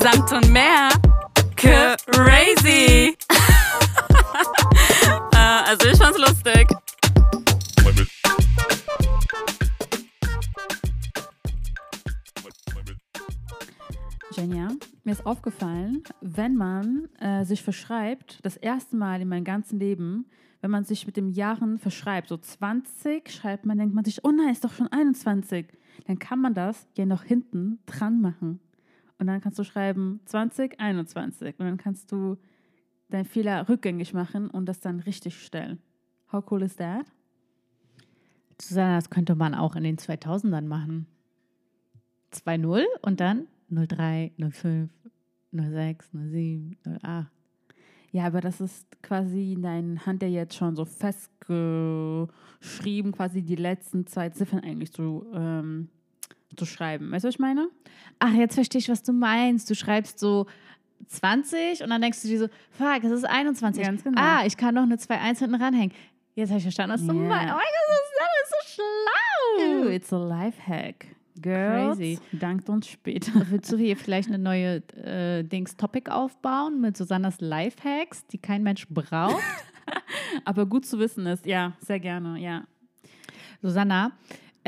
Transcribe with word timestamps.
Samt 0.00 0.32
und 0.32 0.50
mehr. 0.52 0.88
Crazy. 1.56 3.16
äh, 5.32 5.36
also 5.36 5.88
ich 5.88 5.98
fand's 5.98 6.18
lustig. 6.18 6.68
Jenja, 14.36 14.68
mir 15.04 15.12
ist 15.12 15.24
aufgefallen, 15.24 16.02
wenn 16.20 16.56
man 16.56 17.08
äh, 17.20 17.44
sich 17.44 17.62
verschreibt, 17.62 18.38
das 18.42 18.58
erste 18.58 18.94
Mal 18.96 19.22
in 19.22 19.28
meinem 19.28 19.44
ganzen 19.44 19.78
Leben, 19.80 20.26
wenn 20.60 20.70
man 20.70 20.84
sich 20.84 21.06
mit 21.06 21.16
den 21.16 21.30
Jahren 21.30 21.78
verschreibt, 21.78 22.28
so 22.28 22.36
20 22.36 23.30
schreibt 23.30 23.64
man, 23.64 23.78
denkt 23.78 23.94
man 23.94 24.04
sich, 24.04 24.24
oh 24.24 24.30
nein, 24.30 24.50
ist 24.50 24.64
doch 24.64 24.72
schon 24.72 24.88
21. 24.88 25.68
Dann 26.06 26.18
kann 26.18 26.40
man 26.40 26.52
das 26.52 26.86
ja 26.96 27.06
noch 27.06 27.22
hinten 27.22 27.78
dran 27.86 28.20
machen. 28.20 28.60
Und 29.18 29.26
dann 29.26 29.40
kannst 29.40 29.58
du 29.58 29.64
schreiben 29.64 30.20
2021. 30.26 31.58
Und 31.58 31.66
dann 31.66 31.78
kannst 31.78 32.12
du 32.12 32.36
deinen 33.08 33.24
Fehler 33.24 33.68
rückgängig 33.68 34.14
machen 34.14 34.48
und 34.50 34.66
das 34.66 34.78
dann 34.80 35.00
richtig 35.00 35.42
stellen. 35.42 35.80
How 36.32 36.44
cool 36.50 36.62
is 36.62 36.76
that? 36.76 37.06
Susanna, 38.60 38.96
das 38.96 39.10
könnte 39.10 39.34
man 39.34 39.54
auch 39.54 39.76
in 39.76 39.84
den 39.84 39.98
2000ern 39.98 40.66
machen. 40.66 41.06
2-0 42.32 42.84
und 43.02 43.20
dann 43.20 43.46
03, 43.70 44.32
05, 44.50 44.90
06, 45.52 46.10
07, 46.12 46.76
08. 47.02 47.30
Ja, 48.12 48.26
aber 48.26 48.40
das 48.40 48.60
ist 48.60 49.02
quasi 49.02 49.52
in 49.52 49.62
deiner 49.62 50.06
Hand 50.06 50.22
ja 50.22 50.28
jetzt 50.28 50.54
schon 50.54 50.74
so 50.74 50.86
festgeschrieben, 50.86 53.12
quasi 53.12 53.42
die 53.42 53.56
letzten 53.56 54.06
zwei 54.06 54.30
Ziffern 54.30 54.60
eigentlich 54.60 54.92
zu, 54.92 55.26
ähm, 55.34 55.90
zu 56.56 56.66
schreiben. 56.66 57.10
Weißt 57.12 57.24
du, 57.24 57.28
was 57.28 57.34
ich 57.34 57.38
meine? 57.40 57.68
Ach, 58.18 58.32
jetzt 58.32 58.54
verstehe 58.54 58.78
ich, 58.80 58.88
was 58.88 59.02
du 59.02 59.12
meinst. 59.12 59.68
Du 59.70 59.74
schreibst 59.74 60.18
so 60.18 60.46
20 61.08 61.82
und 61.82 61.90
dann 61.90 62.00
denkst 62.00 62.22
du 62.22 62.28
dir 62.28 62.38
so, 62.38 62.48
fuck, 62.70 63.04
es 63.04 63.10
ist 63.12 63.24
21. 63.24 63.84
Ganz 63.84 64.02
genau. 64.04 64.20
Ah, 64.20 64.44
ich 64.46 64.56
kann 64.56 64.74
noch 64.74 64.82
eine 64.82 64.96
2-1 64.96 65.38
hinten 65.40 65.54
ranhängen. 65.56 65.92
Jetzt 66.34 66.48
habe 66.50 66.58
ich 66.58 66.64
verstanden, 66.64 66.94
was 66.94 67.00
du 67.06 67.12
Ja. 67.12 67.28
meinst. 67.28 67.54
Oh 67.54 67.56
mein 67.56 67.64
Gott, 67.86 68.02
Susanna 68.10 68.36
ist 68.42 68.50
so 68.50 68.82
schlau. 68.82 69.86
Oh, 69.86 69.88
it's 69.90 70.12
a 70.12 70.18
Lifehack. 70.18 71.06
Girls, 71.40 71.98
Crazy. 71.98 72.18
dankt 72.32 72.68
uns 72.70 72.88
später. 72.88 73.30
Willst 73.50 73.70
du 73.70 73.76
hier 73.76 73.96
vielleicht 73.96 74.28
eine 74.28 74.38
neue 74.38 74.76
äh, 74.96 75.42
Dings-Topic 75.44 76.10
aufbauen 76.10 76.80
mit 76.80 76.96
Susannas 76.96 77.40
Lifehacks, 77.40 78.26
die 78.28 78.38
kein 78.38 78.62
Mensch 78.62 78.86
braucht? 78.88 79.42
Aber 80.46 80.64
gut 80.66 80.86
zu 80.86 80.98
wissen 80.98 81.26
ist, 81.26 81.44
ja, 81.46 81.72
sehr 81.80 82.00
gerne, 82.00 82.38
ja. 82.38 82.64
Susanna, 83.62 84.12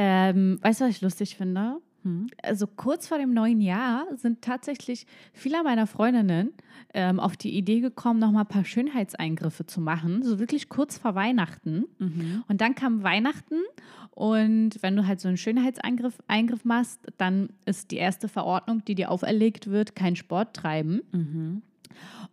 ähm, 0.01 0.61
weißt 0.63 0.81
du, 0.81 0.85
was 0.85 0.93
ich 0.93 1.01
lustig 1.01 1.37
finde? 1.37 1.79
Also 2.45 2.69
kurz 2.69 3.09
vor 3.09 3.19
dem 3.19 3.35
neuen 3.35 3.61
Jahr 3.61 4.07
sind 4.15 4.43
tatsächlich 4.43 5.07
viele 5.33 5.63
meiner 5.65 5.89
Freundinnen 5.89 6.53
ähm, 6.95 7.19
auf 7.19 7.37
die 7.37 7.51
Idee 7.57 7.81
gekommen, 7.81 8.21
noch 8.21 8.31
mal 8.31 8.43
ein 8.43 8.47
paar 8.47 8.65
Schönheitseingriffe 8.65 9.67
zu 9.67 9.81
machen, 9.81 10.23
so 10.23 10.39
wirklich 10.39 10.69
kurz 10.69 10.99
vor 10.99 11.17
Weihnachten. 11.17 11.87
Und 12.47 12.61
dann 12.61 12.77
kam 12.77 13.03
Weihnachten 13.03 13.57
und 14.13 14.81
wenn 14.83 14.95
du 14.95 15.07
halt 15.07 15.21
so 15.21 15.27
einen 15.27 15.37
Schönheitseingriff 15.37 16.19
Eingriff 16.29 16.65
machst, 16.65 17.01
dann 17.17 17.51
ist 17.67 17.91
die 17.91 17.97
erste 17.97 18.29
Verordnung, 18.29 18.85
die 18.85 18.95
dir 18.95 19.11
auferlegt 19.11 19.69
wird, 19.69 19.97
kein 19.97 20.15
Sport 20.15 20.55
treiben. 20.55 21.03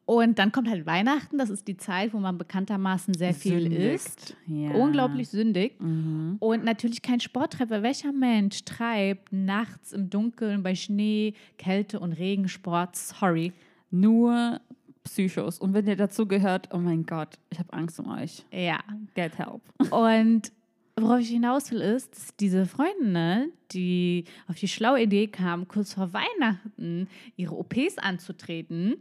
Und 0.06 0.38
dann 0.38 0.52
kommt 0.52 0.70
halt 0.70 0.86
Weihnachten, 0.86 1.40
das 1.40 1.50
ist 1.50 1.68
die 1.68 1.78
Zeit, 1.78 2.14
wo 2.14 2.20
man 2.20 2.38
bekanntermaßen 2.38 3.16
sehr 3.16 3.34
viel 3.34 3.62
Sündigt. 3.62 3.82
isst. 3.82 4.38
Ja. 4.46 4.72
Unglaublich 4.72 5.30
sündig. 5.30 5.80
Und 5.80 6.64
natürlich 6.64 7.02
kein 7.02 7.20
Sport 7.20 7.54
treibt, 7.54 7.72
weil 7.72 7.82
welcher 7.82 8.12
Mensch 8.12 8.64
treibt 8.66 9.34
nachts 9.34 9.94
im 9.94 10.10
Dunkeln 10.12 10.62
bei 10.62 10.76
Schnee, 10.76 11.34
Kälte 11.58 12.00
und 12.00 12.14
Regen 12.14 12.48
Sport? 12.48 12.96
Sorry. 12.96 13.52
Nur 13.90 14.62
Psychos. 15.04 15.60
Und 15.60 15.74
wenn 15.74 15.88
ihr 15.88 15.96
dazu 15.96 16.28
gehört, 16.28 16.70
oh 16.72 16.78
mein 16.78 17.06
Gott, 17.06 17.40
ich 17.50 17.58
habe 17.58 17.74
Angst 17.74 18.00
um 18.00 18.10
euch. 18.10 18.44
Ja. 18.52 18.80
Get 19.16 19.38
help. 19.38 19.62
Und 19.92 20.52
worauf 20.98 21.20
ich 21.20 21.30
hinaus 21.30 21.72
will, 21.72 21.82
ist, 21.82 22.16
dass 22.16 22.36
diese 22.38 22.66
Freundinnen, 22.66 23.52
die 23.72 24.24
auf 24.48 24.56
die 24.56 24.68
schlaue 24.68 25.02
Idee 25.04 25.28
kamen, 25.28 25.68
kurz 25.68 25.94
vor 25.94 26.14
Weihnachten 26.14 27.08
ihre 27.36 27.56
OPs 27.58 27.98
anzutreten, 27.98 28.96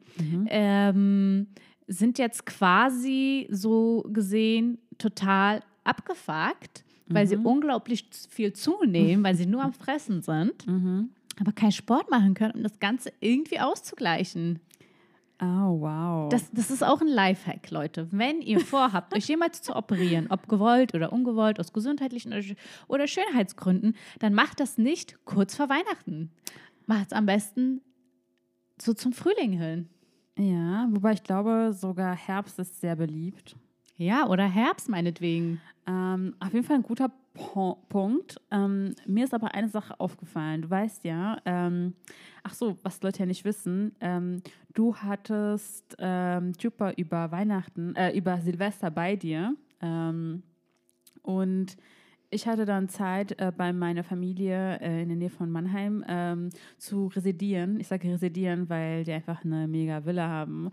ähm, 0.48 1.46
sind 1.86 2.18
jetzt 2.18 2.46
quasi 2.46 3.46
so 3.50 4.04
gesehen 4.12 4.78
total 4.98 5.60
abgefuckt, 5.84 6.82
weil 7.06 7.26
sie 7.26 7.36
unglaublich 7.36 8.06
viel 8.30 8.52
zunehmen, 8.54 9.22
weil 9.22 9.34
sie 9.36 9.46
nur 9.46 9.62
am 9.62 9.72
Fressen 9.74 10.22
sind, 10.22 10.66
aber 11.40 11.52
keinen 11.52 11.72
Sport 11.72 12.10
machen 12.10 12.34
können, 12.34 12.54
um 12.54 12.62
das 12.62 12.78
Ganze 12.80 13.12
irgendwie 13.20 13.60
auszugleichen. 13.60 14.58
Oh, 15.40 15.80
wow. 15.80 16.28
Das, 16.28 16.50
das 16.52 16.70
ist 16.70 16.84
auch 16.84 17.00
ein 17.00 17.08
Lifehack, 17.08 17.70
Leute. 17.70 18.06
Wenn 18.12 18.40
ihr 18.40 18.60
vorhabt, 18.60 19.14
euch 19.14 19.26
jemals 19.26 19.62
zu 19.62 19.74
operieren, 19.74 20.28
ob 20.30 20.48
gewollt 20.48 20.94
oder 20.94 21.12
ungewollt, 21.12 21.58
aus 21.58 21.72
gesundheitlichen 21.72 22.32
oder, 22.86 23.06
Schönheitsgründen, 23.06 23.96
dann 24.20 24.32
macht 24.32 24.60
das 24.60 24.78
nicht 24.78 25.18
kurz 25.24 25.56
vor 25.56 25.68
Weihnachten. 25.68 26.30
Macht 26.86 27.06
es 27.08 27.12
am 27.12 27.26
besten 27.26 27.80
so 28.80 28.94
zum 28.94 29.12
Frühling 29.12 29.52
hin. 29.52 29.88
ja, 30.38 30.86
wobei 30.90 31.12
ich 31.12 31.22
glaube, 31.22 31.72
sogar 31.72 32.14
Herbst 32.14 32.58
ist 32.58 32.80
sehr 32.80 32.96
beliebt. 32.96 33.56
Ja, 33.96 34.26
oder 34.28 34.44
Herbst 34.44 34.88
meinetwegen. 34.88 35.60
Ähm, 35.86 36.34
auf 36.40 36.52
jeden 36.52 36.66
Fall 36.66 36.76
ein 36.76 36.82
guter 36.82 37.10
Punkt. 37.88 38.40
Ähm, 38.50 38.94
mir 39.06 39.24
ist 39.24 39.34
aber 39.34 39.54
eine 39.54 39.68
Sache 39.68 39.98
aufgefallen. 39.98 40.62
Du 40.62 40.70
weißt 40.70 41.04
ja, 41.04 41.38
ähm, 41.44 41.94
ach 42.44 42.54
so, 42.54 42.76
was 42.82 43.02
Leute 43.02 43.20
ja 43.20 43.26
nicht 43.26 43.44
wissen, 43.44 43.96
ähm, 44.00 44.42
du 44.74 44.94
hattest 44.94 45.96
ähm, 45.98 46.52
Chupa 46.56 46.92
über 46.92 47.32
Weihnachten, 47.32 47.96
äh, 47.96 48.16
über 48.16 48.38
Silvester 48.40 48.90
bei 48.90 49.16
dir. 49.16 49.56
Ähm, 49.80 50.42
und 51.22 51.76
ich 52.30 52.46
hatte 52.46 52.64
dann 52.64 52.88
Zeit, 52.88 53.38
äh, 53.40 53.52
bei 53.56 53.72
meiner 53.72 54.04
Familie 54.04 54.78
äh, 54.80 55.02
in 55.02 55.08
der 55.08 55.16
Nähe 55.16 55.30
von 55.30 55.50
Mannheim 55.50 56.04
ähm, 56.06 56.50
zu 56.78 57.06
residieren. 57.06 57.80
Ich 57.80 57.88
sage 57.88 58.12
residieren, 58.12 58.68
weil 58.68 59.04
die 59.04 59.12
einfach 59.12 59.44
eine 59.44 59.66
mega 59.66 60.04
Villa 60.04 60.28
haben. 60.28 60.70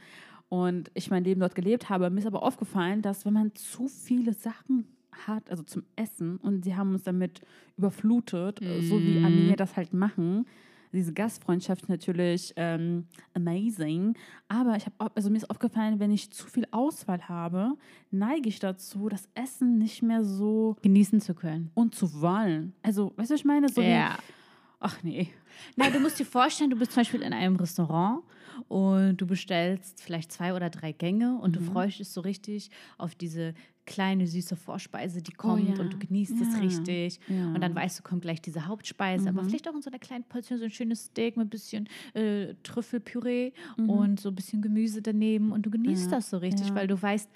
Und 0.50 0.92
ich 0.94 1.10
mein 1.10 1.24
Leben 1.24 1.40
dort 1.40 1.56
gelebt 1.56 1.90
habe. 1.90 2.10
Mir 2.10 2.20
ist 2.20 2.26
aber 2.26 2.44
aufgefallen, 2.44 3.02
dass 3.02 3.26
wenn 3.26 3.34
man 3.34 3.56
zu 3.56 3.88
viele 3.88 4.34
Sachen 4.34 4.86
hat, 5.28 5.50
also 5.50 5.64
zum 5.64 5.84
Essen, 5.96 6.38
und 6.38 6.66
sie 6.66 6.76
haben 6.76 6.92
uns 6.92 7.04
damit 7.04 7.42
überflutet, 7.78 8.62
äh, 8.62 8.82
so 8.82 9.00
wie 9.00 9.24
Armenier 9.24 9.56
das 9.56 9.78
halt 9.78 9.94
machen. 9.94 10.46
Diese 10.94 11.14
Gastfreundschaft 11.14 11.90
natürlich 11.90 12.54
ähm, 12.56 13.06
amazing. 13.34 14.16
Aber 14.48 14.76
ich 14.76 14.86
habe, 14.86 15.12
also 15.16 15.30
mir 15.30 15.38
ist 15.38 15.50
aufgefallen, 15.50 16.00
wenn 16.00 16.12
ich 16.12 16.32
zu 16.32 16.48
viel 16.48 16.68
Auswahl 16.72 17.28
habe, 17.30 17.74
neige 18.12 18.50
ich 18.50 18.60
dazu, 18.60 19.10
das 19.10 19.30
Essen 19.34 19.78
nicht 19.78 20.02
mehr 20.02 20.24
so 20.24 20.76
Genießen 20.82 21.22
zu 21.22 21.34
können. 21.34 21.72
und 21.74 21.96
zu 21.96 22.22
wollen. 22.22 22.74
Also, 22.84 23.14
weißt 23.16 23.30
du, 23.30 23.34
was 23.34 23.40
ich 23.40 23.46
meine? 23.46 23.70
So 23.70 23.82
Ja. 23.82 24.18
Wie, 24.18 24.41
ach 24.82 25.02
nee. 25.04 25.30
Na, 25.78 25.90
du 25.90 26.00
musst 26.00 26.20
dir 26.20 26.26
vorstellen, 26.26 26.70
du 26.70 26.76
bist 26.78 26.92
zum 26.92 27.02
Beispiel 27.02 27.22
in 27.22 27.32
einem 27.34 27.56
Restaurant 27.56 28.24
und 28.68 29.18
du 29.18 29.26
bestellst 29.28 30.02
vielleicht 30.02 30.32
zwei 30.32 30.54
oder 30.54 30.70
drei 30.70 30.92
Gänge 30.92 31.38
und 31.40 31.56
du 31.56 31.62
freust 31.62 32.00
dich 32.00 32.10
so 32.10 32.22
richtig 32.22 32.70
auf 32.98 33.16
diese 33.16 33.54
kleine 33.86 34.28
süße 34.28 34.56
Vorspeise, 34.56 35.22
die 35.22 35.32
kommt 35.32 35.64
Oh 35.64 35.74
ja. 35.74 35.80
und 35.80 35.94
du 35.94 35.98
genießt 35.98 36.40
es 36.42 36.54
Ja. 36.54 36.60
richtig. 36.60 37.20
Ja. 37.28 37.54
Und 37.54 37.62
dann 37.62 37.74
weißt 37.76 38.00
du, 38.00 38.04
kommt 38.04 38.22
gleich 38.22 38.42
diese 38.42 38.68
Hauptspeise, 38.68 39.28
aber 39.30 39.44
vielleicht 39.44 39.68
auch 39.68 39.74
in 39.74 39.82
so 39.82 39.90
einer 39.90 40.00
kleinen 40.00 40.24
Portion 40.24 40.60
so 40.60 40.66
ein 40.66 40.72
schönes 40.72 41.06
Steak 41.06 41.36
mit 41.38 41.48
ein 41.48 41.50
bisschen 41.50 41.90
äh, 42.14 42.54
Trüffelpüree 42.64 43.52
und 43.88 44.20
so 44.20 44.30
ein 44.30 44.36
bisschen 44.36 44.62
Gemüse 44.62 45.02
daneben 45.02 45.52
und 45.52 45.66
du 45.66 45.72
genießt 45.72 46.12
das 46.12 46.30
so 46.30 46.38
richtig, 46.38 46.74
weil 46.76 46.88
du 46.88 47.02
weißt, 47.02 47.30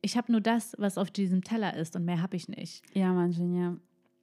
ich 0.00 0.16
habe 0.16 0.30
nur 0.30 0.40
das, 0.40 0.74
was 0.78 0.96
auf 0.96 1.10
diesem 1.10 1.42
Teller 1.42 1.74
ist 1.76 1.96
und 1.96 2.04
mehr 2.04 2.22
habe 2.22 2.36
ich 2.36 2.48
nicht. 2.48 2.82
Ja, 2.94 3.12
manchen, 3.12 3.54
ja. 3.56 3.76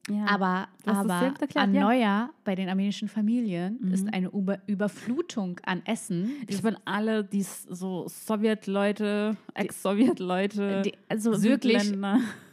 Ja. 0.09 0.25
Aber, 0.27 0.67
aber 0.85 1.13
erklärt, 1.13 1.55
an 1.55 1.73
ja. 1.73 1.81
Mhm. 1.81 1.88
Neujahr 1.88 2.29
bei 2.43 2.55
den 2.55 2.69
armenischen 2.69 3.07
Familien 3.07 3.91
ist 3.91 4.13
eine 4.13 4.27
Über 4.29 4.59
Überflutung 4.67 5.59
an 5.66 5.81
Essen. 5.85 6.31
ich 6.47 6.61
bin 6.61 6.78
alle, 6.85 7.23
die 7.23 7.41
so 7.43 8.07
Sowjetleute, 8.07 9.35
Ex-Sowjetleute, 9.55 10.84
Die, 10.84 10.93
also 11.09 11.41
wirklich, 11.41 11.91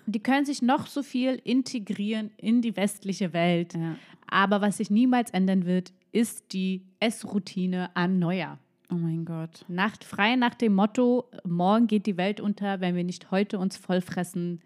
die 0.07 0.21
können 0.21 0.47
sich 0.47 0.63
noch 0.63 0.87
so 0.87 1.03
viel 1.03 1.41
integrieren 1.45 2.31
in 2.39 2.63
die 2.63 2.75
westliche 2.77 3.33
Welt. 3.33 3.75
Ja. 3.75 3.97
Aber 4.27 4.63
was 4.63 4.79
sich 4.79 4.91
niemals 4.91 5.31
ändern 5.31 5.67
wird, 5.67 5.93
ist 6.11 6.53
die 6.53 6.87
Essroutine 7.01 7.95
an 7.95 8.19
Neujahr. 8.19 8.59
Oh 8.91 8.95
mein 8.95 9.25
Gott. 9.25 9.65
Nacht 9.69 10.05
frei 10.05 10.37
nach 10.37 10.55
dem 10.55 10.75
Motto, 10.75 11.31
morgen 11.45 11.87
geht 11.87 12.07
die 12.07 12.17
Welt 12.17 12.41
unter, 12.41 12.81
wenn 12.81 12.95
wir 12.95 13.05
nicht 13.05 13.31
heute 13.31 13.59
uns 13.59 13.77
vollfressen, 13.77 14.61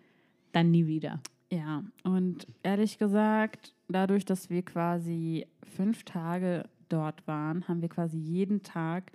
dann 0.53 0.71
nie 0.71 0.87
wieder. 0.87 1.21
Ja, 1.51 1.85
und 2.03 2.47
ehrlich 2.63 2.99
gesagt, 2.99 3.75
dadurch, 3.89 4.25
dass 4.25 4.51
wir 4.51 4.63
quasi 4.63 5.47
fünf 5.77 6.05
Tage 6.05 6.69
dort 6.89 7.27
waren, 7.27 7.69
haben 7.69 7.83
wir 7.83 7.89
quasi 7.89 8.19
jeden 8.19 8.63
Tag 8.63 9.13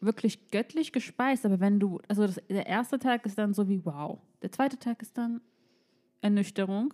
wirklich 0.00 0.50
göttlich 0.50 0.92
gespeist. 0.92 1.46
Aber 1.46 1.60
wenn 1.60 1.80
du, 1.80 2.00
also 2.08 2.26
das, 2.26 2.40
der 2.48 2.66
erste 2.66 2.98
Tag 2.98 3.24
ist 3.24 3.38
dann 3.38 3.54
so 3.54 3.68
wie 3.68 3.84
wow. 3.84 4.18
Der 4.42 4.52
zweite 4.52 4.78
Tag 4.78 5.00
ist 5.00 5.16
dann 5.16 5.40
Ernüchterung. 6.20 6.92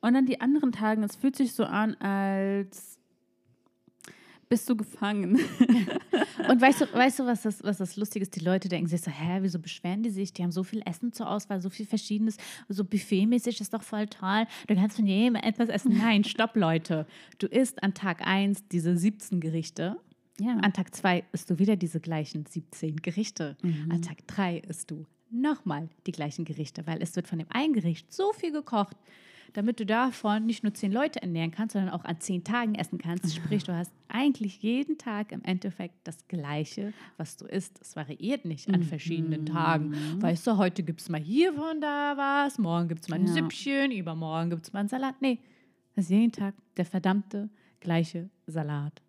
Und 0.00 0.14
dann 0.14 0.26
die 0.26 0.40
anderen 0.40 0.72
Tage, 0.72 1.02
es 1.04 1.14
fühlt 1.14 1.36
sich 1.36 1.52
so 1.52 1.64
an, 1.64 1.94
als 1.94 2.98
bist 4.52 4.68
du 4.68 4.76
gefangen. 4.76 5.36
Und 6.50 6.60
weißt 6.60 6.82
du, 6.82 6.92
weißt 6.92 7.20
du 7.20 7.24
was, 7.24 7.40
das, 7.40 7.64
was 7.64 7.78
das 7.78 7.96
Lustige 7.96 8.22
ist? 8.22 8.36
Die 8.36 8.44
Leute 8.44 8.68
denken 8.68 8.86
sich 8.86 9.00
so, 9.00 9.10
hä, 9.10 9.38
wieso 9.40 9.58
beschweren 9.58 10.02
die 10.02 10.10
sich? 10.10 10.34
Die 10.34 10.42
haben 10.42 10.52
so 10.52 10.62
viel 10.62 10.82
Essen 10.84 11.10
zur 11.10 11.30
Auswahl, 11.30 11.62
so 11.62 11.70
viel 11.70 11.86
Verschiedenes, 11.86 12.36
so 12.68 12.84
buffetmäßig 12.84 13.62
ist 13.62 13.72
doch 13.72 13.82
voll 13.82 14.08
toll. 14.08 14.44
Du 14.66 14.74
kannst 14.74 14.96
von 14.96 15.06
jedem 15.06 15.36
etwas 15.36 15.70
essen. 15.70 15.96
Nein, 15.96 16.22
stopp, 16.24 16.54
Leute. 16.54 17.06
Du 17.38 17.46
isst 17.46 17.82
an 17.82 17.94
Tag 17.94 18.26
1 18.26 18.68
diese 18.68 18.94
17 18.94 19.40
Gerichte. 19.40 19.96
Ja. 20.38 20.58
An 20.58 20.74
Tag 20.74 20.94
2 20.94 21.24
isst 21.32 21.48
du 21.48 21.58
wieder 21.58 21.76
diese 21.76 22.00
gleichen 22.00 22.44
17 22.44 22.96
Gerichte. 22.96 23.56
An 23.88 24.02
Tag 24.02 24.18
3 24.26 24.58
isst 24.68 24.90
du 24.90 25.06
nochmal 25.30 25.88
die 26.06 26.12
gleichen 26.12 26.44
Gerichte, 26.44 26.86
weil 26.86 27.00
es 27.00 27.16
wird 27.16 27.26
von 27.26 27.38
dem 27.38 27.48
einen 27.50 27.72
Gericht 27.72 28.12
so 28.12 28.34
viel 28.34 28.52
gekocht, 28.52 28.98
damit 29.54 29.80
du 29.80 29.86
davon 29.86 30.46
nicht 30.46 30.62
nur 30.62 30.72
10 30.72 30.92
Leute 30.92 31.20
ernähren 31.22 31.50
kannst, 31.50 31.74
sondern 31.74 31.92
auch 31.92 32.04
an 32.04 32.20
10 32.20 32.44
Tagen 32.44 32.74
essen 32.74 32.98
kannst. 32.98 33.34
Sprich, 33.34 33.64
du 33.64 33.74
hast 33.74 33.92
eigentlich 34.08 34.62
jeden 34.62 34.98
Tag 34.98 35.32
im 35.32 35.42
Endeffekt 35.44 35.94
das 36.04 36.26
Gleiche, 36.28 36.92
was 37.16 37.36
du 37.36 37.44
isst. 37.46 37.80
Es 37.80 37.96
variiert 37.96 38.44
nicht 38.44 38.68
an 38.72 38.82
verschiedenen 38.82 39.46
Tagen. 39.46 39.94
Weißt 40.22 40.46
du, 40.46 40.56
heute 40.56 40.82
gibt 40.82 41.00
es 41.00 41.08
mal 41.08 41.20
hier 41.20 41.52
von 41.54 41.80
da 41.80 42.16
was, 42.16 42.58
morgen 42.58 42.88
gibt 42.88 43.02
es 43.02 43.08
mal 43.08 43.16
ein 43.16 43.26
Ja. 43.26 43.32
Süppchen, 43.34 43.90
übermorgen 43.92 44.50
gibt 44.50 44.64
es 44.64 44.72
mal 44.72 44.80
einen 44.80 44.88
Salat. 44.88 45.20
Nee, 45.20 45.38
das 45.94 46.06
ist 46.06 46.10
jeden 46.10 46.32
Tag 46.32 46.54
der 46.76 46.84
verdammte 46.86 47.50
gleiche 47.80 48.30
Salat. 48.46 49.02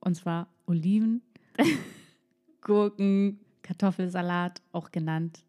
Und 0.00 0.14
zwar 0.14 0.48
Oliven, 0.66 1.22
Gurken, 2.60 3.40
Kartoffelsalat, 3.62 4.60
auch 4.72 4.90
genannt 4.90 5.44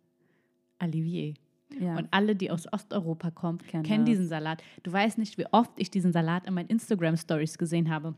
Olivier. 0.82 1.34
Ja. 1.78 1.98
Und 1.98 2.08
alle, 2.12 2.36
die 2.36 2.50
aus 2.52 2.72
Osteuropa 2.72 3.32
kommen, 3.32 3.60
Kennen 3.60 3.84
kennen 3.84 4.06
das. 4.06 4.12
diesen 4.14 4.28
Salat. 4.28 4.64
Du 4.84 4.92
weißt 4.92 5.18
nicht, 5.18 5.38
wie 5.38 5.46
oft 5.52 5.72
ich 5.78 5.92
diesen 5.92 6.12
Salat 6.12 6.48
in 6.48 6.54
meinen 6.54 6.68
Instagram-Stories 6.70 7.58
gesehen 7.58 7.90
habe. 7.90 8.16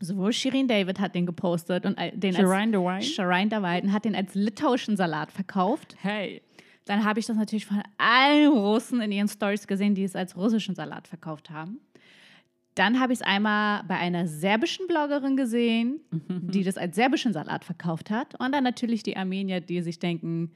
Sowohl 0.00 0.32
Shirin 0.32 0.66
David 0.66 0.98
hat 0.98 1.14
den 1.14 1.26
gepostet 1.26 1.84
und 1.84 1.98
den 2.14 2.32
Shireen 2.32 2.70
the 2.72 2.78
als? 2.78 3.06
Shireen 3.06 3.50
David 3.50 3.84
und 3.84 3.92
hat 3.92 4.04
den 4.06 4.14
als 4.14 4.34
litauischen 4.34 4.96
Salat 4.96 5.30
verkauft. 5.30 5.96
hey. 6.00 6.42
Dann 6.86 7.04
habe 7.04 7.20
ich 7.20 7.26
das 7.26 7.36
natürlich 7.36 7.66
von 7.66 7.82
allen 7.98 8.48
Russen 8.52 9.00
in 9.00 9.12
ihren 9.12 9.28
Stories 9.28 9.66
gesehen, 9.68 9.94
die 9.94 10.02
es 10.02 10.16
als 10.16 10.34
russischen 10.34 10.74
Salat 10.74 11.06
verkauft 11.06 11.50
haben. 11.50 11.78
Dann 12.74 12.98
habe 12.98 13.12
ich 13.12 13.20
es 13.20 13.22
einmal 13.22 13.84
bei 13.84 13.96
einer 13.96 14.26
serbischen 14.26 14.86
Bloggerin 14.88 15.36
gesehen, 15.36 16.00
die 16.28 16.64
das 16.64 16.76
als 16.78 16.96
serbischen 16.96 17.32
Salat 17.32 17.64
verkauft 17.64 18.10
hat. 18.10 18.34
Und 18.40 18.52
dann 18.52 18.64
natürlich 18.64 19.02
die 19.02 19.16
Armenier, 19.16 19.60
die 19.60 19.82
sich 19.82 19.98
denken, 19.98 20.50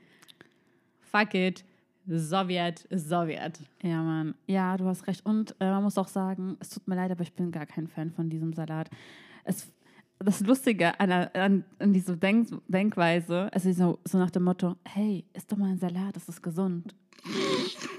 fuck 1.01 1.35
it, 1.35 1.65
Sowjet 2.07 2.85
ist 2.91 3.09
Sowjet. 3.09 3.59
Ja, 3.83 4.03
Mann. 4.03 4.35
Ja, 4.47 4.77
du 4.77 4.85
hast 4.87 5.07
recht. 5.07 5.25
Und 5.25 5.55
äh, 5.61 5.71
man 5.71 5.83
muss 5.85 5.97
auch 5.99 6.09
sagen, 6.09 6.57
es 6.61 6.71
tut 6.71 6.87
mir 6.87 6.97
leid, 6.97 7.11
aber 7.11 7.23
ich 7.23 7.33
bin 7.33 7.51
gar 7.51 7.67
kein 7.67 7.89
Fan 7.89 8.11
von 8.11 8.29
diesem 8.29 8.53
Salat. 8.53 8.91
Es, 9.45 9.73
das 10.19 10.41
Lustige 10.41 10.99
an, 11.01 11.11
an, 11.13 11.65
an 11.79 11.93
dieser 11.93 12.17
Denk 12.17 12.49
Denkweise, 12.69 13.51
also 13.53 13.73
so, 13.73 13.99
so 14.05 14.19
nach 14.19 14.31
dem 14.31 14.45
Motto, 14.45 14.77
hey, 14.85 15.25
isst 15.35 15.51
doch 15.51 15.57
mal 15.57 15.71
ein 15.71 15.79
Salat, 15.79 16.17
das 16.17 16.29
ist 16.29 16.43
gesund. 16.43 16.95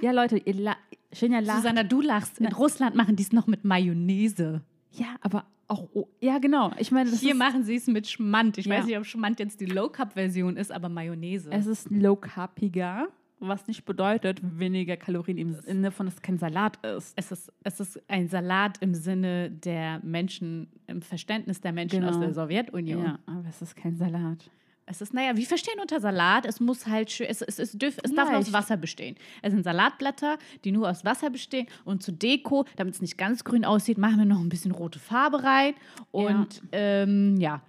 ja, 0.01 0.11
Leute, 0.11 0.37
ihr 0.37 0.53
la 0.53 0.75
Shinja 1.11 1.39
lacht. 1.39 1.57
Susanna, 1.57 1.83
du 1.83 2.01
lachst. 2.01 2.39
In 2.39 2.47
Russland 2.53 2.95
machen 2.95 3.15
die 3.15 3.23
es 3.23 3.31
noch 3.31 3.47
mit 3.47 3.63
Mayonnaise. 3.65 4.61
Ja, 4.91 5.15
aber 5.21 5.45
auch, 5.67 5.87
oh, 5.93 6.07
ja, 6.21 6.37
genau. 6.37 6.71
Ich 6.77 6.91
meine, 6.91 7.09
Hier 7.09 7.31
ist, 7.31 7.37
machen 7.39 7.63
sie 7.63 7.75
es 7.75 7.87
mit 7.87 8.07
Schmand. 8.07 8.57
Ich 8.57 8.65
Ja. 8.65 8.75
weiß 8.77 8.85
nicht, 8.85 8.97
ob 8.97 9.05
Schmand 9.05 9.39
jetzt 9.39 9.59
die 9.61 9.65
Low-Carb-Version 9.65 10.57
ist, 10.57 10.71
aber 10.71 10.89
Mayonnaise. 10.89 11.49
es 11.51 11.65
ist 11.65 11.89
low-carbiger, 11.89 13.07
was 13.47 13.67
nicht 13.67 13.85
bedeutet, 13.85 14.39
weniger 14.41 14.97
Kalorien 14.97 15.37
im 15.37 15.53
Sinne 15.53 15.91
von, 15.91 16.05
dass 16.05 16.15
es 16.15 16.21
kein 16.21 16.37
Salat 16.37 16.77
ist. 16.85 17.13
es 17.15 17.31
ist, 17.31 17.51
es 17.63 17.79
ist 17.79 18.01
ein 18.09 18.27
Salat 18.27 18.77
im 18.81 18.93
Sinne 18.93 19.49
der 19.51 19.99
Menschen, 20.03 20.67
im 20.87 21.01
Verständnis 21.01 21.61
der 21.61 21.71
Menschen 21.73 21.99
Genau. 22.01 22.11
aus 22.11 22.19
der 22.19 22.33
Sowjetunion. 22.33 23.03
Ja, 23.03 23.19
aber 23.25 23.45
es 23.49 23.61
ist 23.61 23.75
kein 23.75 23.95
Salat. 23.95 24.49
Es 24.87 25.01
ist, 25.01 25.15
naja, 25.15 25.35
wir 25.35 25.45
verstehen 25.47 25.79
unter 25.81 25.99
Salat, 25.99 26.45
es 26.45 26.59
muss 26.59 26.85
halt 26.85 27.09
schön, 27.11 27.25
es, 27.27 27.41
es, 27.41 27.57
es, 27.57 27.71
dürf, 27.71 27.97
es 28.03 28.13
darf 28.13 28.29
nur 28.29 28.37
aus. 28.37 28.53
Wasser 28.53 28.77
bestehen. 28.77 29.15
Es 29.41 29.51
sind 29.51 29.63
Salatblätter, 29.63 30.37
die 30.63 30.71
nur 30.71 30.87
aus 30.87 31.03
Wasser 31.03 31.31
bestehen 31.31 31.65
und 31.85 32.03
zur 32.03 32.13
Deko, 32.13 32.65
damit 32.75 32.93
es 32.93 33.01
nicht 33.01 33.17
ganz 33.17 33.43
grün 33.43 33.65
aussieht, 33.65 33.97
machen 33.97 34.19
wir 34.19 34.25
noch 34.25 34.39
ein 34.39 34.49
bisschen 34.49 34.71
rote 34.71 34.99
Farbe 34.99 35.41
rein 35.43 35.73
und 36.11 36.61
ja, 36.71 36.77
ähm, 37.03 37.35
ja. 37.37 37.61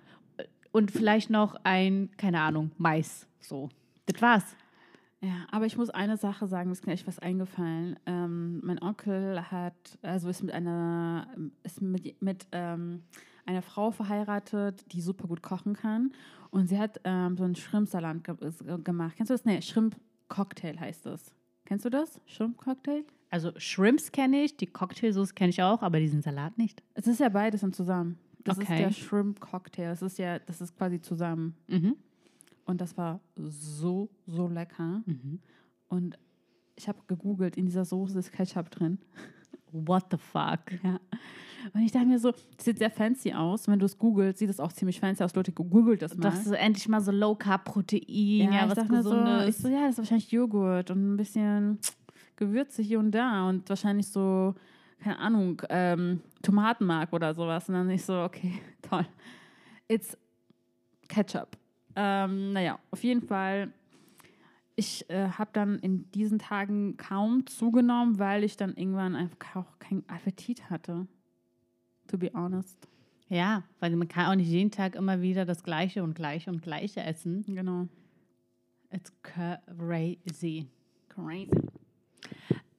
und 0.72 0.90
vielleicht 0.90 1.30
noch 1.30 1.56
ein, 1.64 2.10
keine 2.18 2.40
Ahnung, 2.42 2.70
Mais. 2.76 3.26
So, 3.40 3.70
das 4.04 4.20
war's. 4.20 4.44
Ja, 5.26 5.46
aber 5.50 5.66
ich 5.66 5.76
muss 5.76 5.90
eine 5.90 6.16
Sache 6.16 6.46
sagen, 6.46 6.68
mir 6.68 6.72
ist 6.74 6.86
mir 6.86 6.92
echt 6.92 7.06
was 7.06 7.18
eingefallen. 7.18 7.98
Ähm, 8.06 8.60
mein 8.62 8.80
Onkel 8.80 9.50
hat, 9.50 9.98
also 10.02 10.28
ist 10.28 10.42
mit 10.42 10.52
einer, 10.54 11.26
ist 11.64 11.82
mit, 11.82 12.20
mit 12.22 12.46
ähm, 12.52 13.02
einer 13.44 13.62
Frau 13.62 13.90
verheiratet, 13.90 14.84
die 14.92 15.00
super 15.00 15.26
gut 15.26 15.42
kochen 15.42 15.74
kann. 15.74 16.12
Und 16.50 16.68
sie 16.68 16.78
hat 16.78 17.00
ähm, 17.04 17.36
so 17.36 17.44
einen 17.44 17.56
Shrimp-Salat 17.56 18.22
ge 18.24 18.34
äh, 18.66 18.78
gemacht. 18.78 19.14
Kennst 19.16 19.30
du 19.30 19.34
das? 19.34 19.44
Nee, 19.44 19.60
Shrimp-Cocktail 19.62 20.78
heißt 20.78 21.06
das. 21.06 21.34
Kennst 21.64 21.84
du 21.84 21.90
das? 21.90 22.20
Shrimp-Cocktail? 22.26 23.04
Also 23.30 23.50
Shrimps 23.56 24.12
kenne 24.12 24.44
ich, 24.44 24.56
die 24.56 24.66
Cocktailsauce 24.68 25.34
kenne 25.34 25.50
ich 25.50 25.60
auch, 25.62 25.82
aber 25.82 25.98
diesen 25.98 26.22
Salat 26.22 26.56
nicht. 26.56 26.82
Es 26.94 27.08
ist 27.08 27.18
ja 27.18 27.28
beides 27.28 27.62
dann 27.62 27.72
zusammen. 27.72 28.18
Das 28.44 28.58
Okay. 28.58 28.74
ist 28.74 28.78
der 29.00 29.04
Shrimp-Cocktail. 29.06 29.88
Das 29.88 30.02
ist 30.02 30.18
ja, 30.18 30.38
das 30.38 30.60
ist 30.60 30.76
quasi 30.76 31.00
zusammen. 31.00 31.56
Mhm. 31.66 31.96
Und 32.66 32.80
das 32.80 32.96
war 32.96 33.20
so, 33.36 34.10
so 34.26 34.48
lecker. 34.48 35.02
Mhm. 35.06 35.40
Und 35.88 36.18
ich 36.74 36.88
habe 36.88 36.98
gegoogelt, 37.06 37.56
in 37.56 37.64
dieser 37.64 37.84
Soße 37.84 38.18
ist 38.18 38.32
Ketchup 38.32 38.70
drin. 38.70 38.98
What 39.72 40.06
the 40.10 40.18
fuck? 40.18 40.60
Ja. 40.82 41.00
Und 41.72 41.82
ich 41.82 41.92
dachte 41.92 42.06
mir 42.06 42.18
so, 42.18 42.32
das 42.32 42.64
sieht 42.64 42.78
sehr 42.78 42.90
fancy 42.90 43.32
aus. 43.32 43.66
Wenn 43.68 43.78
du 43.78 43.86
es 43.86 43.98
googelst, 43.98 44.38
sieht 44.38 44.50
es 44.50 44.60
auch 44.60 44.72
ziemlich 44.72 45.00
fancy 45.00 45.22
aus. 45.22 45.34
Leute, 45.34 45.52
googelt 45.52 46.02
das 46.02 46.16
mal. 46.16 46.22
Das 46.22 46.46
ist 46.46 46.52
endlich 46.52 46.88
mal 46.88 47.00
so 47.00 47.12
Low-Carb-Protein, 47.12 48.52
ja, 48.52 48.64
ich 48.64 48.68
was 48.68 48.74
dachte 48.74 48.92
mir 48.92 49.02
so, 49.02 49.10
ich 49.10 49.16
Gesundes. 49.16 49.58
so, 49.58 49.68
ja, 49.68 49.82
das 49.82 49.90
ist 49.92 49.98
wahrscheinlich 49.98 50.30
Joghurt 50.30 50.90
und 50.90 51.14
ein 51.14 51.16
bisschen 51.16 51.78
Gewürze 52.36 52.82
hier 52.82 52.98
und 52.98 53.10
da 53.12 53.48
und 53.48 53.68
wahrscheinlich 53.68 54.08
so, 54.08 54.54
keine 55.00 55.18
Ahnung, 55.18 55.62
ähm, 55.68 56.20
Tomatenmark 56.42 57.12
oder 57.12 57.34
sowas. 57.34 57.68
Und 57.68 57.74
dann 57.74 57.90
ich 57.90 58.04
so, 58.04 58.22
okay, 58.22 58.60
toll. 58.82 59.06
It's 59.88 60.16
Ketchup. 61.08 61.56
Ähm, 61.96 62.52
naja, 62.52 62.78
auf 62.90 63.02
jeden 63.02 63.22
Fall. 63.22 63.72
Ich 64.78 65.08
äh, 65.08 65.30
habe 65.30 65.50
dann 65.54 65.78
in 65.78 66.10
diesen 66.12 66.38
Tagen 66.38 66.98
kaum 66.98 67.46
zugenommen, 67.46 68.18
weil 68.18 68.44
ich 68.44 68.58
dann 68.58 68.74
irgendwann 68.74 69.16
einfach 69.16 69.56
auch 69.56 69.78
keinen 69.78 70.06
Appetit 70.06 70.68
hatte. 70.68 71.06
To 72.08 72.18
be 72.18 72.30
honest. 72.34 72.86
Ja, 73.28 73.64
weil 73.80 73.96
man 73.96 74.06
kann 74.06 74.26
auch 74.26 74.36
nicht 74.36 74.48
jeden 74.48 74.70
Tag 74.70 74.94
immer 74.94 75.22
wieder 75.22 75.46
das 75.46 75.64
Gleiche 75.64 76.04
und 76.04 76.14
Gleiche 76.14 76.50
und 76.50 76.62
Gleiche 76.62 77.02
essen. 77.02 77.42
Genau. 77.46 77.88
It's 78.90 79.12
crazy. 79.22 80.66
Crazy. 81.08 81.50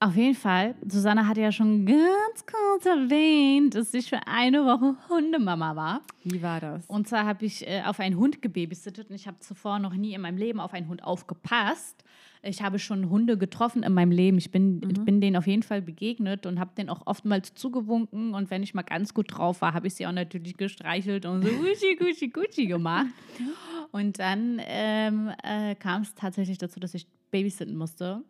Auf 0.00 0.14
jeden 0.14 0.36
Fall, 0.36 0.76
Susanne 0.86 1.26
hatte 1.26 1.40
ja 1.40 1.50
schon 1.50 1.84
ganz 1.84 2.46
kurz 2.46 2.86
erwähnt, 2.86 3.74
dass 3.74 3.92
ich 3.94 4.08
für 4.08 4.20
eine 4.28 4.64
Woche 4.64 4.94
Hundemama 5.08 5.74
war. 5.74 6.02
Wie 6.22 6.40
war 6.40 6.60
das? 6.60 6.86
Und 6.86 7.08
zwar 7.08 7.26
habe 7.26 7.44
ich 7.44 7.66
äh, 7.66 7.82
auf 7.84 7.98
einen 7.98 8.16
Hund 8.16 8.40
gebabysittet 8.40 9.10
und 9.10 9.16
ich 9.16 9.26
habe 9.26 9.40
zuvor 9.40 9.80
noch 9.80 9.94
nie 9.94 10.14
in 10.14 10.20
meinem 10.20 10.36
Leben 10.36 10.60
auf 10.60 10.72
einen 10.72 10.86
Hund 10.86 11.02
aufgepasst. 11.02 12.04
Ich 12.42 12.62
habe 12.62 12.78
schon 12.78 13.10
Hunde 13.10 13.36
getroffen 13.36 13.82
in 13.82 13.92
meinem 13.92 14.12
Leben. 14.12 14.38
Ich 14.38 14.52
bin, 14.52 14.80
ich 14.88 15.04
bin 15.04 15.20
denen 15.20 15.36
auf 15.36 15.48
jeden 15.48 15.64
Fall 15.64 15.82
begegnet 15.82 16.46
und 16.46 16.60
habe 16.60 16.70
denen 16.78 16.90
auch 16.90 17.02
oftmals 17.04 17.54
zugewunken. 17.54 18.34
Und 18.34 18.52
wenn 18.52 18.62
ich 18.62 18.74
mal 18.74 18.82
ganz 18.82 19.12
gut 19.14 19.36
drauf 19.36 19.60
war, 19.62 19.74
habe 19.74 19.88
ich 19.88 19.94
sie 19.94 20.06
auch 20.06 20.12
natürlich 20.12 20.56
gestreichelt 20.56 21.26
und 21.26 21.42
so 21.42 21.48
Gucci, 21.48 21.96
Gucci, 21.96 22.28
Gucci 22.28 22.66
gemacht. 22.66 23.08
Und 23.90 24.18
dann 24.18 24.60
ähm, 24.66 25.30
äh, 25.42 25.74
kam 25.74 26.02
es 26.02 26.14
tatsächlich 26.14 26.58
dazu, 26.58 26.78
dass 26.78 26.92
ich 26.92 27.06
babysitten 27.30 27.74
musste. 27.74 28.22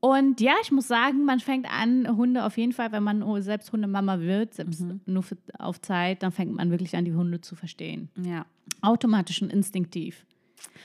Und 0.00 0.40
ja, 0.40 0.54
ich 0.62 0.72
muss 0.72 0.88
sagen, 0.88 1.24
man 1.24 1.40
fängt 1.40 1.70
an, 1.70 2.16
Hunde 2.16 2.44
auf 2.44 2.56
jeden 2.56 2.72
Fall, 2.72 2.90
wenn 2.90 3.02
man 3.02 3.42
selbst 3.42 3.70
Hundemama 3.70 4.20
wird, 4.20 4.54
selbst 4.54 4.82
nur 5.04 5.22
für, 5.22 5.36
auf 5.58 5.80
Zeit, 5.80 6.22
dann 6.22 6.32
fängt 6.32 6.54
man 6.54 6.70
wirklich 6.70 6.96
an, 6.96 7.04
die 7.04 7.14
Hunde 7.14 7.42
zu 7.42 7.54
verstehen. 7.54 8.08
Ja. 8.22 8.46
Automatisch 8.80 9.42
und 9.42 9.52
instinktiv. 9.52 10.24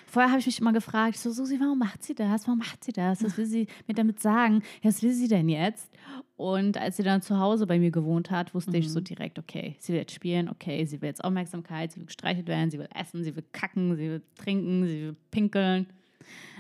Vorher 0.06 0.32
habe 0.32 0.40
ich 0.40 0.46
mich 0.46 0.60
immer 0.60 0.74
gefragt, 0.74 1.18
so, 1.18 1.32
Susi, 1.32 1.60
warum 1.60 1.80
macht 1.80 2.04
sie 2.04 2.16
das? 2.16 2.48
Warum 2.48 2.60
macht 2.60 2.84
sie 2.84 2.92
das? 2.92 3.24
Was 3.24 3.38
will 3.38 3.46
sie 3.46 3.68
mir 3.88 3.94
damit 3.94 4.20
sagen? 4.20 4.64
Was 4.84 5.02
will 5.02 5.12
sie 5.12 5.28
denn 5.28 5.50
jetzt? 5.50 5.90
Und 6.38 6.78
als 6.78 6.98
sie 6.98 7.04
dann 7.04 7.22
zu 7.22 7.40
Hause 7.40 7.68
bei 7.68 7.80
mir 7.80 7.92
gewohnt 7.92 8.32
hat, 8.32 8.54
wusste 8.54 8.78
ich 8.78 8.90
so 8.90 9.00
direkt, 9.00 9.40
okay, 9.40 9.76
sie 9.80 9.94
will 9.94 10.00
jetzt 10.00 10.14
spielen, 10.14 10.50
okay, 10.50 10.86
sie 10.86 11.02
will 11.02 11.08
jetzt 11.08 11.24
Aufmerksamkeit, 11.24 11.92
sie 11.92 12.00
will 12.00 12.08
gestreichelt 12.08 12.48
werden, 12.48 12.72
sie 12.72 12.80
will 12.80 12.90
essen, 12.94 13.24
sie 13.24 13.36
will 13.36 13.46
kacken, 13.52 13.96
sie 13.96 14.10
will 14.10 14.22
trinken, 14.38 14.86
sie 14.86 15.02
will 15.02 15.16
pinkeln. 15.32 15.88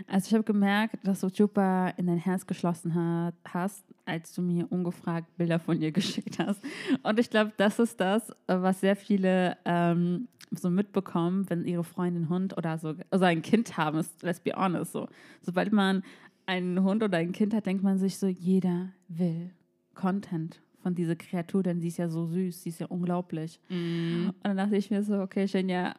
Also 0.08 0.28
ich 0.28 0.34
habe 0.34 0.44
gemerkt, 0.44 0.98
dass 1.04 1.22
du 1.22 1.30
Chupa 1.30 1.90
in 1.98 2.08
dein 2.08 2.18
Herz 2.18 2.46
geschlossen 2.46 2.96
hat, 2.96 3.36
hast, 3.46 3.84
als 4.06 4.34
du 4.34 4.42
mir 4.42 4.72
ungefragt 4.72 5.28
Bilder 5.38 5.60
von 5.60 5.82
ihr 5.82 5.92
geschickt 5.94 6.40
hast. 6.40 6.62
Und 7.04 7.20
ich 7.20 7.30
glaube, 7.30 7.54
das 7.58 7.80
ist 7.80 8.00
das, 8.00 8.32
was 8.48 8.82
sehr 8.82 8.96
viele 8.96 9.58
ähm, 9.66 10.28
so 10.52 10.70
mitbekommen, 10.70 11.50
wenn 11.50 11.66
ihre 11.66 11.84
Freundin 11.84 12.30
Hund 12.30 12.58
oder 12.58 12.78
so 12.78 12.94
also 13.10 13.26
ein 13.26 13.42
Kind 13.42 13.78
haben. 13.78 14.00
Ist, 14.00 14.22
let's 14.24 14.40
be 14.40 14.54
honest. 14.56 14.92
So. 14.92 15.08
Sobald 15.42 15.72
man 15.72 16.04
einen 16.46 16.84
Hund 16.84 17.04
oder 17.04 17.18
ein 17.18 17.32
Kind 17.32 17.54
hat, 17.54 17.66
denkt 17.66 17.84
man 17.84 17.98
sich 17.98 18.18
so, 18.18 18.28
jeder 18.28 18.90
will 19.08 19.52
Content 19.94 20.62
von 20.82 20.94
dieser 20.94 21.16
Kreatur, 21.16 21.64
denn 21.64 21.82
sie 21.82 21.88
ist 21.88 21.98
ja 21.98 22.10
so 22.10 22.28
süß, 22.28 22.62
sie 22.62 22.70
ist 22.70 22.80
ja 22.80 22.86
unglaublich. 22.88 23.60
Mhm. 23.70 24.34
Und 24.36 24.44
dann 24.44 24.58
dachte 24.58 24.76
ich 24.76 24.92
mir 24.92 25.02
so, 25.02 25.20
okay, 25.20 25.48
Shenja, 25.48 25.96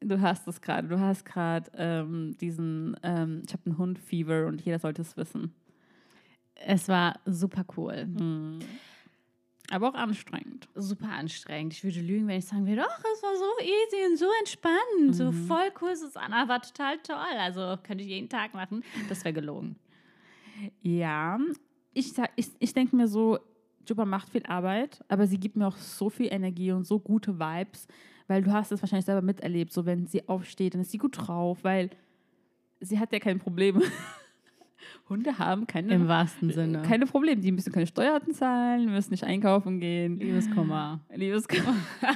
du 0.00 0.20
hast 0.20 0.48
es 0.48 0.60
gerade, 0.60 0.88
du 0.88 0.98
hast 0.98 1.24
gerade 1.24 1.70
ähm, 1.74 2.36
diesen, 2.40 2.96
ähm, 3.02 3.42
ich 3.46 3.52
habe 3.52 3.66
einen 3.66 3.78
Hund-Fever 3.78 4.46
und 4.46 4.62
jeder 4.62 4.78
sollte 4.78 5.02
es 5.02 5.16
wissen. 5.16 5.54
Es 6.54 6.88
war 6.88 7.18
super 7.24 7.64
cool. 7.76 8.06
Aber 9.70 9.88
auch 9.88 9.94
anstrengend. 9.94 10.68
Super 10.74 11.10
anstrengend. 11.10 11.72
Ich 11.72 11.84
würde 11.84 12.00
lügen, 12.00 12.26
wenn 12.26 12.38
ich 12.38 12.44
sagen 12.44 12.66
würde, 12.66 12.84
ach, 12.84 13.02
es 13.14 13.22
war 13.22 13.34
so 13.36 13.44
easy 13.60 14.10
und 14.10 14.18
so 14.18 14.26
entspannt. 14.40 15.14
So 15.14 15.32
voll 15.32 15.70
cool, 15.80 15.96
Susanna 15.96 16.48
war 16.48 16.60
total 16.60 16.98
toll. 16.98 17.38
Also 17.38 17.78
könnte 17.82 18.04
ich 18.04 18.10
jeden 18.10 18.28
Tag 18.28 18.52
machen. 18.52 18.82
Das 19.08 19.24
wäre 19.24 19.32
gelogen. 19.32 19.76
Ja, 20.82 21.38
ich, 21.94 22.12
ich, 22.36 22.50
ich 22.58 22.74
denke 22.74 22.96
mir 22.96 23.08
so, 23.08 23.38
Juba 23.88 24.04
macht 24.04 24.28
viel 24.28 24.44
Arbeit, 24.44 25.02
aber 25.08 25.26
sie 25.26 25.38
gibt 25.38 25.56
mir 25.56 25.66
auch 25.66 25.76
so 25.76 26.10
viel 26.10 26.32
Energie 26.32 26.72
und 26.72 26.86
so 26.86 26.98
gute 26.98 27.38
Vibes, 27.38 27.86
weil 28.30 28.42
du 28.42 28.52
hast 28.52 28.70
es 28.70 28.80
wahrscheinlich 28.80 29.06
selber 29.06 29.22
miterlebt, 29.22 29.72
so 29.72 29.84
wenn 29.84 30.06
sie 30.06 30.28
aufsteht, 30.28 30.74
dann 30.74 30.82
ist 30.82 30.92
sie 30.92 30.98
gut 30.98 31.18
drauf, 31.18 31.58
weil 31.62 31.90
sie 32.78 33.00
hat 33.00 33.12
ja 33.12 33.18
keine 33.18 33.40
Probleme. 33.40 33.82
Hunde 35.08 35.36
haben 35.36 35.66
keine, 35.66 35.92
Im 35.94 36.06
wahrsten 36.06 36.52
Sinne. 36.52 36.82
keine 36.82 37.06
Probleme. 37.06 37.40
Die 37.40 37.50
müssen 37.50 37.72
keine 37.72 37.88
Steuern 37.88 38.32
zahlen, 38.32 38.86
müssen 38.86 39.10
nicht 39.10 39.24
einkaufen 39.24 39.80
gehen. 39.80 40.20
Liebeskummer. 40.20 41.00
Liebeskummer. 41.14 41.74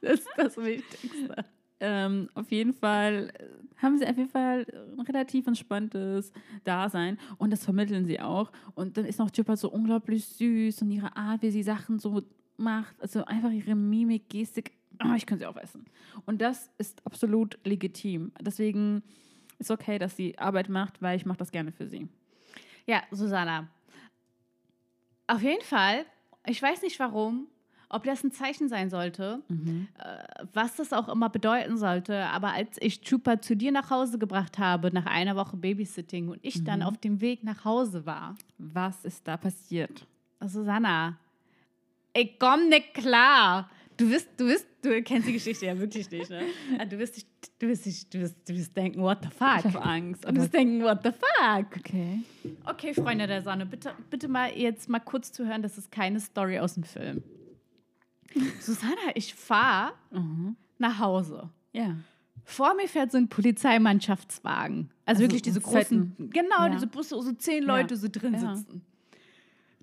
Das 0.00 0.18
ist 0.18 0.28
das 0.36 0.56
Wichtigste. 0.56 1.44
Ähm, 1.78 2.28
auf 2.34 2.50
jeden 2.50 2.72
Fall 2.72 3.30
äh, 3.38 3.80
haben 3.80 3.96
sie 3.98 4.04
auf 4.04 4.16
jeden 4.16 4.30
Fall 4.30 4.66
ein 4.98 5.00
relativ 5.02 5.46
entspanntes 5.46 6.32
Dasein 6.64 7.18
und 7.38 7.52
das 7.52 7.64
vermitteln 7.64 8.04
sie 8.04 8.18
auch. 8.18 8.50
Und 8.74 8.96
dann 8.96 9.04
ist 9.04 9.20
noch 9.20 9.30
Chipper 9.30 9.56
so 9.56 9.70
unglaublich 9.70 10.26
süß 10.26 10.82
und 10.82 10.90
ihre 10.90 11.16
Art, 11.16 11.42
wie 11.42 11.52
sie 11.52 11.62
Sachen 11.62 12.00
so 12.00 12.20
macht, 12.56 13.00
also 13.00 13.24
einfach 13.26 13.52
ihre 13.52 13.76
Mimik, 13.76 14.28
Gestik, 14.28 14.72
oh, 15.04 15.14
ich 15.16 15.26
könnte 15.26 15.44
sie 15.44 15.46
aufessen. 15.46 15.84
Und 16.26 16.40
das 16.40 16.70
ist 16.78 17.04
absolut 17.06 17.58
legitim. 17.64 18.32
Deswegen 18.40 19.02
ist 19.58 19.70
okay, 19.70 19.98
dass 19.98 20.16
sie 20.16 20.38
Arbeit 20.38 20.68
macht, 20.68 21.00
weil 21.02 21.16
ich 21.16 21.26
mache 21.26 21.38
das 21.38 21.50
gerne 21.52 21.72
für 21.72 21.86
sie. 21.86 22.08
Ja, 22.86 23.02
Susanna. 23.10 23.68
Auf 25.26 25.42
jeden 25.42 25.62
Fall, 25.62 26.04
ich 26.46 26.60
weiß 26.60 26.82
nicht 26.82 26.98
warum, 26.98 27.46
ob 27.88 28.04
das 28.04 28.24
ein 28.24 28.32
Zeichen 28.32 28.68
sein 28.68 28.88
sollte, 28.88 29.42
äh, 29.50 30.44
was 30.54 30.76
das 30.76 30.92
auch 30.92 31.08
immer 31.08 31.28
bedeuten 31.28 31.76
sollte, 31.76 32.24
aber 32.26 32.52
als 32.52 32.78
ich 32.80 33.02
Chupa 33.02 33.40
zu 33.40 33.54
dir 33.54 33.70
nach 33.70 33.90
Hause 33.90 34.18
gebracht 34.18 34.58
habe, 34.58 34.90
nach 34.92 35.04
einer 35.06 35.36
Woche 35.36 35.56
Babysitting 35.58 36.28
und 36.28 36.38
ich 36.42 36.64
dann 36.64 36.82
auf 36.82 36.96
dem 36.96 37.20
Weg 37.20 37.44
nach 37.44 37.64
Hause 37.64 38.06
war, 38.06 38.34
Was 38.56 39.04
ist 39.04 39.28
da 39.28 39.36
passiert? 39.36 40.06
Susanna, 40.40 41.18
ich 42.14 42.38
komm 42.38 42.68
nicht 42.68 42.94
klar. 42.94 43.70
Du 43.96 44.08
wirst, 44.10 44.28
du 44.36 44.46
wirst, 44.46 44.66
du 44.82 45.02
kennst 45.02 45.28
die 45.28 45.32
Geschichte 45.34 45.66
ja 45.66 45.78
wirklich 45.78 46.10
nicht, 46.10 46.30
ne? 46.30 46.42
Ah, 46.78 46.84
Du 46.84 46.98
wirst, 46.98 47.16
dich, 47.16 47.26
du 47.58 47.68
wirst, 47.68 47.84
dich, 47.86 48.08
du 48.08 48.20
wirst, 48.20 48.36
du 48.48 48.54
wirst 48.54 48.76
denken, 48.76 49.00
what 49.02 49.18
the 49.22 49.28
Ich 49.28 49.34
fuck? 49.34 49.64
habe 49.74 49.82
Angst. 49.82 50.24
Du 50.24 50.28
Aber 50.28 50.38
wirst 50.38 50.54
denken, 50.54 50.82
what 50.82 51.00
the 51.04 51.10
fuck? 51.10 51.66
okay. 51.78 52.20
Okay, 52.64 52.94
Freunde 52.94 53.26
der 53.26 53.42
Sonne, 53.42 53.66
bitte, 53.66 53.92
bitte 54.10 54.28
mal 54.28 54.50
jetzt 54.56 54.88
mal 54.88 55.00
kurz 55.00 55.30
zu 55.32 55.46
hören, 55.46 55.62
das 55.62 55.78
ist 55.78 55.92
keine 55.92 56.20
Story 56.20 56.58
aus 56.58 56.74
dem 56.74 56.84
Film. 56.84 57.22
Susanna, 58.60 59.14
ich 59.14 59.34
fahre 59.34 59.92
Mhm. 60.10 60.56
nach 60.78 60.98
Hause. 60.98 61.50
Ja. 61.72 61.96
Vor 62.44 62.74
mir 62.74 62.88
fährt 62.88 63.12
so 63.12 63.18
ein 63.18 63.28
Polizeimannschaftswagen. 63.28 64.90
Also, 65.04 65.20
Also 65.20 65.22
wirklich 65.22 65.42
diese 65.42 65.60
großen, 65.60 66.08
fetten. 66.16 66.30
genau, 66.30 66.64
Ja. 66.64 66.68
diese 66.70 66.86
Busse, 66.86 67.14
wo 67.16 67.20
so 67.20 67.32
zehn 67.32 67.62
Leute 67.62 67.94
Ja. 67.94 68.00
so 68.00 68.08
drin 68.10 68.34
Ja. 68.34 68.56
sitzen. 68.56 68.82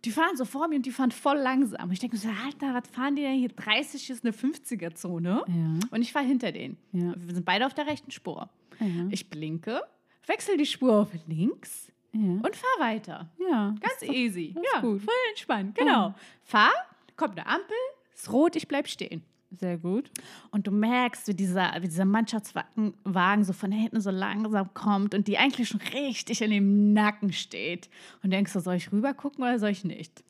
Die 0.06 0.12
fahren 0.12 0.36
so 0.38 0.46
vor 0.46 0.68
mir 0.68 0.76
und 0.78 0.86
die 0.86 0.92
fahren 0.92 1.12
voll 1.12 1.38
langsam. 1.38 1.84
Und 1.88 1.92
ich 1.94 2.00
denke 2.00 2.16
so, 2.18 2.30
Alter, 2.46 2.74
was 2.74 2.88
fahren 2.90 3.16
die 3.16 3.22
denn 3.24 3.38
hier? 3.38 3.50
30 3.50 4.10
ist 4.10 4.24
eine 4.24 4.34
50er-Zone. 4.34 5.44
Ja. 5.48 5.80
Und 5.92 6.02
ich 6.02 6.12
fahre 6.14 6.26
hinter 6.26 6.52
denen. 6.52 6.78
Ja. 6.94 7.14
Wir 7.18 7.34
sind 7.36 7.46
beide 7.46 7.66
auf 7.66 7.74
der 7.74 7.88
rechten 7.88 8.12
Spur. 8.12 8.50
Ja. 8.80 8.88
Ich 9.10 9.30
blinke, 9.30 9.82
wechsle 10.26 10.56
die 10.58 10.66
Spur 10.66 10.94
auf 11.02 11.10
links 11.28 11.92
und 12.14 12.56
fahre 12.56 12.80
weiter. 12.92 13.30
ja. 13.40 13.76
Ganz 13.82 14.02
easy. 14.12 14.56
ist 14.56 14.66
Ja, 14.74 14.82
gut. 14.82 15.02
voll 15.02 15.14
entspannt. 15.30 15.76
Genau. 15.76 16.16
Fahr, 16.44 16.72
kommt 17.18 17.38
eine 17.38 17.46
Ampel, 17.48 17.76
ist 18.16 18.32
rot, 18.32 18.56
ich 18.56 18.68
bleib 18.68 18.88
stehen. 18.88 19.22
Sehr 19.52 19.78
gut. 19.78 20.12
Und 20.52 20.68
du 20.68 20.72
merkst, 20.72 21.28
wie 21.28 21.34
dieser, 21.34 21.74
wie 21.80 21.88
dieser 21.88 22.06
Mannschaftswagen 22.06 22.94
Wagen 23.04 23.44
so 23.44 23.54
von 23.54 23.72
hinten 23.72 24.00
so 24.00 24.12
langsam 24.12 24.74
kommt 24.76 25.16
und 25.16 25.28
die 25.28 25.38
eigentlich 25.40 25.70
schon 25.70 25.82
richtig 25.94 26.42
in 26.42 26.52
dem 26.52 26.94
Nacken 26.94 27.34
steht. 27.34 27.90
Und 28.22 28.32
denkst 28.32 28.54
du, 28.54 28.60
soll 28.60 28.76
ich 28.76 28.92
rüber 28.92 29.14
gucken 29.14 29.44
oder 29.44 29.58
soll 29.58 29.70
ich 29.72 29.84
nicht? 29.84 30.24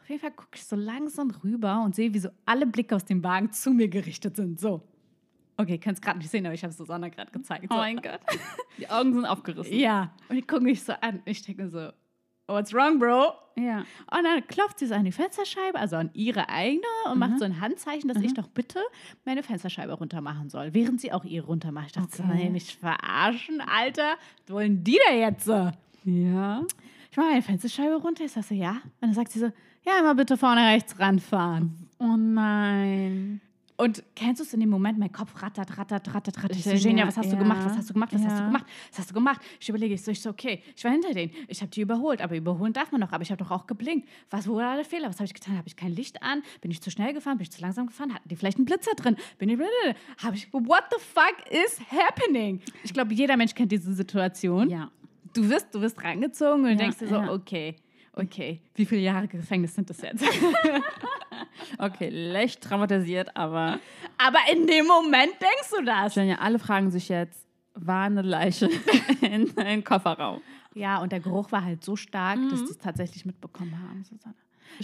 Auf 0.00 0.08
jeden 0.08 0.20
Fall 0.20 0.32
gucke 0.32 0.56
ich 0.56 0.64
so 0.64 0.74
langsam 0.74 1.30
rüber 1.44 1.82
und 1.84 1.94
sehe, 1.94 2.12
wie 2.14 2.18
so 2.18 2.30
alle 2.46 2.66
Blicke 2.66 2.96
aus 2.96 3.04
dem 3.04 3.22
Wagen 3.22 3.52
zu 3.52 3.70
mir 3.70 3.88
gerichtet 3.88 4.34
sind. 4.36 4.58
So. 4.58 4.82
Okay, 5.56 5.78
kannst 5.78 6.02
gerade 6.02 6.18
nicht 6.18 6.30
sehen, 6.30 6.46
aber 6.46 6.54
ich 6.54 6.62
habe 6.62 6.70
es 6.70 6.78
Susanna 6.78 7.08
gerade 7.08 7.30
gezeigt. 7.30 7.66
Oh 7.68 7.74
So. 7.74 7.80
mein 7.80 7.96
Gott. 7.96 8.20
Die 8.78 8.88
Augen 8.88 9.12
sind 9.12 9.24
aufgerissen. 9.24 9.76
Ja. 9.76 10.12
Und 10.28 10.36
ich 10.36 10.46
gucke 10.48 10.62
mich 10.62 10.82
so 10.82 10.92
an. 10.94 11.20
Ich 11.24 11.42
denke 11.42 11.64
mir 11.64 11.68
so, 11.68 11.90
what's 12.48 12.72
wrong, 12.74 12.98
Bro? 12.98 13.32
Ja. 13.56 13.78
Und 13.78 14.24
dann 14.24 14.46
klopft 14.46 14.78
sie 14.78 14.86
so 14.86 14.94
an 14.94 15.04
die 15.04 15.12
Fensterscheibe, 15.12 15.78
also 15.78 15.96
an 15.96 16.10
ihre 16.14 16.48
eigene, 16.48 16.82
und 17.10 17.18
macht 17.18 17.38
so 17.38 17.44
ein 17.44 17.60
Handzeichen, 17.60 18.08
dass 18.08 18.22
ich 18.22 18.32
doch 18.34 18.46
bitte 18.48 18.80
meine 19.24 19.42
Fensterscheibe 19.42 19.92
runter 19.94 20.20
machen 20.20 20.48
soll, 20.48 20.74
während 20.74 21.00
sie 21.00 21.12
auch 21.12 21.24
ihre 21.24 21.46
runter 21.46 21.72
macht. 21.72 21.86
Ich 21.86 21.92
dachte, 21.92 22.22
Okay. 22.22 22.32
nee, 22.34 22.50
mich 22.50 22.76
verarschen, 22.76 23.60
Alter. 23.60 24.14
Was 24.46 24.54
wollen 24.54 24.84
die 24.84 24.98
da 25.08 25.14
jetzt? 25.14 25.48
Ja. 26.04 26.62
Ich 27.10 27.16
mache 27.16 27.28
meine 27.30 27.42
Fensterscheibe 27.42 27.96
runter. 27.96 28.24
Ich 28.24 28.32
sage 28.32 28.46
so, 28.46 28.54
ja. 28.54 28.70
Und 28.72 28.92
dann 29.00 29.14
sagt 29.14 29.32
sie 29.32 29.40
so, 29.40 29.50
ja, 29.84 29.98
immer 29.98 30.14
bitte 30.14 30.36
vorne 30.36 30.64
rechts 30.68 30.98
ranfahren. 31.00 31.88
Oh 31.98 32.16
nein. 32.16 33.40
Und 33.80 34.02
kennst 34.16 34.40
du 34.40 34.44
es 34.44 34.52
in 34.52 34.58
dem 34.58 34.70
Moment, 34.70 34.98
mein 34.98 35.12
Kopf 35.12 35.40
rattert, 35.40 35.78
rattert, 35.78 36.12
rattert, 36.12 36.36
rattert. 36.42 36.56
Ich 36.58 36.64
so, 36.64 36.72
Genia, 36.72 37.06
was 37.06 37.16
hast 37.16 37.30
du 37.30 37.36
ja. 37.36 37.38
gemacht? 37.42 37.64
Was 37.64 37.76
hast 37.78 37.88
du 37.88 37.94
gemacht? 37.94 38.12
Was 38.12 38.22
hast 38.24 38.36
du 38.36 38.40
Ja. 38.40 38.46
gemacht? 38.46 38.66
Was 38.90 38.98
hast 38.98 39.10
du 39.10 39.14
gemacht? 39.14 39.40
Ich 39.60 39.68
überlege, 39.68 39.94
ich 39.94 40.02
so, 40.02 40.10
ich 40.10 40.20
so, 40.20 40.30
okay, 40.30 40.64
ich 40.76 40.82
war 40.82 40.90
hinter 40.90 41.14
denen. 41.14 41.30
Ich 41.46 41.60
habe 41.60 41.70
die 41.70 41.80
überholt, 41.82 42.20
aber 42.20 42.36
überholen 42.36 42.72
darf 42.72 42.90
man 42.90 43.00
noch. 43.00 43.12
Aber 43.12 43.22
ich 43.22 43.30
habe 43.30 43.42
doch 43.42 43.52
auch 43.52 43.68
geblinkt. 43.68 44.08
Was, 44.30 44.48
wo 44.48 44.56
war 44.56 44.74
der 44.74 44.84
Fehler? 44.84 45.08
Was 45.08 45.16
habe 45.18 45.26
ich 45.26 45.34
getan? 45.34 45.56
Habe 45.56 45.68
ich 45.68 45.76
kein 45.76 45.92
Licht 45.92 46.20
an? 46.24 46.42
Bin 46.60 46.72
ich 46.72 46.82
zu 46.82 46.90
schnell 46.90 47.12
gefahren? 47.14 47.38
Bin 47.38 47.44
ich 47.44 47.52
zu 47.52 47.62
langsam 47.62 47.86
gefahren? 47.86 48.12
Hatten 48.12 48.28
die 48.28 48.34
vielleicht 48.34 48.58
einen 48.58 48.64
Blitzer 48.66 48.96
drin? 48.96 49.16
Bin 49.38 49.48
ich, 49.48 49.58
habe 50.24 50.34
ich, 50.34 50.52
what 50.52 50.82
the 50.90 50.98
fuck 51.00 51.36
is 51.52 51.78
happening? 51.88 52.60
Ich 52.82 52.92
glaube, 52.92 53.14
jeder 53.14 53.36
Mensch 53.36 53.54
kennt 53.54 53.70
diese 53.70 53.94
Situation. 53.94 54.68
Ja. 54.70 54.90
Du 55.34 55.48
wirst, 55.48 55.72
du 55.72 55.80
wirst 55.80 56.02
rangezogen 56.02 56.62
und 56.62 56.64
du 56.64 56.70
Ja, 56.70 56.76
denkst 56.76 56.98
dir 56.98 57.06
so, 57.08 57.14
ja. 57.14 57.32
okay, 57.32 57.76
okay, 58.18 58.60
wie 58.74 58.84
viele 58.84 59.00
Jahre 59.00 59.28
Gefängnis 59.28 59.74
sind 59.74 59.88
das 59.90 60.00
jetzt? 60.02 60.24
Okay, 61.78 62.08
leicht 62.08 62.62
traumatisiert, 62.62 63.36
aber 63.36 63.78
aber 64.16 64.38
in 64.52 64.66
dem 64.66 64.86
Moment 64.86 65.32
denkst 65.40 65.70
du 65.76 65.84
das. 65.84 66.14
Jenja, 66.14 66.36
alle 66.36 66.58
fragen 66.58 66.90
sich 66.90 67.08
jetzt, 67.08 67.46
war 67.74 68.04
eine 68.04 68.22
Leiche 68.22 68.68
in 69.20 69.56
einem 69.56 69.84
Kofferraum? 69.84 70.40
Ja, 70.74 70.98
und 70.98 71.12
der 71.12 71.20
Geruch 71.20 71.52
war 71.52 71.64
halt 71.64 71.84
so 71.84 71.96
stark, 71.96 72.38
dass 72.50 72.64
die 72.64 72.70
es 72.70 72.78
tatsächlich 72.78 73.24
mitbekommen 73.24 73.78
haben, 73.80 74.04
Susanne. 74.04 74.34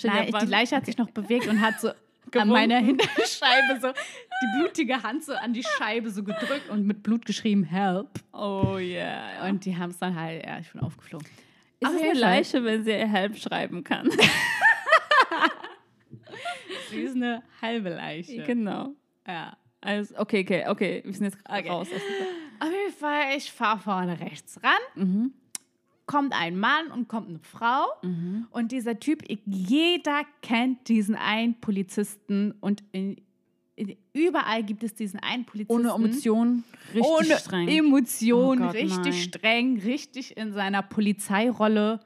Nein, 0.02 0.32
die 0.40 0.50
Leiche 0.50 0.76
hat 0.76 0.86
sich 0.86 0.98
noch 0.98 1.10
bewegt 1.10 1.46
und 1.48 1.60
hat 1.60 1.80
so 1.80 1.90
an 2.38 2.48
meiner 2.48 2.78
Hinterscheibe 2.78 3.80
so 3.80 3.88
die 3.92 4.58
blutige 4.58 5.02
Hand 5.02 5.24
so 5.24 5.34
an 5.34 5.52
die 5.52 5.62
Scheibe 5.62 6.10
so 6.10 6.22
gedrückt 6.22 6.68
und 6.70 6.86
mit 6.86 7.02
Blut 7.02 7.26
geschrieben, 7.26 7.64
help. 7.64 8.08
Oh 8.32 8.76
yeah. 8.78 9.48
Und 9.48 9.64
die 9.64 9.76
haben 9.76 9.90
es 9.90 9.98
dann 9.98 10.18
halt, 10.18 10.44
ja, 10.44 10.58
ich 10.58 10.70
bin 10.72 10.80
aufgeflogen. 10.80 11.28
Ist 11.92 11.94
es 11.96 12.02
eine. 12.02 12.18
Leiche, 12.20 12.64
wenn 12.64 12.84
sie 12.84 12.90
ihr 12.90 13.08
Help 13.08 13.36
schreiben 13.36 13.82
kann? 13.84 14.10
Sie 16.90 17.00
ist 17.00 17.16
eine 17.16 17.42
halbe 17.60 17.90
Leiche. 17.90 18.42
genau. 18.44 18.90
Ja. 19.26 19.56
Also, 19.80 20.16
okay, 20.18 20.40
okay, 20.42 20.64
okay. 20.68 21.02
Wir 21.04 21.12
sind 21.12 21.24
jetzt 21.24 21.38
Okay. 21.48 21.68
raus. 21.68 21.88
aus 21.92 22.00
Auf 22.60 22.72
jeden 22.72 22.92
Fall, 22.98 23.36
ich 23.36 23.50
fahre 23.52 23.78
vorne 23.80 24.18
rechts 24.20 24.60
ran. 24.62 24.80
Mhm. 24.94 25.32
Kommt 26.06 26.32
ein 26.38 26.58
Mann 26.58 26.90
und 26.92 27.08
kommt 27.08 27.28
eine 27.28 27.40
Frau. 27.40 27.86
Mhm. 28.02 28.46
Und 28.50 28.72
dieser 28.72 28.98
Typ, 28.98 29.22
jeder 29.46 30.22
kennt 30.42 30.88
diesen 30.88 31.14
einen 31.16 31.60
Polizisten 31.60 32.52
und 32.60 32.82
in, 32.92 33.16
überall 34.12 34.62
gibt 34.62 34.82
es 34.84 34.94
diesen 34.94 35.20
einen 35.20 35.44
Polizisten. 35.44 35.86
Ohne 35.86 35.90
Emotion, 35.94 36.64
richtig 36.94 37.02
ohne 37.12 37.38
streng. 37.38 37.68
Emotion, 37.68 38.58
Oh 38.60 38.66
Gott, 38.66 38.74
richtig 38.74 38.98
nein. 38.98 39.12
streng, 39.12 39.80
richtig 39.80 40.36
in 40.36 40.52
seiner 40.52 40.82
Polizeirolle. 40.82 42.00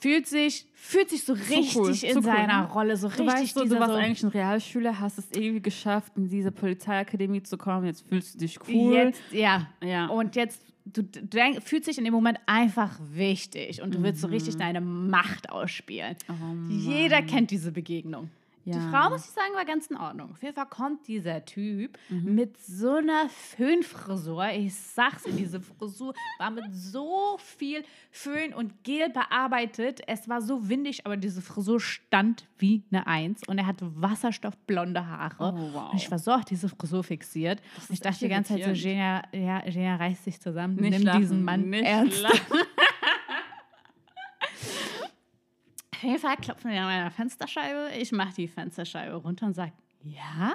Fühlt 0.00 0.26
sich, 0.26 0.66
fühlt 0.74 1.10
sich 1.10 1.22
so 1.24 1.34
richtig 1.34 1.76
cool, 1.76 1.90
in 1.90 2.16
cool, 2.16 2.22
seiner 2.22 2.62
ne? 2.62 2.68
Rolle, 2.72 2.96
so 2.96 3.08
Du 3.08 3.22
richtig 3.22 3.26
weißt 3.28 3.54
so, 3.54 3.64
du 3.64 3.78
warst 3.78 3.92
so, 3.92 3.98
eigentlich 3.98 4.22
ein 4.22 4.28
Realschüler, 4.30 4.98
hast 4.98 5.18
es 5.18 5.26
irgendwie 5.32 5.60
geschafft, 5.60 6.12
in 6.16 6.28
diese 6.28 6.50
Polizeiakademie 6.50 7.42
zu 7.42 7.58
kommen. 7.58 7.86
Jetzt 7.86 8.08
fühlst 8.08 8.34
du 8.34 8.38
dich 8.38 8.58
cool. 8.68 8.94
Jetzt, 8.94 9.20
ja. 9.32 9.68
Ja. 9.84 10.06
Und 10.06 10.34
jetzt, 10.34 10.62
du, 10.86 11.02
denk, 11.02 11.62
fühlst 11.62 11.88
dich 11.88 11.98
in 11.98 12.04
dem 12.04 12.14
Moment 12.14 12.38
einfach 12.46 12.98
wichtig 13.12 13.82
und 13.82 13.94
du 13.94 14.02
willst 14.02 14.22
so 14.22 14.28
Mhm. 14.28 14.32
richtig 14.32 14.56
deine 14.56 14.80
Macht 14.80 15.50
ausspielen. 15.50 16.16
Jeder 16.70 17.20
kennt 17.22 17.50
diese 17.50 17.70
Begegnung. 17.70 18.30
Ja. 18.64 18.74
Die 18.74 18.80
Frau, 18.90 19.10
muss 19.10 19.24
ich 19.24 19.30
sagen, 19.32 19.54
war 19.54 19.64
ganz 19.64 19.88
in 19.88 19.96
Ordnung. 19.96 20.30
Auf 20.32 20.42
jeden 20.42 20.54
Fall 20.54 20.66
kommt 20.66 21.08
dieser 21.08 21.44
Typ 21.44 21.98
Mhm. 22.08 22.34
mit 22.34 22.56
so 22.64 22.94
einer 22.96 23.28
Föhnfrisur. 23.28 24.46
Ich 24.50 24.74
sag's 24.74 25.24
dir, 25.24 25.32
diese 25.32 25.60
Frisur 25.60 26.14
war 26.38 26.50
mit 26.50 26.64
so 26.72 27.36
viel 27.38 27.84
Föhn 28.10 28.54
und 28.54 28.84
Gel 28.84 29.08
bearbeitet. 29.10 30.00
Es 30.06 30.28
war 30.28 30.40
so 30.40 30.68
windig, 30.68 31.04
aber 31.06 31.16
diese 31.16 31.42
Frisur 31.42 31.80
stand 31.80 32.46
wie 32.58 32.82
eine 32.92 33.06
Eins. 33.06 33.40
Und 33.48 33.58
er 33.58 33.66
hatte 33.66 33.90
wasserstoffblonde 34.00 35.06
Haare. 35.06 35.34
Oh, 35.40 35.72
wow. 35.74 35.90
Und 35.92 35.96
ich 36.00 36.10
war 36.10 36.18
so 36.20 36.30
auf 36.30 36.44
diese 36.44 36.68
Frisur 36.68 37.02
fixiert. 37.02 37.60
Ich 37.88 37.98
dachte 38.00 38.20
die 38.20 38.28
ganze 38.28 38.54
Zeit 38.54 38.64
so, 38.64 38.72
Genia, 38.80 39.22
ja, 39.32 39.60
Genia 39.60 39.96
reißt 39.96 40.24
sich 40.24 40.40
zusammen. 40.40 40.76
Nicht 40.76 40.90
Nimm 40.92 41.02
lachen, 41.02 41.20
diesen 41.20 41.42
Mann 41.44 41.68
nicht 41.68 41.84
ernst. 41.84 42.22
lachen. 42.22 42.38
Auf 46.02 46.08
jeden 46.08 46.18
Fall 46.18 46.36
klopfen 46.36 46.72
wir 46.72 46.80
an 46.80 46.86
meiner 46.86 47.10
Fensterscheibe. 47.12 47.90
Ich 47.96 48.10
mache 48.10 48.34
die 48.34 48.48
Fensterscheibe 48.48 49.14
runter 49.14 49.46
und 49.46 49.54
sage, 49.54 49.70
ja. 50.02 50.54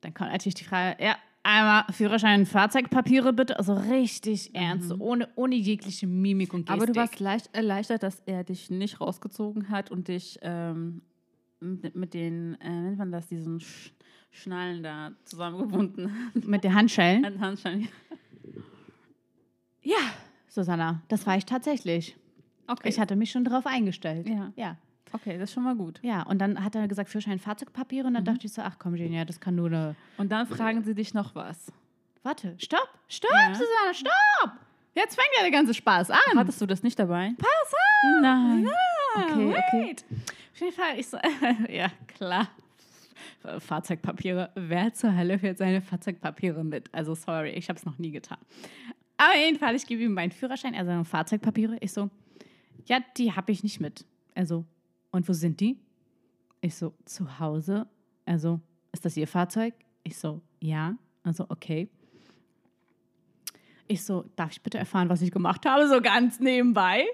Dann 0.00 0.12
kommt 0.12 0.32
natürlich 0.32 0.56
die 0.56 0.64
Frage, 0.64 1.00
ja, 1.00 1.16
einmal 1.44 1.84
Führerschein, 1.92 2.46
Fahrzeugpapiere 2.46 3.32
bitte. 3.32 3.60
Also 3.60 3.74
richtig 3.74 4.56
ernst, 4.56 4.88
so 4.88 4.96
ohne, 4.96 5.28
ohne 5.36 5.54
jegliche 5.54 6.08
Mimik 6.08 6.52
und 6.52 6.66
Gestik. 6.66 6.82
Aber 6.82 6.92
du 6.92 6.98
warst 6.98 7.20
leicht 7.20 7.54
erleichtert, 7.54 8.02
dass 8.02 8.20
er 8.26 8.42
dich 8.42 8.68
nicht 8.68 9.00
rausgezogen 9.00 9.68
hat 9.68 9.92
und 9.92 10.08
dich 10.08 10.40
ähm, 10.42 11.00
mit, 11.60 11.94
mit 11.94 12.12
den, 12.12 12.60
äh, 12.60 12.68
nennt 12.68 12.98
man 12.98 13.12
das, 13.12 13.28
diesen 13.28 13.60
Sch 13.60 13.92
Schnallen 14.32 14.82
da 14.82 15.12
zusammengebunden 15.26 16.10
hat. 16.34 16.44
mit 16.44 16.64
den 16.64 16.74
Handschellen. 16.74 17.24
An 17.24 17.38
Handschellen. 17.38 17.86
Ja, 19.80 19.96
Susanna, 20.48 21.02
das 21.06 21.24
war 21.24 21.36
ich 21.36 21.44
tatsächlich. 21.44 22.16
Okay. 22.68 22.88
Ich 22.88 22.98
hatte 22.98 23.16
mich 23.16 23.30
schon 23.30 23.44
darauf 23.44 23.66
eingestellt. 23.66 24.28
Ja. 24.28 24.52
Ja. 24.56 24.76
okay, 25.12 25.38
das 25.38 25.50
ist 25.50 25.54
schon 25.54 25.64
mal 25.64 25.76
gut. 25.76 26.00
Ja, 26.02 26.22
und 26.22 26.38
dann 26.38 26.62
hat 26.62 26.74
er 26.74 26.88
gesagt, 26.88 27.08
Führerschein, 27.10 27.38
Fahrzeugpapiere. 27.38 28.06
Und 28.06 28.14
dann 28.14 28.24
dachte 28.24 28.46
ich 28.46 28.52
so, 28.52 28.62
ach 28.62 28.76
komm, 28.78 28.94
Genia, 28.94 29.24
das 29.24 29.40
kann 29.40 29.54
nur 29.54 29.66
eine... 29.66 29.96
Und 30.18 30.30
dann 30.30 30.46
fragen 30.46 30.82
sie 30.82 30.94
dich 30.94 31.14
noch 31.14 31.34
was. 31.34 31.72
Warte, 32.22 32.54
stopp, 32.58 32.88
stopp, 33.08 33.30
Ja. 33.32 33.54
Susanna, 33.54 33.94
stopp! 33.94 34.52
Jetzt 34.94 35.14
fängt 35.14 35.28
ja 35.36 35.42
der 35.42 35.52
ganze 35.52 35.74
Spaß 35.74 36.10
an. 36.10 36.18
Hattest 36.36 36.60
du 36.60 36.66
das 36.66 36.82
nicht 36.82 36.98
dabei? 36.98 37.34
Pass 37.38 37.72
auf! 37.72 38.22
Nein. 38.22 38.68
Okay, 39.14 39.48
okay. 39.50 39.88
wait. 39.88 40.04
Auf 40.52 40.60
jeden 40.60 40.72
Fall, 40.72 40.98
ich 40.98 41.06
so, 41.06 41.18
ja, 41.68 41.90
klar. 42.08 42.48
Fahrzeugpapiere. 43.58 44.50
Wer 44.54 44.92
zur 44.92 45.16
Hölle 45.16 45.38
fährt 45.38 45.58
seine 45.58 45.80
Fahrzeugpapiere 45.80 46.64
mit? 46.64 46.92
Also, 46.92 47.14
sorry, 47.14 47.50
ich 47.50 47.68
habe 47.68 47.78
es 47.78 47.84
noch 47.84 47.98
nie 47.98 48.10
getan. 48.10 48.38
Aber 49.18 49.30
auf 49.30 49.36
jeden 49.36 49.58
Fall, 49.58 49.74
ich 49.74 49.86
gebe 49.86 50.02
ihm 50.02 50.12
meinen 50.12 50.32
Führerschein, 50.32 50.74
er 50.74 50.84
seine 50.84 51.04
Fahrzeugpapiere. 51.04 51.76
Ich 51.80 51.92
so, 51.92 52.10
ja, 52.86 53.00
die 53.16 53.32
habe 53.32 53.52
ich 53.52 53.62
nicht 53.62 53.80
mit. 53.80 54.04
Also, 54.34 54.64
und 55.10 55.28
wo 55.28 55.32
sind 55.32 55.60
die? 55.60 55.78
Ich 56.60 56.74
so, 56.74 56.94
zu 57.04 57.38
Hause. 57.38 57.86
Also, 58.24 58.60
ist 58.92 59.04
das 59.04 59.16
Ihr 59.16 59.28
Fahrzeug? 59.28 59.74
Ich 60.02 60.18
so, 60.18 60.40
ja. 60.60 60.96
Also, 61.22 61.46
okay. 61.48 61.88
Ich 63.88 64.04
so, 64.04 64.24
darf 64.34 64.50
ich 64.52 64.62
bitte 64.62 64.78
erfahren, 64.78 65.08
was 65.08 65.22
ich 65.22 65.30
gemacht 65.30 65.64
habe? 65.66 65.88
So 65.88 66.00
ganz 66.00 66.40
nebenbei. 66.40 67.04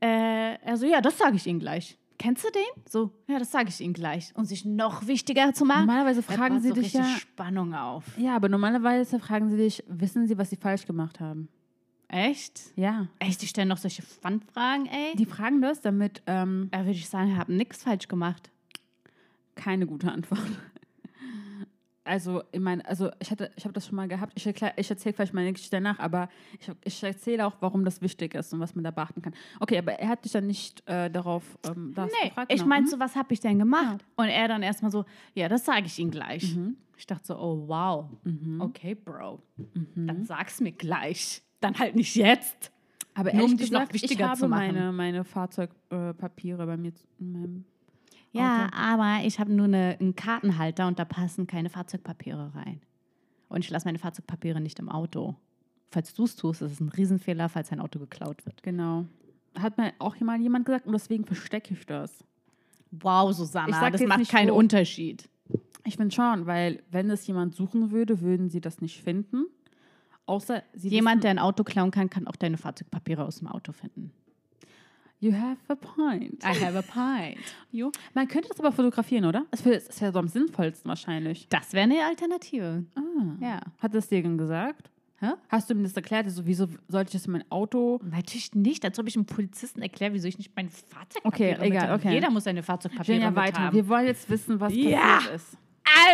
Äh, 0.00 0.56
also, 0.64 0.86
ja, 0.86 1.00
das 1.00 1.18
sage 1.18 1.36
ich 1.36 1.46
Ihnen 1.46 1.60
gleich. 1.60 1.98
Kennst 2.18 2.44
du 2.44 2.48
den? 2.50 2.82
So, 2.88 3.12
ja, 3.28 3.38
das 3.38 3.50
sage 3.50 3.68
ich 3.68 3.80
Ihnen 3.80 3.92
gleich. 3.92 4.32
Und 4.34 4.46
sich 4.46 4.64
noch 4.64 5.06
wichtiger 5.06 5.52
zu 5.52 5.64
machen. 5.64 5.86
Normalerweise 5.86 6.22
fragen 6.22 6.60
sie 6.60 6.68
so 6.68 6.74
dich 6.74 6.94
ja. 6.94 7.04
Spannung 7.04 7.74
auf. 7.74 8.04
Ja, 8.16 8.34
aber 8.36 8.48
normalerweise 8.48 9.18
fragen 9.18 9.50
sie 9.50 9.56
dich, 9.56 9.84
wissen 9.86 10.26
sie, 10.26 10.38
was 10.38 10.50
sie 10.50 10.56
falsch 10.56 10.86
gemacht 10.86 11.20
haben? 11.20 11.48
Echt? 12.08 12.60
Ja. 12.76 13.08
Echt, 13.18 13.42
die 13.42 13.46
stellen 13.46 13.68
noch 13.68 13.78
solche 13.78 14.02
Fun-Fragen, 14.02 14.86
ey? 14.86 15.16
Die 15.16 15.26
fragen 15.26 15.60
das, 15.60 15.80
damit 15.80 16.22
ähm, 16.26 16.68
da 16.70 16.78
würde 16.80 16.90
ich 16.92 17.08
sagen, 17.08 17.32
ich 17.32 17.36
habe 17.36 17.52
nichts 17.52 17.82
falsch 17.82 18.06
gemacht. 18.08 18.50
keine 19.54 19.86
gute 19.86 20.10
Antwort. 20.12 20.40
Also, 22.08 22.44
ich 22.52 22.60
meine, 22.60 22.86
also 22.86 23.10
ich 23.18 23.32
hatte, 23.32 23.50
ich 23.56 23.64
habe 23.64 23.72
das 23.72 23.84
schon 23.88 23.96
mal 23.96 24.06
gehabt. 24.06 24.32
Ich, 24.36 24.46
erklär- 24.46 24.74
ich 24.76 24.88
erzähle 24.88 25.12
vielleicht 25.12 25.34
meine 25.34 25.52
Geschichte 25.52 25.74
danach, 25.78 25.98
aber 25.98 26.28
ich, 26.60 26.70
ich 26.84 27.02
erzähle 27.02 27.44
auch, 27.44 27.56
warum 27.58 27.84
das 27.84 28.00
wichtig 28.00 28.36
ist 28.36 28.52
und 28.54 28.60
was 28.60 28.76
man 28.76 28.84
da 28.84 28.92
beachten 28.92 29.22
kann. 29.22 29.34
Okay, 29.58 29.76
aber 29.76 29.94
er 29.94 30.10
hat 30.10 30.24
dich 30.24 30.30
dann 30.30 30.46
nicht 30.46 30.88
äh, 30.88 31.10
darauf 31.10 31.58
ähm, 31.68 31.94
das 31.96 32.12
Nee, 32.22 32.28
gefragt. 32.28 32.52
ich 32.52 32.58
genau. 32.58 32.68
meinte 32.68 32.90
so, 32.90 33.00
was 33.00 33.16
habe 33.16 33.34
ich 33.34 33.40
denn 33.40 33.58
gemacht? 33.58 34.04
Und 34.14 34.26
er 34.28 34.46
dann 34.46 34.62
erstmal 34.62 34.92
so, 34.92 35.04
ja, 35.34 35.48
das 35.48 35.64
sage 35.64 35.86
ich 35.86 35.98
Ihnen 35.98 36.12
gleich. 36.12 36.54
Mhm. 36.54 36.76
Ich 36.96 37.08
dachte 37.08 37.26
so, 37.26 37.36
oh 37.40 37.64
wow, 37.66 38.08
okay, 38.60 38.94
Bro, 38.94 39.42
Mhm. 39.56 40.06
dann 40.06 40.24
sag's 40.24 40.60
mir 40.60 40.70
gleich. 40.70 41.42
Dann 41.60 41.78
halt 41.78 41.96
nicht 41.96 42.14
jetzt. 42.14 42.72
Aber 43.14 43.32
Nur 43.32 43.44
um 43.44 43.50
ehrlich 43.50 43.60
dich 43.62 43.70
noch 43.70 43.80
gesagt, 43.80 43.96
ich 43.96 44.02
wichtiger 44.02 44.28
habe 44.28 44.38
zu 44.38 44.48
machen. 44.48 44.74
meine, 44.74 44.92
meine 44.92 45.24
Fahrzeugpapiere 45.24 46.66
bei 46.66 46.76
mir 46.76 46.92
in 47.18 47.32
meinem 47.32 47.64
Ja, 48.32 48.70
aber 48.74 49.24
ich 49.24 49.40
habe 49.40 49.52
nur 49.52 49.64
eine, 49.64 49.96
einen 49.98 50.14
Kartenhalter 50.14 50.86
und 50.86 50.98
da 50.98 51.06
passen 51.06 51.46
keine 51.46 51.70
Fahrzeugpapiere 51.70 52.54
rein. 52.54 52.82
Und 53.48 53.64
ich 53.64 53.70
lasse 53.70 53.86
meine 53.86 53.98
Fahrzeugpapiere 53.98 54.60
nicht 54.60 54.78
im 54.78 54.90
Auto. 54.90 55.34
Falls 55.90 56.12
du 56.12 56.24
es 56.24 56.36
tust, 56.36 56.60
ist 56.62 56.72
es 56.72 56.80
ein 56.80 56.90
Riesenfehler, 56.90 57.48
falls 57.48 57.72
ein 57.72 57.80
Auto 57.80 57.98
geklaut 57.98 58.44
wird. 58.44 58.62
Genau. 58.62 59.06
Hat 59.56 59.78
mir 59.78 59.94
auch 59.98 60.18
mal 60.20 60.38
jemand 60.40 60.66
gesagt 60.66 60.86
und 60.86 60.92
deswegen 60.92 61.24
verstecke 61.24 61.72
ich 61.72 61.86
das. 61.86 62.22
Wow, 62.90 63.32
Susanna, 63.32 63.90
das 63.90 64.02
macht 64.02 64.28
keinen 64.28 64.50
wo. 64.50 64.58
Unterschied. 64.58 65.28
Ich 65.84 65.96
finde 65.96 66.14
schon, 66.14 66.46
weil 66.46 66.82
wenn 66.90 67.08
es 67.10 67.26
jemand 67.26 67.54
suchen 67.54 67.92
würde, 67.92 68.20
würden 68.20 68.50
sie 68.50 68.60
das 68.60 68.80
nicht 68.80 69.02
finden. 69.02 69.46
Außer 70.26 70.62
Jemand, 70.74 71.22
der 71.24 71.30
ein 71.30 71.38
Auto 71.38 71.62
klauen 71.64 71.90
kann, 71.90 72.10
kann 72.10 72.26
auch 72.26 72.36
deine 72.36 72.56
Fahrzeugpapiere 72.58 73.24
aus 73.24 73.38
dem 73.38 73.48
Auto 73.48 73.72
finden. 73.72 74.10
You 75.18 75.32
have 75.32 75.56
a 75.68 75.74
point. 75.74 76.42
I 76.44 76.48
have 76.62 76.76
a 76.76 76.82
pint. 76.82 77.38
Jo. 77.72 77.90
Man 78.12 78.28
könnte 78.28 78.48
das 78.50 78.58
aber 78.60 78.70
fotografieren, 78.72 79.24
oder? 79.24 79.46
Das 79.50 79.64
wär- 79.64 79.76
ist 79.78 79.98
ja 80.00 80.12
so 80.12 80.18
am 80.18 80.28
sinnvollsten 80.28 80.88
wahrscheinlich. 80.88 81.48
Das 81.48 81.72
wäre 81.72 81.84
eine 81.84 82.04
Alternative. 82.04 82.84
Ah. 82.94 83.00
Ja. 83.40 83.60
Hat 83.78 83.94
das 83.94 84.08
dir 84.08 84.22
denn 84.22 84.36
gesagt? 84.36 84.90
Hä? 85.18 85.28
Hast 85.48 85.70
du 85.70 85.74
ihm 85.74 85.82
das 85.82 85.94
erklärt? 85.94 86.30
So, 86.30 86.44
wieso 86.46 86.66
sollte 86.88 87.08
ich 87.08 87.12
das 87.14 87.24
in 87.26 87.32
mein 87.32 87.50
Auto? 87.50 87.98
Natürlich 88.04 88.54
nicht, 88.54 88.84
als 88.84 88.98
ob 88.98 89.06
ich 89.08 89.16
einem 89.16 89.24
Polizisten 89.24 89.80
erkläre, 89.80 90.12
wieso 90.12 90.28
ich 90.28 90.36
nicht 90.36 90.52
mein 90.54 90.68
Fahrzeugpapiere 90.68 91.56
Okay, 91.56 91.66
egal, 91.68 91.88
habe. 91.88 91.94
okay. 91.94 92.12
Jeder 92.12 92.28
muss 92.30 92.44
seine 92.44 92.62
Fahrzeugpapiere 92.62 93.14
Jenja, 93.14 93.30
mit 93.30 93.36
weiter. 93.38 93.60
haben. 93.62 93.74
Wir 93.74 93.88
wollen 93.88 94.06
jetzt 94.06 94.28
wissen, 94.28 94.60
was 94.60 94.74
Ja. 94.74 94.98
passiert 95.00 95.34
ist. 95.36 95.56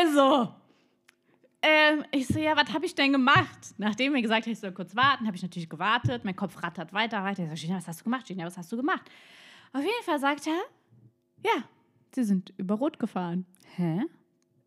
Also, 0.01 0.53
ähm, 1.63 2.05
ich 2.11 2.27
so, 2.27 2.39
ja, 2.39 2.57
was 2.57 2.73
habe 2.73 2.85
ich 2.85 2.95
denn 2.95 3.13
gemacht? 3.13 3.75
Nachdem 3.79 4.13
mir 4.13 4.23
gesagt 4.23 4.47
hat, 4.47 4.53
ich 4.53 4.59
soll 4.59 4.73
kurz 4.73 4.97
warten, 4.97 5.27
habe 5.27 5.37
ich 5.37 5.43
natürlich 5.43 5.69
gewartet. 5.69 6.25
Mein 6.25 6.35
Kopf 6.37 6.61
rattert 6.63 6.93
weiter, 6.93 7.23
weiter. 7.23 7.45
Ich 7.45 7.61
so, 7.61 7.67
Gina, 7.67 7.79
was 7.79 7.87
hast 7.87 8.01
du 8.01 8.05
gemacht? 8.05 8.27
Gina, 8.27 8.45
was 8.45 8.59
hast 8.59 8.71
du 8.73 8.77
gemacht? 8.77 9.09
Auf 9.73 9.81
jeden 9.83 10.05
Fall 10.05 10.19
sagt 10.19 10.47
er, 10.47 10.61
ja, 11.45 11.63
sie 12.15 12.25
sind 12.25 12.53
über 12.57 12.75
Rot 12.75 12.99
gefahren. 12.99 13.47
Hä? 13.77 14.03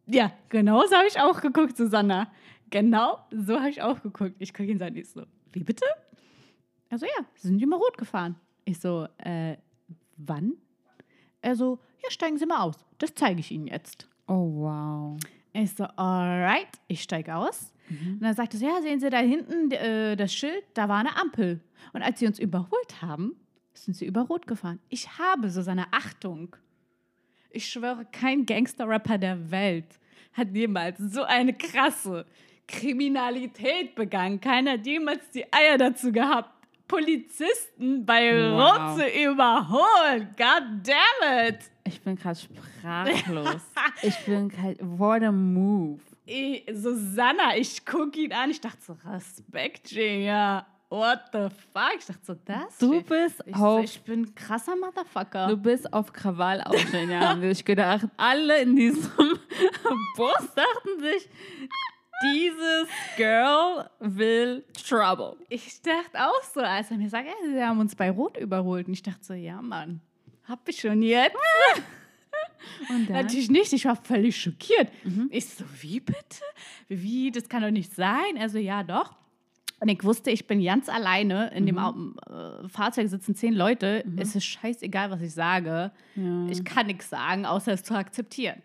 Ja, 0.07 0.31
genau 0.49 0.85
so 0.87 0.95
habe 0.95 1.07
ich 1.07 1.19
auch 1.19 1.41
geguckt, 1.41 1.75
Susanna. 1.77 2.31
Genau 2.69 3.19
so 3.31 3.59
habe 3.59 3.69
ich 3.69 3.81
auch 3.81 4.01
geguckt. 4.01 4.35
Ich 4.39 4.53
gucke 4.53 4.69
ihn 4.69 4.79
so 4.79 4.85
an, 4.85 4.95
ich 4.95 5.09
so, 5.09 5.23
wie 5.51 5.63
bitte? 5.63 5.85
Also 6.89 7.05
ja, 7.05 7.25
sie 7.35 7.49
sind 7.49 7.61
über 7.61 7.77
Rot 7.77 7.97
gefahren. 7.97 8.35
Ich 8.63 8.79
so, 8.79 9.07
äh, 9.17 9.57
wann? 10.17 10.53
Er 11.41 11.55
so, 11.55 11.79
ja, 12.03 12.09
steigen 12.09 12.37
Sie 12.37 12.45
mal 12.45 12.61
aus. 12.61 12.77
Das 12.97 13.13
zeige 13.13 13.39
ich 13.39 13.51
Ihnen 13.51 13.67
jetzt. 13.67 14.07
Oh, 14.27 14.49
wow. 14.55 15.17
Ich 15.57 15.73
so, 15.73 15.85
alright, 15.85 16.67
ich 16.87 17.01
steige 17.01 17.35
aus. 17.35 17.71
Und 17.89 18.19
dann 18.21 18.33
sagte 18.35 18.57
sie, 18.57 18.65
ja, 18.65 18.81
sehen 18.81 18.99
Sie 18.99 19.09
da 19.09 19.19
hinten 19.19 19.71
äh, 19.71 20.15
das 20.17 20.33
Schild, 20.33 20.63
da 20.73 20.89
war 20.89 20.99
eine 20.99 21.15
Ampel. 21.15 21.61
Und 21.93 22.01
als 22.01 22.19
sie 22.19 22.27
uns 22.27 22.39
überholt 22.39 23.01
haben, 23.01 23.35
sind 23.73 23.95
sie 23.95 24.05
über 24.05 24.21
Rot 24.21 24.47
gefahren. 24.47 24.79
Ich 24.89 25.17
habe 25.17 25.49
so 25.49 25.61
seine 25.61 25.85
Achtung. 25.93 26.55
Ich 27.51 27.67
schwöre, 27.69 28.05
kein 28.11 28.45
Gangster-Rapper 28.45 29.17
der 29.17 29.49
Welt 29.51 29.99
hat 30.33 30.53
jemals 30.53 30.97
so 30.97 31.23
eine 31.23 31.53
krasse 31.53 32.25
Kriminalität 32.67 33.95
begangen. 33.95 34.41
Keiner 34.41 34.71
hat 34.73 34.85
jemals 34.85 35.29
die 35.29 35.45
Eier 35.53 35.77
dazu 35.77 36.11
gehabt, 36.11 36.49
Polizisten 36.87 38.05
bei 38.05 38.31
Wow. 38.51 38.61
Rot 38.61 38.99
zu 38.99 39.07
überholen. 39.07 40.27
God 40.37 40.63
damn 40.83 41.47
it! 41.47 41.59
Ich 41.85 42.01
bin 42.01 42.15
gerade 42.15 42.37
sprachlos. 42.85 43.61
ich 44.01 44.17
bin 44.25 44.51
halt, 44.61 44.79
what 44.81 45.21
a 45.23 45.31
move. 45.31 45.99
Ich, 46.25 46.63
Susanna, 46.73 47.55
ich 47.57 47.85
gucke 47.85 48.19
ihn 48.19 48.33
an. 48.33 48.49
Ich 48.51 48.61
dachte 48.61 48.77
so, 48.81 48.97
Respekt, 49.07 49.89
Genia. 49.89 50.65
What 50.89 51.19
the 51.33 51.47
fuck? 51.73 51.95
Ich 51.97 52.05
dachte 52.05 52.21
so, 52.23 52.35
das? 52.45 52.77
Du 52.77 53.01
bist 53.01 53.41
ich, 53.45 53.55
auf- 53.55 53.59
so, 53.77 53.79
ich 53.83 54.01
bin 54.01 54.33
krasser 54.35 54.75
Motherfucker. 54.75 55.47
Du 55.47 55.57
bist 55.57 55.91
auf 55.91 56.13
Krawall 56.13 56.61
aus, 56.61 56.77
Jenja, 56.91 57.29
haben 57.29 57.41
sich 57.41 57.65
gedacht. 57.65 58.07
Alle 58.17 58.61
in 58.61 58.75
diesem 58.75 59.11
Bus 60.15 60.53
dachten 60.55 60.99
sich, 61.01 61.27
dieses 62.23 62.87
Girl 63.17 63.89
will 63.99 64.63
Trouble. 64.87 65.35
ich 65.49 65.81
dachte 65.81 66.17
auch 66.27 66.43
so, 66.53 66.61
als 66.61 66.89
er 66.91 66.97
mir 66.97 67.09
sagt, 67.09 67.27
ey, 67.27 67.51
sie 67.51 67.61
haben 67.63 67.79
uns 67.79 67.95
bei 67.95 68.09
Rot 68.09 68.37
überholt. 68.37 68.87
Und 68.87 68.93
ich 68.93 69.03
dachte 69.03 69.23
so, 69.23 69.33
ja, 69.33 69.61
Mann, 69.61 69.99
hab 70.47 70.67
ich 70.69 70.79
schon 70.79 71.01
jetzt? 71.01 71.35
Und 72.89 73.09
dann? 73.09 73.17
Natürlich 73.17 73.49
nicht, 73.49 73.73
ich 73.73 73.85
war 73.85 73.95
völlig 73.95 74.37
schockiert. 74.37 74.89
Ich 75.29 75.45
so, 75.45 75.63
wie 75.81 75.99
bitte? 75.99 76.43
Wie, 76.87 77.31
das 77.31 77.49
kann 77.49 77.61
doch 77.61 77.71
nicht 77.71 77.93
sein. 77.93 78.37
Also, 78.39 78.57
ja, 78.57 78.83
doch. 78.83 79.15
Und 79.79 79.89
ich 79.89 80.03
wusste, 80.03 80.31
ich 80.31 80.47
bin 80.47 80.63
ganz 80.63 80.87
alleine. 80.89 81.51
In 81.53 81.65
dem 81.65 81.77
Au 81.77 81.93
äh, 81.93 82.67
Fahrzeug 82.69 83.09
sitzen 83.09 83.35
zehn 83.35 83.53
Leute. 83.53 84.03
Es 84.17 84.35
ist 84.35 84.45
scheißegal, 84.45 85.11
was 85.11 85.21
ich 85.21 85.33
sage. 85.33 85.91
Ja. 86.15 86.47
Ich 86.49 86.63
kann 86.63 86.87
nichts 86.87 87.09
sagen, 87.09 87.45
außer 87.45 87.73
es 87.73 87.83
zu 87.83 87.93
akzeptieren. 87.93 88.61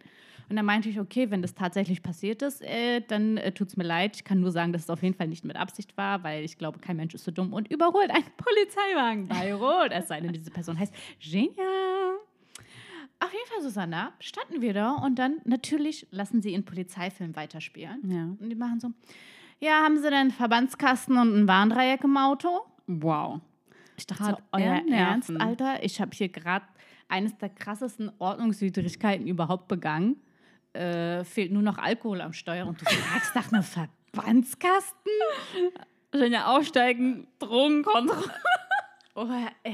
Und 0.48 0.56
dann 0.56 0.64
meinte 0.64 0.88
ich, 0.88 0.98
okay, 0.98 1.30
wenn 1.30 1.42
das 1.42 1.54
tatsächlich 1.54 2.02
passiert 2.02 2.42
ist, 2.42 2.60
äh, 2.62 3.02
dann 3.06 3.36
äh, 3.36 3.52
tut 3.52 3.68
es 3.68 3.76
mir 3.76 3.84
leid. 3.84 4.16
Ich 4.16 4.24
kann 4.24 4.40
nur 4.40 4.50
sagen, 4.50 4.72
dass 4.72 4.82
es 4.82 4.90
auf 4.90 5.02
jeden 5.02 5.14
Fall 5.14 5.28
nicht 5.28 5.44
mit 5.44 5.56
Absicht 5.56 5.96
war, 5.96 6.24
weil 6.24 6.44
ich 6.44 6.58
glaube, 6.58 6.80
kein 6.80 6.96
Mensch 6.96 7.14
ist 7.14 7.24
so 7.24 7.30
dumm 7.30 7.52
und 7.52 7.70
überholt 7.70 8.10
einen 8.10 8.24
Polizeiwagen 8.36 9.28
bei 9.28 9.54
Rot. 9.54 9.92
Es 9.92 10.08
sei 10.08 10.20
denn, 10.20 10.32
diese 10.32 10.50
Person 10.50 10.76
heißt 10.76 10.92
Genia. 11.20 11.99
Auf 13.30 13.34
jeden 13.34 13.46
Fall, 13.46 13.62
Susanna, 13.62 14.12
standen 14.18 14.60
wir 14.60 14.74
da 14.74 14.90
und 14.90 15.16
dann 15.16 15.36
natürlich 15.44 16.08
lassen 16.10 16.42
sie 16.42 16.50
ihren 16.50 16.64
Polizeifilm 16.64 17.36
weiterspielen. 17.36 18.10
Ja. 18.10 18.24
Und 18.24 18.50
die 18.50 18.56
machen 18.56 18.80
so, 18.80 18.90
ja, 19.60 19.84
haben 19.84 19.98
sie 19.98 20.02
denn 20.02 20.14
einen 20.14 20.30
Verbandskasten 20.32 21.16
und 21.16 21.36
ein 21.36 21.46
Warndreieck 21.46 22.02
im 22.02 22.16
Auto? 22.16 22.62
Wow. 22.88 23.40
Ich 23.96 24.04
dachte 24.08 24.24
Hat 24.24 24.38
so, 24.38 24.42
euer 24.50 24.82
er. 24.84 24.88
Ernst, 24.88 25.30
Alter? 25.30 25.80
Ich 25.84 26.00
habe 26.00 26.10
hier 26.12 26.28
gerade 26.28 26.64
eines 27.08 27.38
der 27.38 27.50
krassesten 27.50 28.10
Ordnungswidrigkeiten 28.18 29.28
überhaupt 29.28 29.68
begangen. 29.68 30.16
Äh, 30.72 31.22
fehlt 31.22 31.52
nur 31.52 31.62
noch 31.62 31.78
Alkohol 31.78 32.22
am 32.22 32.32
Steuer 32.32 32.66
und 32.66 32.80
du 32.80 32.84
fragst 32.84 33.36
nach 33.36 33.52
einem 33.52 33.62
Verbandskasten? 33.62 35.12
Wenn 36.10 36.32
ja 36.32 36.46
aussteigen, 36.46 37.28
Drogenkontrolle. 37.38 38.34
Oh, 39.14 39.26
äh. 39.64 39.70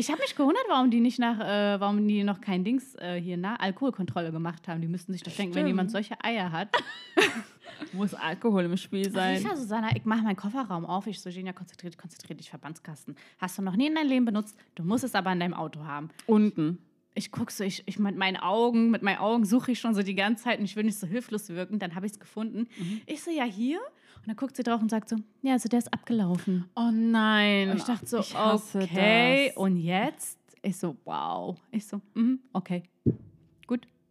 Ich 0.00 0.08
habe 0.10 0.22
mich 0.22 0.34
gewundert, 0.34 0.64
warum 0.66 0.90
die 0.90 0.98
nicht 0.98 1.18
nach, 1.18 1.38
äh, 1.40 1.78
warum 1.78 2.08
die 2.08 2.24
noch 2.24 2.40
kein 2.40 2.64
Dings 2.64 2.94
äh, 2.94 3.20
hier 3.20 3.36
nach 3.36 3.58
Alkoholkontrolle 3.60 4.32
gemacht 4.32 4.66
haben. 4.66 4.80
Die 4.80 4.88
müssten 4.88 5.12
sich 5.12 5.22
doch 5.22 5.30
denken, 5.30 5.54
wenn 5.54 5.66
jemand 5.66 5.90
solche 5.90 6.14
Eier 6.24 6.50
hat. 6.50 6.70
Muss 7.92 8.14
Alkohol 8.14 8.64
im 8.64 8.78
Spiel 8.78 9.08
Ich 9.08 9.12
sein. 9.12 9.44
war 9.44 9.56
Susanna, 9.58 9.94
ich 9.94 10.06
mache 10.06 10.22
meinen 10.22 10.36
Kofferraum 10.36 10.86
auf. 10.86 11.06
Ich 11.06 11.20
so, 11.20 11.28
Genia, 11.28 11.52
konzentriert, 11.52 11.98
konzentriert 11.98 12.40
dich, 12.40 12.48
Verbandskasten. 12.48 13.14
Hast 13.36 13.58
du 13.58 13.62
noch 13.62 13.76
nie 13.76 13.88
in 13.88 13.94
deinem 13.94 14.08
Leben 14.08 14.24
benutzt, 14.24 14.56
du 14.74 14.84
musst 14.84 15.04
es 15.04 15.14
aber 15.14 15.32
in 15.32 15.40
deinem 15.40 15.52
Auto 15.54 15.84
haben. 15.84 16.08
Unten. 16.26 16.78
Ich 17.14 17.32
gucke 17.32 17.52
so, 17.52 17.64
ich, 17.64 17.82
ich 17.86 17.98
mit 17.98 18.16
meinen 18.16 18.36
Augen, 18.36 18.90
mit 18.90 19.02
meinen 19.02 19.18
Augen 19.18 19.44
suche 19.44 19.72
ich 19.72 19.80
schon 19.80 19.94
so 19.94 20.02
die 20.02 20.14
ganze 20.14 20.44
Zeit 20.44 20.58
und 20.58 20.64
ich 20.64 20.76
will 20.76 20.84
nicht 20.84 20.98
so 20.98 21.06
hilflos 21.06 21.48
wirken. 21.48 21.78
Dann 21.78 21.94
habe 21.94 22.06
ich 22.06 22.12
es 22.12 22.20
gefunden. 22.20 22.68
Ich 23.06 23.22
so, 23.22 23.30
ja, 23.30 23.44
hier. 23.44 23.78
Und 24.16 24.28
dann 24.28 24.36
guckt 24.36 24.56
sie 24.56 24.62
drauf 24.62 24.80
und 24.80 24.90
sagt 24.90 25.08
so, 25.08 25.16
ja, 25.42 25.54
also 25.54 25.68
der 25.68 25.78
ist 25.78 25.92
abgelaufen. 25.92 26.66
Oh 26.76 26.90
nein. 26.92 27.70
Und 27.70 27.78
ich 27.78 27.84
dachte 27.84 28.06
so, 28.06 28.18
Ich 28.18 28.34
okay. 28.36 29.48
das. 29.48 29.56
Und 29.56 29.76
jetzt? 29.78 30.38
Ich 30.62 30.76
so, 30.76 30.96
wow. 31.04 31.56
Ich 31.70 31.86
so, 31.86 32.00
mhm, 32.14 32.40
okay. 32.52 32.82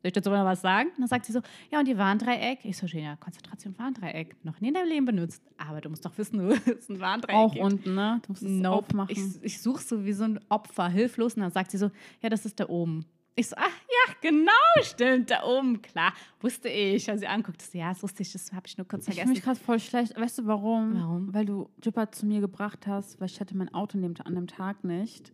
Soll 0.02 0.08
ich 0.08 0.14
dazu 0.14 0.30
noch 0.30 0.46
was 0.46 0.62
sagen? 0.62 0.90
Und 0.96 1.00
dann 1.02 1.08
sagt 1.08 1.26
sie 1.26 1.34
so, 1.34 1.42
ja, 1.72 1.80
und 1.80 1.88
die 1.88 1.98
Warndreieck. 1.98 2.60
Ich 2.64 2.78
so, 2.78 2.88
ja, 2.88 3.18
Konzentration 3.18 3.78
Warndreieck. 3.78 4.36
Noch 4.46 4.62
nie 4.62 4.70
in 4.70 4.74
deinem 4.74 4.88
Leben 4.88 5.06
benutzt. 5.06 5.42
Aber 5.58 5.82
du 5.82 5.90
musst 5.90 6.06
doch 6.06 6.18
wissen, 6.18 6.38
du 6.48 6.50
ist 6.54 6.90
ein 6.90 7.00
Warndreieck. 7.02 7.36
Auch 7.36 7.52
gibt. 7.54 7.66
unten, 7.66 7.96
ne? 7.96 8.22
Du 8.26 8.32
musst 8.32 8.44
es 8.44 8.50
Nope. 8.50 8.78
aufmachen. 8.88 9.12
Ich, 9.12 9.44
ich 9.44 9.62
suche 9.62 9.84
so 9.84 10.06
wie 10.06 10.14
so 10.14 10.24
ein 10.24 10.40
Opfer, 10.50 10.88
hilflos. 10.88 11.36
Und 11.36 11.42
dann 11.42 11.52
sagt 11.52 11.72
sie 11.72 11.78
so, 11.78 11.92
ja, 12.22 12.30
das 12.30 12.46
ist 12.46 12.60
da 12.62 12.70
oben. 12.70 13.06
Ich 13.36 13.48
so, 13.50 13.56
ach 13.58 13.64
ja, 13.68 14.14
genau, 14.22 14.52
stimmt, 14.82 15.32
da 15.32 15.44
oben. 15.44 15.82
Klar, 15.82 16.14
wusste 16.42 16.68
ich. 16.68 17.10
Als 17.10 17.22
sie 17.22 17.28
anguckt, 17.28 17.62
so, 17.62 17.78
ja, 17.78 17.90
das 17.90 18.02
wusste 18.04 18.22
ich, 18.24 18.32
das 18.34 18.52
habe 18.52 18.68
ich 18.68 18.78
nur 18.78 18.86
kurz 18.88 19.02
Ich 19.02 19.14
fühle 19.14 19.16
vergessen. 19.28 19.34
mich 19.34 19.44
gerade 19.44 19.60
voll 19.60 19.80
schlecht. 19.80 20.20
Weißt 20.20 20.40
du 20.40 20.46
warum? 20.46 20.94
Warum? 20.96 21.34
Weil 21.34 21.46
du 21.46 21.70
Jipper 21.84 22.12
zu 22.12 22.26
mir 22.26 22.42
gebracht 22.42 22.86
hast, 22.88 23.20
weil 23.22 23.28
ich 23.28 23.40
hatte 23.40 23.56
mein 23.56 23.74
Auto 23.74 23.98
an 23.98 24.36
dem 24.36 24.48
Tag 24.48 24.84
nicht. 24.84 25.32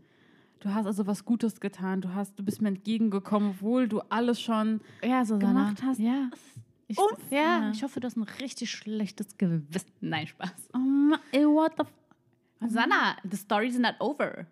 Du 0.65 0.73
hast 0.73 0.87
also 0.87 1.05
was 1.05 1.23
Gutes 1.25 1.59
getan. 1.59 2.01
Du, 2.01 2.15
hast, 2.15 2.39
du 2.39 2.43
bist 2.43 2.59
mir 2.59 2.69
entgegengekommen, 2.69 3.51
obwohl 3.51 3.87
du 3.87 3.99
alles 4.09 4.41
schon 4.41 4.81
ja, 5.03 5.21
gemacht 5.21 5.83
hast. 5.83 5.99
Ja. 5.99 6.31
Ich, 6.87 6.97
ja, 7.29 7.69
ich 7.71 7.83
hoffe, 7.83 7.99
du 7.99 8.07
hast 8.07 8.17
ein 8.17 8.23
richtig 8.23 8.71
schlechtes 8.71 9.37
Gewissen. 9.37 9.91
Nein, 10.01 10.25
Spaß. 10.25 10.49
Oh 10.73 10.79
Mann, 10.79 11.19
ey, 11.31 11.45
what 11.45 11.73
the 11.77 11.83
f 11.83 11.93
Susanna, 12.61 13.15
the 13.29 13.37
story's 13.37 13.77
not 13.77 13.93
over. 13.99 14.47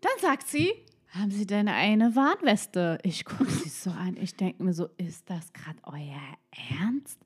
Dann 0.00 0.12
sagt 0.20 0.48
sie, 0.48 0.72
haben 1.10 1.30
Sie 1.30 1.46
denn 1.46 1.68
eine 1.68 2.16
Warnweste? 2.16 2.98
Ich 3.04 3.24
gucke 3.24 3.48
sie 3.48 3.68
so 3.68 3.90
an. 3.90 4.16
Ich 4.16 4.34
denke 4.34 4.64
mir 4.64 4.72
so, 4.74 4.88
ist 4.96 5.30
das 5.30 5.52
gerade 5.52 5.78
euer 5.84 6.22
Ernst? 6.80 7.20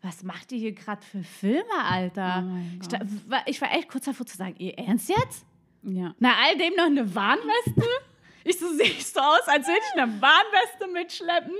Was 0.00 0.22
macht 0.22 0.52
ihr 0.52 0.58
hier 0.58 0.72
gerade 0.74 1.02
für 1.02 1.24
Filme, 1.24 1.64
Alter? 1.82 2.44
Oh 2.46 2.78
ich, 2.80 3.54
ich 3.54 3.60
war 3.60 3.72
echt 3.72 3.88
kurz 3.88 4.04
davor 4.04 4.26
zu 4.26 4.36
sagen, 4.36 4.54
ihr 4.58 4.78
Ernst 4.78 5.08
jetzt? 5.08 5.44
Ja. 5.82 6.14
Na, 6.18 6.34
all 6.44 6.56
dem 6.56 6.74
noch 6.76 6.86
eine 6.86 7.14
Warnweste? 7.14 7.82
Ich 8.44 8.58
so 8.58 8.68
sehe 8.76 8.86
ich 8.86 9.06
so 9.06 9.20
aus, 9.20 9.46
als 9.46 9.66
würde 9.66 9.80
ich 9.94 10.00
eine 10.00 10.20
Warnweste 10.20 10.88
mitschleppen. 10.92 11.54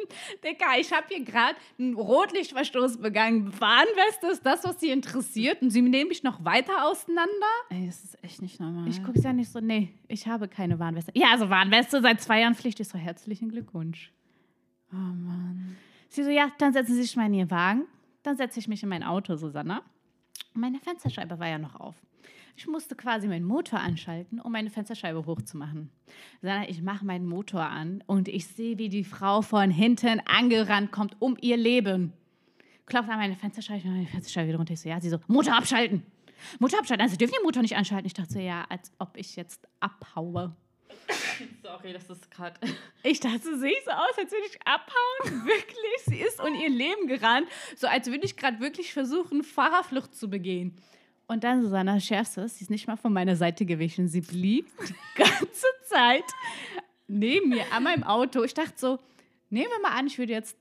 Digga, 0.44 0.76
ich 0.78 0.92
habe 0.92 1.06
hier 1.08 1.24
gerade 1.24 1.56
einen 1.78 1.94
Rotlichtverstoß 1.94 2.98
begangen. 2.98 3.52
Warnweste 3.60 4.28
ist 4.28 4.44
das, 4.44 4.64
was 4.64 4.80
sie 4.80 4.90
interessiert. 4.90 5.62
Und 5.62 5.70
sie 5.70 5.82
nehmen 5.82 6.08
mich 6.08 6.22
noch 6.22 6.44
weiter 6.44 6.86
auseinander. 6.86 7.30
Ey, 7.70 7.86
das 7.86 8.02
ist 8.04 8.24
echt 8.24 8.42
nicht 8.42 8.60
normal. 8.60 8.88
Ich 8.88 9.02
gucke 9.02 9.20
ja 9.20 9.32
nicht 9.32 9.50
so, 9.50 9.60
nee, 9.60 9.92
ich 10.08 10.26
habe 10.26 10.48
keine 10.48 10.78
Warnweste. 10.78 11.12
Ja, 11.14 11.28
also 11.30 11.50
Warnweste 11.50 12.00
seit 12.00 12.20
zwei 12.20 12.40
Jahren 12.40 12.54
Pflicht. 12.54 12.80
Ich 12.80 12.88
so, 12.88 12.98
herzlichen 12.98 13.48
Glückwunsch. 13.48 14.12
Oh 14.92 14.96
Mann. 14.96 15.76
Sie 16.08 16.22
so, 16.22 16.30
ja, 16.30 16.52
dann 16.58 16.72
setzen 16.72 16.94
Sie 16.94 17.02
sich 17.02 17.16
mal 17.16 17.26
in 17.26 17.34
Ihren 17.34 17.50
Wagen. 17.50 17.86
Dann 18.22 18.36
setze 18.36 18.58
ich 18.60 18.68
mich 18.68 18.82
in 18.82 18.88
mein 18.88 19.02
Auto, 19.02 19.36
Susanna. 19.36 19.82
Und 20.54 20.60
meine 20.60 20.78
Fensterscheibe 20.78 21.38
war 21.38 21.48
ja 21.48 21.58
noch 21.58 21.76
auf. 21.80 21.96
Ich 22.56 22.66
musste 22.66 22.94
quasi 22.94 23.28
meinen 23.28 23.44
Motor 23.44 23.80
anschalten, 23.80 24.40
um 24.40 24.52
meine 24.52 24.70
Fensterscheibe 24.70 25.24
hochzumachen. 25.26 25.90
Susanna, 26.40 26.68
ich 26.68 26.82
mache 26.82 27.04
meinen 27.04 27.26
Motor 27.26 27.62
an 27.62 28.04
und 28.06 28.28
ich 28.28 28.46
sehe, 28.46 28.78
wie 28.78 28.88
die 28.88 29.04
Frau 29.04 29.42
von 29.42 29.70
hinten 29.70 30.20
angerannt 30.26 30.92
kommt 30.92 31.16
um 31.18 31.36
ihr 31.40 31.56
Leben. 31.56 32.12
Klopft 32.86 33.08
an 33.08 33.18
meine 33.18 33.36
Fensterscheibe, 33.36 33.78
ich 33.78 33.84
mache 33.84 33.96
meine 33.96 34.08
Fensterscheibe 34.08 34.48
wieder 34.48 34.58
runter. 34.58 34.74
Ich 34.74 34.80
so, 34.80 34.88
ja, 34.88 35.00
sie 35.00 35.08
so, 35.08 35.18
Motor 35.28 35.56
abschalten. 35.56 36.04
Motor 36.58 36.80
abschalten. 36.80 37.02
Also 37.02 37.16
dürfen 37.16 37.34
den 37.38 37.44
Motor 37.44 37.62
nicht 37.62 37.76
anschalten. 37.76 38.06
Ich 38.06 38.14
dachte 38.14 38.32
so, 38.32 38.38
ja, 38.38 38.64
als 38.68 38.92
ob 38.98 39.16
ich 39.16 39.36
jetzt 39.36 39.66
abhaue. 39.80 40.54
Sorry, 41.62 41.92
das 41.92 42.08
ist 42.10 42.30
gerade. 42.30 42.60
Ich 43.02 43.20
dachte, 43.20 43.40
so 43.42 43.56
sehe 43.56 43.72
ich 43.72 43.84
so 43.84 43.90
aus, 43.90 44.18
als 44.18 44.30
würde 44.30 44.46
ich 44.46 44.58
abhauen. 44.64 45.46
Wirklich. 45.46 45.78
Sie 46.06 46.20
ist 46.20 46.40
um 46.40 46.54
ihr 46.54 46.68
Leben 46.68 47.06
gerannt. 47.06 47.48
So 47.76 47.86
als 47.86 48.08
würde 48.08 48.24
ich 48.24 48.36
gerade 48.36 48.60
wirklich 48.60 48.92
versuchen, 48.92 49.42
Fahrerflucht 49.42 50.14
zu 50.14 50.28
begehen. 50.28 50.76
Und 51.32 51.44
dann, 51.44 51.62
Susanna, 51.62 51.98
schärfstes, 51.98 52.58
sie 52.58 52.64
ist 52.64 52.70
nicht 52.70 52.86
mal 52.86 52.96
von 52.96 53.10
meiner 53.10 53.36
Seite 53.36 53.64
gewichen. 53.64 54.06
Sie 54.06 54.20
blieb 54.20 54.66
die 54.86 54.94
ganze 55.16 55.66
Zeit 55.84 56.24
neben 57.08 57.48
mir 57.48 57.64
an 57.72 57.84
meinem 57.84 58.02
Auto. 58.02 58.42
Ich 58.42 58.52
dachte 58.52 58.74
so, 58.76 58.98
nehmen 59.48 59.70
wir 59.70 59.80
mal 59.80 59.98
an, 59.98 60.06
ich 60.06 60.18
würde 60.18 60.32
jetzt 60.32 60.56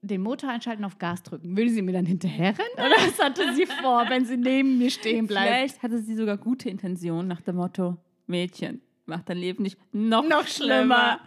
den 0.00 0.22
Motor 0.22 0.50
einschalten, 0.50 0.84
auf 0.84 0.98
Gas 0.98 1.22
drücken. 1.22 1.54
Würde 1.54 1.70
sie 1.70 1.82
mir 1.82 1.92
dann 1.92 2.06
hinterherrennen? 2.06 2.72
Oder 2.76 2.96
was 2.96 3.18
hatte 3.18 3.54
sie 3.54 3.66
vor, 3.66 4.08
wenn 4.08 4.24
sie 4.24 4.38
neben 4.38 4.78
mir 4.78 4.90
stehen 4.90 5.26
bleibt? 5.26 5.48
Vielleicht 5.48 5.82
hatte 5.82 5.98
sie 5.98 6.14
sogar 6.14 6.38
gute 6.38 6.70
Intentionen 6.70 7.28
nach 7.28 7.42
dem 7.42 7.56
Motto: 7.56 7.98
Mädchen, 8.26 8.80
mach 9.06 9.22
dein 9.22 9.38
Leben 9.38 9.62
nicht 9.62 9.78
noch, 9.92 10.26
Noch 10.28 10.46
schlimmer. 10.46 11.20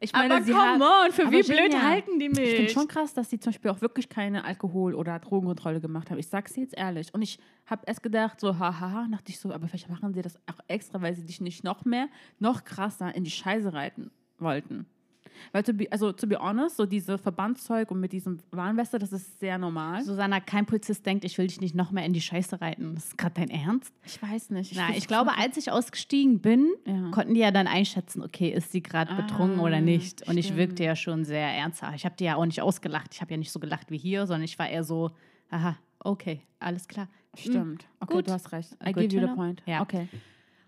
Ich 0.00 0.14
Aber 0.14 0.28
meine, 0.28 0.44
sie 0.44 0.52
come 0.52 0.84
hat, 0.84 1.06
on, 1.06 1.12
für 1.12 1.22
Aber 1.22 1.32
wie 1.32 1.42
blöd 1.42 1.70
Genia, 1.70 1.82
halten 1.82 2.18
die 2.18 2.28
mich? 2.28 2.38
Ich 2.38 2.56
finde 2.56 2.72
schon 2.72 2.88
krass, 2.88 3.14
dass 3.14 3.30
sie 3.30 3.38
zum 3.38 3.52
Beispiel 3.52 3.70
auch 3.70 3.80
wirklich 3.80 4.08
keine 4.08 4.44
Alkohol- 4.44 4.94
oder 4.94 5.18
Drogenkontrolle 5.18 5.80
gemacht 5.80 6.10
haben. 6.10 6.18
Ich 6.18 6.28
sag's 6.28 6.54
dir 6.54 6.62
jetzt 6.62 6.76
ehrlich. 6.76 7.12
Und 7.12 7.22
ich 7.22 7.38
habe 7.66 7.82
erst 7.86 8.02
gedacht, 8.02 8.40
so, 8.40 8.58
hahaha, 8.58 9.06
dachte 9.10 9.30
ich 9.30 9.38
so, 9.38 9.52
aber 9.52 9.68
vielleicht 9.68 9.88
machen 9.90 10.14
sie 10.14 10.22
das 10.22 10.36
auch 10.46 10.60
extra, 10.68 11.02
weil 11.02 11.14
sie 11.14 11.24
dich 11.24 11.40
nicht 11.40 11.64
noch 11.64 11.84
mehr, 11.84 12.08
noch 12.38 12.64
krasser 12.64 13.14
in 13.14 13.24
die 13.24 13.30
Scheiße 13.30 13.72
reiten 13.72 14.10
wollten. 14.38 14.86
Weil, 15.52 15.62
to 15.62 15.72
be, 15.72 15.86
also, 15.90 16.12
to 16.12 16.26
be 16.26 16.38
honest, 16.38 16.76
so 16.76 16.86
diese 16.86 17.18
Verbandszeug 17.18 17.90
und 17.90 18.00
mit 18.00 18.12
diesem 18.12 18.38
Warnweste, 18.50 18.98
das 18.98 19.12
ist 19.12 19.38
sehr 19.40 19.58
normal. 19.58 20.02
Susanna, 20.02 20.40
kein 20.40 20.66
Polizist 20.66 21.04
denkt, 21.06 21.24
ich 21.24 21.36
will 21.38 21.46
dich 21.46 21.60
nicht 21.60 21.74
noch 21.74 21.90
mehr 21.90 22.04
in 22.04 22.12
die 22.12 22.20
Scheiße 22.20 22.60
reiten. 22.60 22.94
Das 22.94 23.06
ist 23.06 23.18
gerade 23.18 23.34
dein 23.34 23.50
Ernst? 23.50 23.92
ich 24.04 24.20
weiß 24.22 24.50
nicht. 24.50 24.74
Na, 24.76 24.86
find's 24.86 24.98
ich 24.98 25.08
glaube, 25.08 25.30
schon- 25.30 25.38
als 25.40 25.56
ich 25.56 25.70
ausgestiegen 25.70 26.40
bin, 26.40 26.68
Ja. 26.86 27.10
konnten 27.10 27.34
die 27.34 27.40
ja 27.40 27.50
dann 27.50 27.66
einschätzen, 27.66 28.22
okay, 28.22 28.48
ist 28.50 28.72
sie 28.72 28.82
gerade 28.82 29.14
betrunken 29.14 29.60
Ah, 29.60 29.64
oder 29.64 29.80
nicht. 29.80 30.26
Und 30.28 30.36
ich 30.38 30.46
stimmt. 30.46 30.58
wirkte 30.58 30.84
ja 30.84 30.96
schon 30.96 31.24
sehr 31.24 31.46
ernsthaft. 31.48 31.94
Ich 31.96 32.04
habe 32.04 32.16
die 32.16 32.24
ja 32.24 32.36
auch 32.36 32.46
nicht 32.46 32.60
ausgelacht. 32.62 33.08
Ich 33.14 33.20
habe 33.20 33.30
ja 33.32 33.36
nicht 33.36 33.52
so 33.52 33.60
gelacht 33.60 33.90
wie 33.90 33.98
hier, 33.98 34.26
sondern 34.26 34.44
ich 34.44 34.58
war 34.58 34.68
eher 34.68 34.84
so, 34.84 35.10
aha, 35.50 35.76
okay, 36.00 36.42
alles 36.58 36.88
klar. 36.88 37.08
Stimmt. 37.38 37.84
Okay, 38.00 38.14
gut. 38.14 38.28
du 38.28 38.32
hast 38.32 38.50
recht. 38.52 38.72
I 38.82 38.92
Good 38.92 39.10
give 39.10 39.20
you 39.20 39.28
the 39.28 39.34
point. 39.34 39.62
Ja. 39.66 39.82
Okay. 39.82 40.08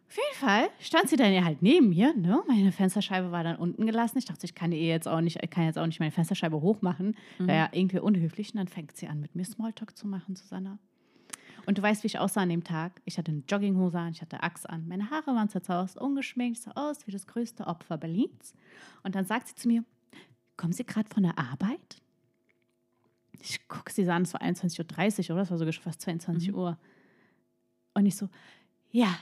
Auf 0.09 0.17
jeden 0.17 0.37
Fall 0.37 0.71
stand 0.81 1.11
sie 1.11 1.17
dann 1.17 1.33
ja 1.35 1.45
halt 1.45 1.61
neben 1.61 1.91
mir. 1.91 2.15
Ne? 2.17 2.43
Meine 2.49 2.73
Fensterscheibe 2.73 3.31
war 3.31 3.45
dann 3.45 3.57
unten 3.57 3.85
gelassen. 3.85 4.17
Ich 4.17 4.25
dachte, 4.25 4.47
ich 4.47 4.55
kann 4.55 4.73
ihr 4.73 4.81
jetzt 4.81 5.07
auch 5.07 5.21
nicht, 5.21 5.39
ich 5.43 5.51
kann 5.51 5.65
jetzt 5.65 5.79
auch 5.79 5.87
nicht 5.87 6.01
meine 6.01 6.13
Fensterscheibe 6.13 6.63
hochmachen. 6.63 7.15
Wäre 7.39 7.59
ja 7.59 7.69
irgendwie 7.73 7.99
unhöflich. 7.99 8.53
Und 8.53 8.57
dann 8.57 8.69
fängt 8.69 8.97
sie 8.97 9.07
an, 9.07 9.21
mit 9.21 9.35
mir 9.35 9.45
Smalltalk 9.45 9.97
zu 9.97 10.07
machen, 10.07 10.35
Susanna. 10.35 10.79
Und 11.67 11.77
du 11.77 11.83
weißt, 11.83 12.03
wie 12.03 12.07
ich 12.07 12.19
aussah 12.19 12.41
an 12.41 12.49
dem 12.49 12.65
Tag. 12.65 13.03
Ich 13.05 13.19
hatte 13.19 13.31
eine 13.31 13.43
Jogginghose 13.47 13.99
an, 13.99 14.13
ich 14.13 14.23
hatte 14.23 14.43
Axt 14.43 14.69
an. 14.71 14.89
Meine 14.89 15.11
Haare 15.11 15.35
waren 15.35 15.51
zerzaust, 15.51 15.99
ungeschminkt. 15.99 16.57
Ich 16.57 16.65
sah 16.65 16.73
aus 16.75 17.07
wie 17.07 17.11
das 17.11 17.27
größte 17.27 17.67
Opfer 17.67 17.99
Berlins. 17.99 18.55
Und 19.03 19.15
dann 19.15 19.27
sagt 19.27 19.49
sie 19.49 19.55
zu 19.57 19.69
mir, 19.69 19.85
kommen 20.57 20.73
Sie 20.73 20.87
gerade 20.87 21.11
von 21.11 21.25
der 21.25 21.39
Arbeit? 21.39 22.01
Ich 23.33 23.69
gucke 23.69 23.93
sie 23.93 24.09
an, 24.09 24.23
es 24.23 24.33
war 24.33 24.41
21.30 24.41 25.29
Uhr, 25.29 25.35
oder? 25.35 25.43
Es 25.43 25.51
war 25.51 25.59
sogar 25.59 25.73
schon 25.75 25.85
fast 25.85 26.01
22 26.01 26.55
Uhr. 26.55 26.79
Und 27.93 28.07
ich 28.07 28.17
so, 28.17 28.31
ja, 28.91 29.19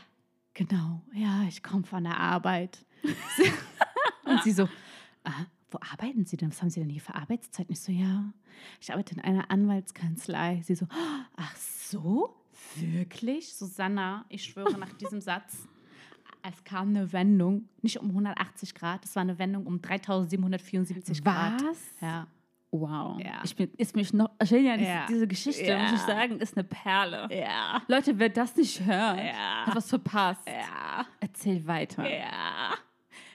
genau, 0.57 1.03
ja, 1.13 1.45
ich 1.47 1.63
komme 1.63 1.85
von 1.85 2.03
der 2.03 2.19
Arbeit. 2.19 2.85
und 4.25 4.43
sie 4.43 4.53
so, 4.53 4.69
ah, 5.23 5.45
wo 5.71 5.79
arbeiten 5.93 6.25
Sie 6.25 6.37
denn? 6.37 6.51
Was 6.51 6.61
haben 6.63 6.71
Sie 6.71 6.81
denn 6.81 6.89
hier 6.89 7.01
für 7.01 7.15
Arbeitszeiten? 7.15 7.73
Ich 7.73 7.81
so, 7.81 7.93
ja, 7.93 8.33
ich 8.81 8.91
arbeite 8.91 9.15
in 9.15 9.21
einer 9.21 9.51
Anwaltskanzlei. 9.51 10.63
Sie 10.65 10.75
so, 10.75 10.89
ach 11.37 11.55
so, 11.57 12.35
wirklich? 12.77 13.55
Susanna, 13.55 14.25
ich 14.29 14.45
schwöre 14.45 14.79
nach 14.79 14.93
diesem 14.95 15.21
Satz, 15.21 15.69
es 16.43 16.65
kam 16.65 16.89
eine 16.91 17.13
Wendung, 17.13 17.69
nicht 17.83 17.99
um 17.99 18.09
180 18.09 18.75
Grad, 18.75 19.05
es 19.05 19.15
war 19.15 19.23
eine 19.23 19.39
Wendung 19.39 19.67
um 19.67 19.83
3774 19.83 21.23
Grad. 21.23 21.63
Was? 21.63 21.79
Ja. 22.01 22.27
Wow. 22.81 23.21
Ja. 23.21 23.41
Ich 23.45 23.55
bin, 23.57 23.71
ist 23.77 23.95
mich 23.97 24.13
noch, 24.13 24.31
Genia, 24.39 24.77
diese, 24.77 24.89
Ja. 24.91 25.07
diese 25.09 25.27
Geschichte, 25.29 25.65
Ja. 25.65 25.83
muss 25.83 25.93
ich 25.93 26.01
sagen, 26.07 26.39
ist 26.41 26.57
eine 26.57 26.65
Perle. 26.65 27.29
Ja. 27.31 27.83
Leute, 27.89 28.19
wer 28.19 28.29
das 28.29 28.57
nicht 28.57 28.85
hört, 28.85 29.19
hat 29.21 29.75
was 29.77 29.89
verpasst. 29.89 30.43
Ja. 30.47 31.07
Erzähl 31.21 31.67
weiter. 31.67 32.09
Ja. 32.09 32.75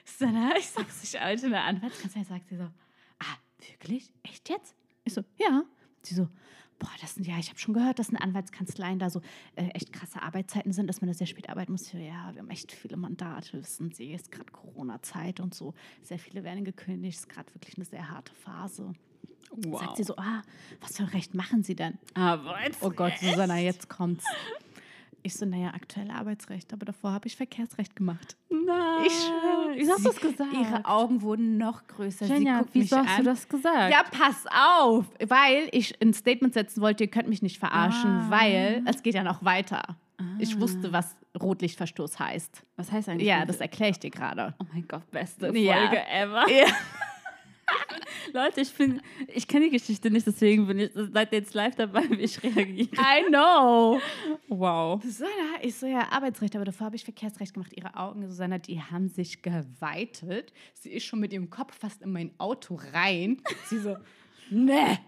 Susanna, 0.04 0.56
ich 0.58 0.66
sag's 0.68 1.00
dich 1.00 1.20
heute 1.22 1.46
in 1.46 1.52
der 1.52 1.64
Anwaltskanzlei, 1.64 2.24
sagt 2.24 2.48
sie 2.48 2.56
so, 2.56 2.64
ah, 2.64 3.36
wirklich? 3.70 4.12
Echt 4.22 4.48
jetzt? 4.48 4.74
Ich 5.04 5.14
so, 5.14 5.22
ja. 5.38 5.62
Sie 6.02 6.14
so, 6.14 6.28
boah, 6.78 6.90
das 7.00 7.14
sind 7.14 7.26
ja, 7.26 7.38
ich 7.38 7.48
habe 7.48 7.58
schon 7.60 7.74
gehört, 7.74 7.98
dass 8.00 8.08
in 8.08 8.16
Anwaltskanzleien 8.16 8.98
da 8.98 9.08
so 9.10 9.20
äh, 9.54 9.68
echt 9.68 9.92
krasse 9.92 10.20
Arbeitszeiten 10.20 10.72
sind, 10.72 10.88
dass 10.88 11.00
man 11.00 11.08
da 11.08 11.14
sehr 11.14 11.28
spät 11.28 11.48
arbeiten 11.48 11.70
muss. 11.72 11.92
Ja, 11.92 12.30
wir 12.32 12.40
haben 12.40 12.50
echt 12.50 12.72
viele 12.72 12.96
Mandate, 12.96 13.52
wissen 13.62 13.92
Sie, 13.92 14.12
ist 14.12 14.32
gerade 14.32 14.50
Corona-Zeit 14.50 15.38
und 15.40 15.54
so. 15.54 15.74
Sehr 16.02 16.18
viele 16.18 16.42
werden 16.42 16.64
gekündigt, 16.64 17.18
ist 17.18 17.28
gerade 17.28 17.52
wirklich 17.54 17.76
eine 17.76 17.84
sehr 17.84 18.10
harte 18.10 18.34
Phase. 18.34 18.92
Wow. 19.54 19.80
Sagt 19.80 19.96
sie 19.98 20.04
so, 20.04 20.16
ah, 20.16 20.42
was 20.80 20.96
für 20.96 21.02
ein 21.04 21.08
Recht 21.10 21.34
machen 21.34 21.62
Sie 21.62 21.74
denn? 21.74 21.98
Arbeitsrecht. 22.14 22.78
Oh 22.82 22.90
Gott, 22.90 23.12
Susanna, 23.20 23.58
jetzt 23.58 23.88
kommt's. 23.88 24.24
Ich 25.24 25.36
so, 25.36 25.46
naja, 25.46 25.68
aktuelle 25.68 26.12
Arbeitsrecht, 26.14 26.72
aber 26.72 26.84
davor 26.84 27.12
habe 27.12 27.28
ich 27.28 27.36
Verkehrsrecht 27.36 27.94
gemacht. 27.94 28.36
Nein. 28.50 29.04
Ich 29.06 29.12
schwöre. 29.12 29.72
Wieso 29.76 29.92
hast 29.92 30.04
du 30.04 30.08
das 30.08 30.20
gesagt? 30.20 30.52
Ihre 30.52 30.84
Augen 30.84 31.22
wurden 31.22 31.58
noch 31.58 31.86
größer. 31.86 32.26
Guckt 32.26 32.68
wieso 32.72 32.96
mich 32.96 33.06
hast 33.08 33.18
an. 33.18 33.24
du 33.24 33.30
das 33.30 33.48
gesagt? 33.48 33.92
Ja, 33.92 34.02
pass 34.10 34.44
auf, 34.50 35.04
weil 35.28 35.68
ich 35.70 36.00
ein 36.02 36.12
Statement 36.12 36.54
setzen 36.54 36.80
wollte, 36.80 37.04
ihr 37.04 37.10
könnt 37.10 37.28
mich 37.28 37.40
nicht 37.40 37.58
verarschen, 37.60 38.10
Ah. 38.10 38.26
weil 38.30 38.82
es 38.86 39.02
geht 39.04 39.14
ja 39.14 39.22
noch 39.22 39.44
weiter. 39.44 39.82
Ich 40.38 40.58
wusste, 40.60 40.92
was 40.92 41.14
Rotlichtverstoß 41.40 42.18
heißt. 42.18 42.62
Was 42.76 42.90
heißt 42.92 43.08
eigentlich? 43.08 43.26
Ja, 43.28 43.44
das 43.44 43.60
erkläre 43.60 43.90
ich 43.92 43.98
dir 44.00 44.10
gerade. 44.10 44.54
Oh 44.60 44.64
mein 44.72 44.86
Gott, 44.88 45.08
beste 45.10 45.46
Folge 45.46 45.60
Ja. 45.60 45.92
ever. 45.92 46.48
Ja. 46.50 46.66
Leute, 48.32 48.62
ich 48.62 48.72
bin, 48.72 49.00
ich 49.28 49.46
kenne 49.46 49.66
die 49.66 49.70
Geschichte 49.72 50.10
nicht, 50.10 50.26
deswegen 50.26 50.66
bin 50.66 50.78
ich 50.78 50.90
seid 50.94 51.32
ihr 51.32 51.38
jetzt 51.38 51.52
live 51.54 51.74
dabei, 51.74 52.08
wie 52.10 52.22
ich 52.22 52.42
reagiere. 52.42 52.88
I 52.92 53.28
know. 53.28 54.00
Wow. 54.48 55.02
Susanna, 55.02 55.30
ich 55.60 55.74
so, 55.74 55.86
ja, 55.86 56.10
Arbeitsrecht, 56.10 56.56
aber 56.56 56.64
davor 56.64 56.86
habe 56.86 56.96
ich 56.96 57.04
Verkehrsrecht 57.04 57.52
gemacht. 57.52 57.72
Ihre 57.76 57.94
Augen, 57.96 58.26
Susanna, 58.26 58.58
die 58.58 58.80
haben 58.80 59.08
sich 59.08 59.42
geweitet. 59.42 60.52
Sie 60.74 60.90
ist 60.90 61.04
schon 61.04 61.20
mit 61.20 61.32
ihrem 61.32 61.50
Kopf 61.50 61.76
fast 61.78 62.00
in 62.02 62.12
mein 62.12 62.30
Auto 62.38 62.80
rein. 62.92 63.42
Sie 63.66 63.78
so, 63.78 63.96
ne. 64.50 64.98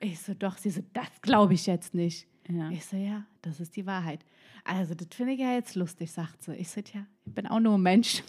Ich 0.00 0.20
so, 0.20 0.34
doch. 0.34 0.56
Sie 0.56 0.70
so, 0.70 0.82
das 0.92 1.08
glaube 1.20 1.54
ich 1.54 1.66
jetzt 1.66 1.94
nicht. 1.94 2.26
Ja. 2.48 2.70
Ich 2.70 2.84
so, 2.84 2.96
ja, 2.96 3.24
das 3.42 3.60
ist 3.60 3.76
die 3.76 3.86
Wahrheit. 3.86 4.24
Also, 4.64 4.94
das 4.94 5.08
finde 5.10 5.34
ich 5.34 5.40
ja 5.40 5.54
jetzt 5.54 5.74
lustig, 5.74 6.10
sagt 6.10 6.42
sie. 6.42 6.54
Ich 6.54 6.70
so, 6.70 6.80
ja, 6.80 7.06
ich 7.26 7.34
bin 7.34 7.46
auch 7.46 7.60
nur 7.60 7.74
ein 7.74 7.82
Mensch. 7.82 8.22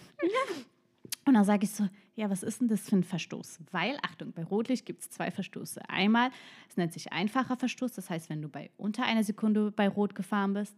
Und 1.24 1.34
dann 1.34 1.44
sage 1.44 1.64
ich 1.64 1.70
so, 1.70 1.88
ja, 2.16 2.30
was 2.30 2.42
ist 2.42 2.60
denn 2.60 2.68
das 2.68 2.88
für 2.88 2.96
ein 2.96 3.04
Verstoß? 3.04 3.60
Weil, 3.72 3.96
Achtung, 4.02 4.32
bei 4.32 4.44
Rotlicht 4.44 4.86
gibt 4.86 5.02
es 5.02 5.10
zwei 5.10 5.30
Verstoße. 5.30 5.80
Einmal, 5.88 6.30
es 6.68 6.76
nennt 6.76 6.92
sich 6.92 7.12
einfacher 7.12 7.56
Verstoß, 7.56 7.92
das 7.92 8.08
heißt, 8.08 8.30
wenn 8.30 8.40
du 8.40 8.48
bei 8.48 8.70
unter 8.76 9.04
einer 9.04 9.24
Sekunde 9.24 9.72
bei 9.72 9.88
Rot 9.88 10.14
gefahren 10.14 10.54
bist, 10.54 10.76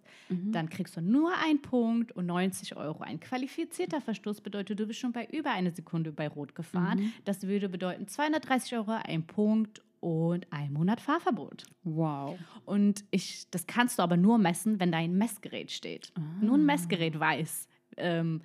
dann 0.53 0.71
kriegst 0.71 0.97
du 0.97 1.01
nur 1.01 1.33
einen 1.45 1.61
Punkt 1.61 2.13
und 2.13 2.27
90 2.27 2.77
Euro. 2.77 3.03
Ein 3.03 3.21
qualifizierter 3.21 4.01
Verstoß 4.01 4.41
bedeutet, 4.41 4.81
du 4.81 4.87
bist 4.87 4.99
schon 5.01 5.13
bei 5.13 5.27
über 5.27 5.51
einer 5.51 5.73
Sekunde 5.73 6.13
bei 6.13 6.29
Rot 6.29 6.55
gefahren. 6.55 7.13
Das 7.25 7.43
würde 7.43 7.69
bedeuten 7.69 8.09
230 8.09 8.75
Euro, 8.77 8.93
ein 9.05 9.27
Punkt 9.27 9.83
und 10.01 10.47
ein 10.53 10.73
Monat 10.73 11.01
Fahrverbot. 11.01 11.65
Wow. 11.83 12.39
Und 12.65 13.05
ich, 13.11 13.51
das 13.51 13.67
kannst 13.67 13.99
du 13.99 14.03
aber 14.03 14.17
nur 14.17 14.39
messen, 14.39 14.81
wenn 14.81 14.93
dein 14.93 15.17
Messgerät 15.17 15.71
steht. 15.71 16.13
Nur 16.41 16.57
ein 16.57 16.65
Messgerät 16.65 17.19
weiß, 17.19 17.69
ähm, 17.97 18.43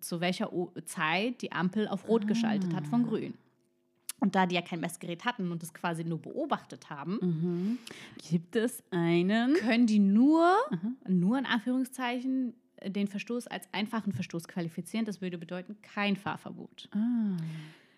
zu 0.00 0.20
welcher 0.20 0.52
o 0.52 0.72
Zeit 0.84 1.42
die 1.42 1.52
Ampel 1.52 1.88
auf 1.88 2.08
Rot 2.08 2.26
geschaltet 2.26 2.74
hat 2.74 2.86
von 2.86 3.06
Grün. 3.06 3.34
Und 4.20 4.36
da 4.36 4.46
die 4.46 4.54
ja 4.54 4.62
kein 4.62 4.78
Messgerät 4.78 5.24
hatten 5.24 5.50
und 5.50 5.62
das 5.62 5.74
quasi 5.74 6.04
nur 6.04 6.18
beobachtet 6.18 6.90
haben, 6.90 7.78
Gibt 8.30 8.54
es 8.54 8.84
einen? 8.92 9.54
können 9.54 9.86
die 9.86 9.98
nur, 9.98 10.54
nur 11.08 11.38
in 11.38 11.46
Anführungszeichen, 11.46 12.54
den 12.86 13.08
Verstoß 13.08 13.46
als 13.48 13.68
einfachen 13.72 14.12
Verstoß 14.12 14.48
qualifizieren. 14.48 15.04
Das 15.06 15.20
würde 15.20 15.38
bedeuten 15.38 15.76
kein 15.82 16.16
Fahrverbot. 16.16 16.88
Ah. 16.92 17.36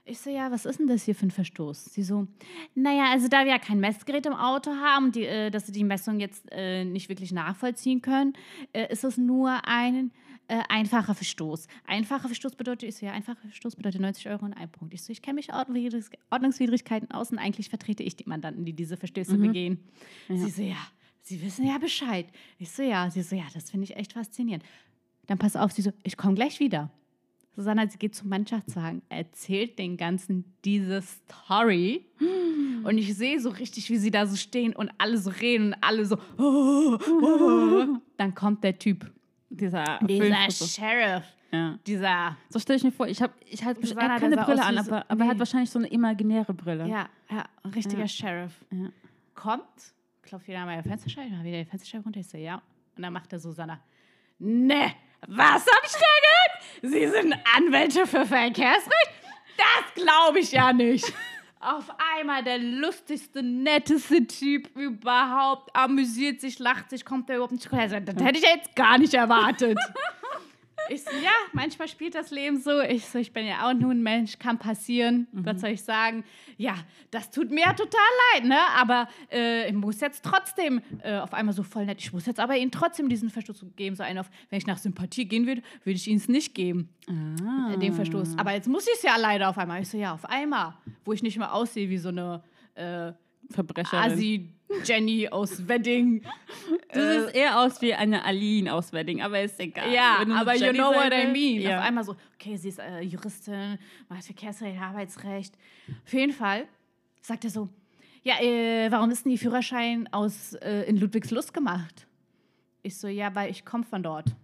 Ich 0.07 0.18
so, 0.18 0.28
ja, 0.28 0.50
was 0.50 0.66
ist 0.66 0.78
denn 0.78 0.87
das 0.87 1.04
hier 1.04 1.14
für 1.14 1.26
ein 1.26 1.30
Verstoß? 1.30 1.87
Sie 1.87 2.02
so, 2.02 2.26
naja, 2.74 3.11
also 3.11 3.28
da 3.28 3.44
wir 3.44 3.52
ja 3.52 3.59
kein 3.59 3.80
Messgerät 3.80 4.26
im 4.26 4.35
Auto 4.35 4.70
haben, 4.72 5.12
die, 5.12 5.24
äh, 5.24 5.50
dass 5.50 5.66
sie 5.66 5.72
die 5.72 5.85
Messung 5.85 6.20
jetzt 6.20 6.44
äh, 6.52 6.85
nicht 6.85 7.09
wirklich 7.09 7.33
nachvollziehen 7.33 8.02
können, 8.02 8.35
äh, 8.74 8.92
ist 8.92 9.04
es 9.04 9.16
nur 9.16 9.66
ein 9.66 10.11
äh, 10.48 10.62
einfacher 10.68 11.14
Verstoß. 11.14 11.66
Einfacher 11.87 12.28
Verstoß 12.28 12.54
bedeutet, 12.54 12.88
ich 12.88 12.96
so, 12.96 13.07
ja, 13.07 13.12
einfacher 13.12 13.40
Verstoß 13.40 13.76
bedeutet 13.76 14.00
90 14.00 14.28
Euro 14.28 14.44
und 14.44 14.54
ein 14.54 14.70
Punkt. 14.70 14.94
Ich 14.94 15.02
so, 15.02 15.12
ich 15.12 15.22
kenne 15.22 15.37
mich 15.37 15.52
Ordnungswidrig 15.52 16.18
Ordnungswidrigkeiten 16.30 17.11
aus 17.11 17.30
und 17.30 17.38
eigentlich 17.38 17.68
vertrete 17.68 18.02
ich 18.02 18.16
die 18.16 18.28
Mandanten, 18.28 18.64
die 18.64 18.72
diese 18.72 18.96
Verstöße 18.96 19.37
begehen. 19.38 19.78
Sie 20.28 20.50
so, 20.50 20.62
ja, 20.62 20.76
Sie 21.24 21.40
wissen 21.42 21.66
ja 21.66 21.78
Bescheid. 21.78 22.26
Ich 22.59 22.70
so, 22.70 22.83
ja. 22.83 23.11
Sie 23.11 23.22
so, 23.22 23.35
ja, 23.35 23.44
das 23.54 23.70
finde 23.70 23.85
ich 23.85 23.96
echt 23.96 24.12
faszinierend. 24.12 24.62
Dann 25.26 25.38
pass 25.38 25.57
auf, 25.57 25.72
sie 25.72 25.80
so, 25.80 25.90
ich 26.02 26.18
komme 26.18 26.35
gleich 26.35 26.61
wieder. 26.61 26.90
Susanna, 27.57 27.88
sie 27.88 27.96
geht 27.96 28.14
zum 28.14 28.28
Mannschaftswagen, 28.28 29.00
erzählt 29.09 29.78
den 29.78 29.96
Ganzen 29.96 30.44
diese 30.64 31.00
Story. 31.02 32.04
Und 32.85 32.98
ich 32.98 33.14
sehe 33.16 33.40
so 33.40 33.48
richtig, 33.48 33.88
wie 33.88 33.96
sie 33.96 34.11
da 34.11 34.26
so 34.26 34.37
stehen 34.37 34.76
und 34.76 34.90
alle 34.98 35.16
so 35.16 35.30
reden 35.30 35.68
und 35.68 35.76
alle 35.80 36.04
so. 36.04 36.18
Oh, 36.37 36.98
oh. 37.22 37.87
Dann 38.18 38.35
kommt 38.35 38.62
der 38.62 38.78
Typ. 38.78 39.11
Dieser, 39.57 39.99
Dieser. 40.03 40.49
Sheriff. 40.51 41.25
Ja. 41.53 41.79
Dieser. 41.87 42.37
So 42.49 42.59
stelle 42.59 42.79
ich 42.79 42.85
mir 42.85 42.90
vor, 42.93 43.07
ich 43.07 43.23
habe 43.23 43.33
ich 43.47 43.64
halt, 43.64 43.79
er 43.79 44.09
hat 44.09 44.21
keine 44.21 44.37
Brille 44.37 44.64
an, 44.64 44.79
aber, 44.79 45.05
aber 45.09 45.25
er 45.25 45.31
hat 45.31 45.38
wahrscheinlich 45.38 45.71
so 45.71 45.79
eine 45.79 45.88
imaginäre 45.88 46.53
Brille. 46.53 46.87
Ja, 46.88 47.09
ja, 47.31 47.45
ein 47.62 47.71
richtiger 47.71 48.03
Ja. 48.03 48.09
Sheriff. 48.09 48.53
Ja. 48.73 48.88
Kommt, 49.35 49.62
klopft 50.23 50.49
wieder 50.49 50.59
an 50.61 50.67
meine 50.67 50.83
Fensterscheibe, 50.83 51.31
mal 51.31 51.45
wieder 51.45 51.59
die 51.59 51.64
Fensterscheibe 51.64 52.05
runter. 52.05 52.21
Ich 52.21 52.29
so, 52.29 52.37
ja. 52.38 52.61
Und 52.97 53.03
dann 53.03 53.12
macht 53.12 53.31
der 53.31 53.38
Susanna. 53.38 53.81
Ne, 54.38 54.93
was 55.29 55.64
da 55.64 55.73
gehört? 55.83 56.93
Sie 56.95 57.07
sind 57.09 57.35
Anwälte 57.57 58.07
für 58.07 58.27
Verkehrsrecht? 58.27 59.11
Das 59.57 59.95
glaube 60.05 60.40
ich 60.40 60.51
ja 60.53 60.73
nicht. 60.73 61.12
Auf 61.64 61.90
einmal 62.18 62.44
der 62.44 62.59
lustigste, 62.59 63.42
netteste 63.42 64.27
Typ 64.27 64.77
überhaupt, 64.77 65.74
amüsiert 65.74 66.42
sich, 66.42 66.59
lacht 66.59 66.90
sich, 66.90 67.07
kommt 67.07 67.31
der 67.31 67.37
überhaupt 67.37 67.53
nicht 67.53 67.66
klar. 67.66 67.81
Also, 67.81 68.00
das 68.00 68.22
hätte 68.22 68.38
ich 68.38 68.44
jetzt 68.44 68.77
gar 68.77 68.98
nicht 68.98 69.14
erwartet. 69.14 69.79
Ich 70.90 71.03
so, 71.03 71.11
ja, 71.23 71.31
manchmal 71.53 71.88
spielt 71.88 72.14
das 72.14 72.31
Leben 72.31 72.59
so. 72.61 72.81
Ich 72.81 73.07
so, 73.07 73.18
ich 73.18 73.33
bin 73.33 73.47
ja 73.47 73.68
auch 73.68 73.75
nur 73.75 73.90
ein 73.92 74.03
Mensch, 74.03 74.38
kann 74.38 74.59
passieren. 74.59 75.27
Was 75.33 75.61
soll 75.61 75.70
ich 75.70 75.83
sagen? 75.83 76.25
Ja, 76.57 76.75
das 77.11 77.31
tut 77.31 77.51
mir 77.51 77.62
ja 77.62 77.73
total 77.73 78.01
leid, 78.35 78.44
ne? 78.44 78.59
Aber 78.77 79.09
äh, 79.33 79.68
ich 79.68 79.75
muss 79.75 80.01
jetzt 80.01 80.25
trotzdem, 80.25 80.83
äh, 81.03 81.16
auf 81.18 81.33
einmal 81.33 81.55
so 81.55 81.62
voll 81.62 81.87
nett, 81.87 82.01
ich 82.01 82.12
muss 82.12 82.27
jetzt 82.27 82.38
aber 82.40 82.57
Ihnen 82.57 82.70
trotzdem 82.70 83.09
diesen 83.09 83.31
Verstoß 83.31 83.64
geben. 83.77 83.97
So 83.97 84.03
einen 84.03 84.18
auf, 84.18 84.31
wenn 84.51 84.59
ich 84.59 84.66
nach 84.66 84.79
Sympathie 84.79 85.27
gehen 85.27 85.47
würde, 85.47 85.62
würde 85.85 85.97
ich 85.97 86.07
Ihnen 86.07 86.18
es 86.18 86.29
nicht 86.29 86.55
geben, 86.55 86.88
Ah. 87.09 87.73
äh, 87.73 87.79
den 87.79 87.92
Verstoß. 87.92 88.37
Aber 88.38 88.53
jetzt 88.53 88.68
muss 88.68 88.87
ich 88.87 88.94
es 88.94 89.03
ja 89.03 89.16
leider 89.16 89.49
auf 89.49 89.59
einmal. 89.59 89.81
Ich 89.83 89.88
so, 89.88 89.97
ja, 89.99 90.12
auf 90.14 90.25
einmal, 90.25 90.75
wo 91.05 91.12
ich 91.12 91.23
nicht 91.23 91.38
mehr 91.38 91.53
aussehe 91.55 91.88
wie 91.88 91.99
so 91.99 92.11
eine 92.11 92.42
äh, 92.75 93.12
Verbrecherin. 93.50 94.12
Asi-Jenny 94.12 95.28
aus 95.28 95.68
Wedding. 95.68 96.22
Du 96.92 97.00
siehst 97.00 97.35
eher 97.35 97.61
aus 97.61 97.80
wie 97.83 97.94
eine 97.94 98.24
Aline 98.24 98.72
aus 98.72 98.92
Wedding, 98.92 99.22
aber 99.22 99.40
ist 99.42 99.61
egal. 99.61 99.92
Ja, 99.92 100.24
aber 100.35 100.54
you 100.54 100.64
Jenny 100.64 100.78
know 100.78 100.92
what 100.92 101.12
I 101.12 101.26
mean. 101.26 101.61
Ja. 101.61 101.78
Auf 101.78 101.85
einmal 101.85 102.04
so, 102.04 102.16
okay, 102.35 102.57
sie 102.57 102.68
ist 102.68 102.78
äh, 102.78 103.00
Juristin, 103.00 103.78
macht 104.09 104.24
Verkehrsrecht, 104.24 104.80
Arbeitsrecht. 104.80 105.54
Auf 106.04 106.12
jeden 106.12 106.33
Fall 106.33 106.66
sagt 107.20 107.44
er 107.44 107.50
so, 107.50 107.68
ja, 108.22 108.40
äh, 108.40 108.90
warum 108.90 109.11
ist 109.11 109.24
denn 109.24 109.33
die 109.33 109.38
Führerschein 109.38 110.09
aus 110.12 110.54
äh, 110.54 110.83
in 110.88 110.96
Ludwigslust 110.96 111.52
gemacht? 111.52 112.07
Ich 112.83 112.96
so, 112.96 113.09
ja, 113.09 113.35
weil 113.35 113.50
ich 113.50 113.64
komme 113.64 113.85
von 113.85 114.02
dort. 114.02 114.35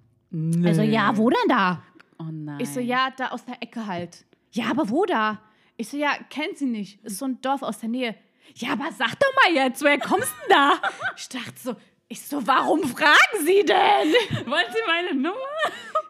Also, 0.65 0.83
ja, 0.83 1.17
wo 1.17 1.29
denn 1.29 1.49
da? 1.49 1.83
Oh 2.19 2.29
nein. 2.31 2.61
Ich 2.61 2.69
so, 2.69 2.81
ja, 2.81 3.11
da 3.17 3.29
aus 3.29 3.45
der 3.45 3.63
Ecke 3.63 3.87
halt. 3.87 4.25
Ja, 4.53 4.67
aber 4.71 4.89
wo 4.91 5.05
da? 5.07 5.41
Ich 5.77 5.89
so, 5.89 5.97
ja, 5.97 6.11
kennt 6.29 6.59
sie 6.59 6.67
nicht. 6.67 7.03
Ist 7.05 7.19
so 7.19 7.25
ein 7.25 7.41
Dorf 7.41 7.63
aus 7.63 7.79
der 7.79 7.89
Nähe. 7.89 8.15
Ja, 8.55 8.73
aber 8.73 8.91
sag 8.93 9.19
doch 9.19 9.33
mal 9.45 9.55
jetzt, 9.55 9.83
woher 9.83 9.99
kommst 9.99 10.29
du 10.29 10.49
denn 10.49 10.57
da? 10.57 10.73
Ich 11.17 11.29
dachte 11.29 11.55
so, 11.57 11.77
ich 12.09 12.21
so, 12.23 12.45
warum 12.47 12.83
fragen 12.83 13.45
Sie 13.45 13.65
denn? 13.65 14.49
Wollen 14.51 14.67
Sie 14.73 14.81
meine 14.87 15.15
Nummer? 15.15 15.37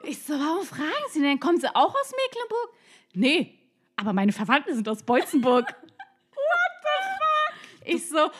Ich 0.02 0.22
so, 0.22 0.32
warum 0.32 0.64
fragen 0.64 1.04
Sie 1.12 1.20
denn? 1.20 1.38
Kommen 1.38 1.60
Sie 1.60 1.68
auch 1.68 1.94
aus 1.94 2.12
Mecklenburg? 2.12 2.70
Nee, 3.12 3.58
aber 3.96 4.12
meine 4.14 4.32
Verwandten 4.32 4.74
sind 4.74 4.88
aus 4.88 5.02
Beutzenburg. 5.02 5.66
What 6.30 6.72
the 6.82 7.04
fuck? 7.18 7.86
Ich 7.86 8.08
so, 8.08 8.30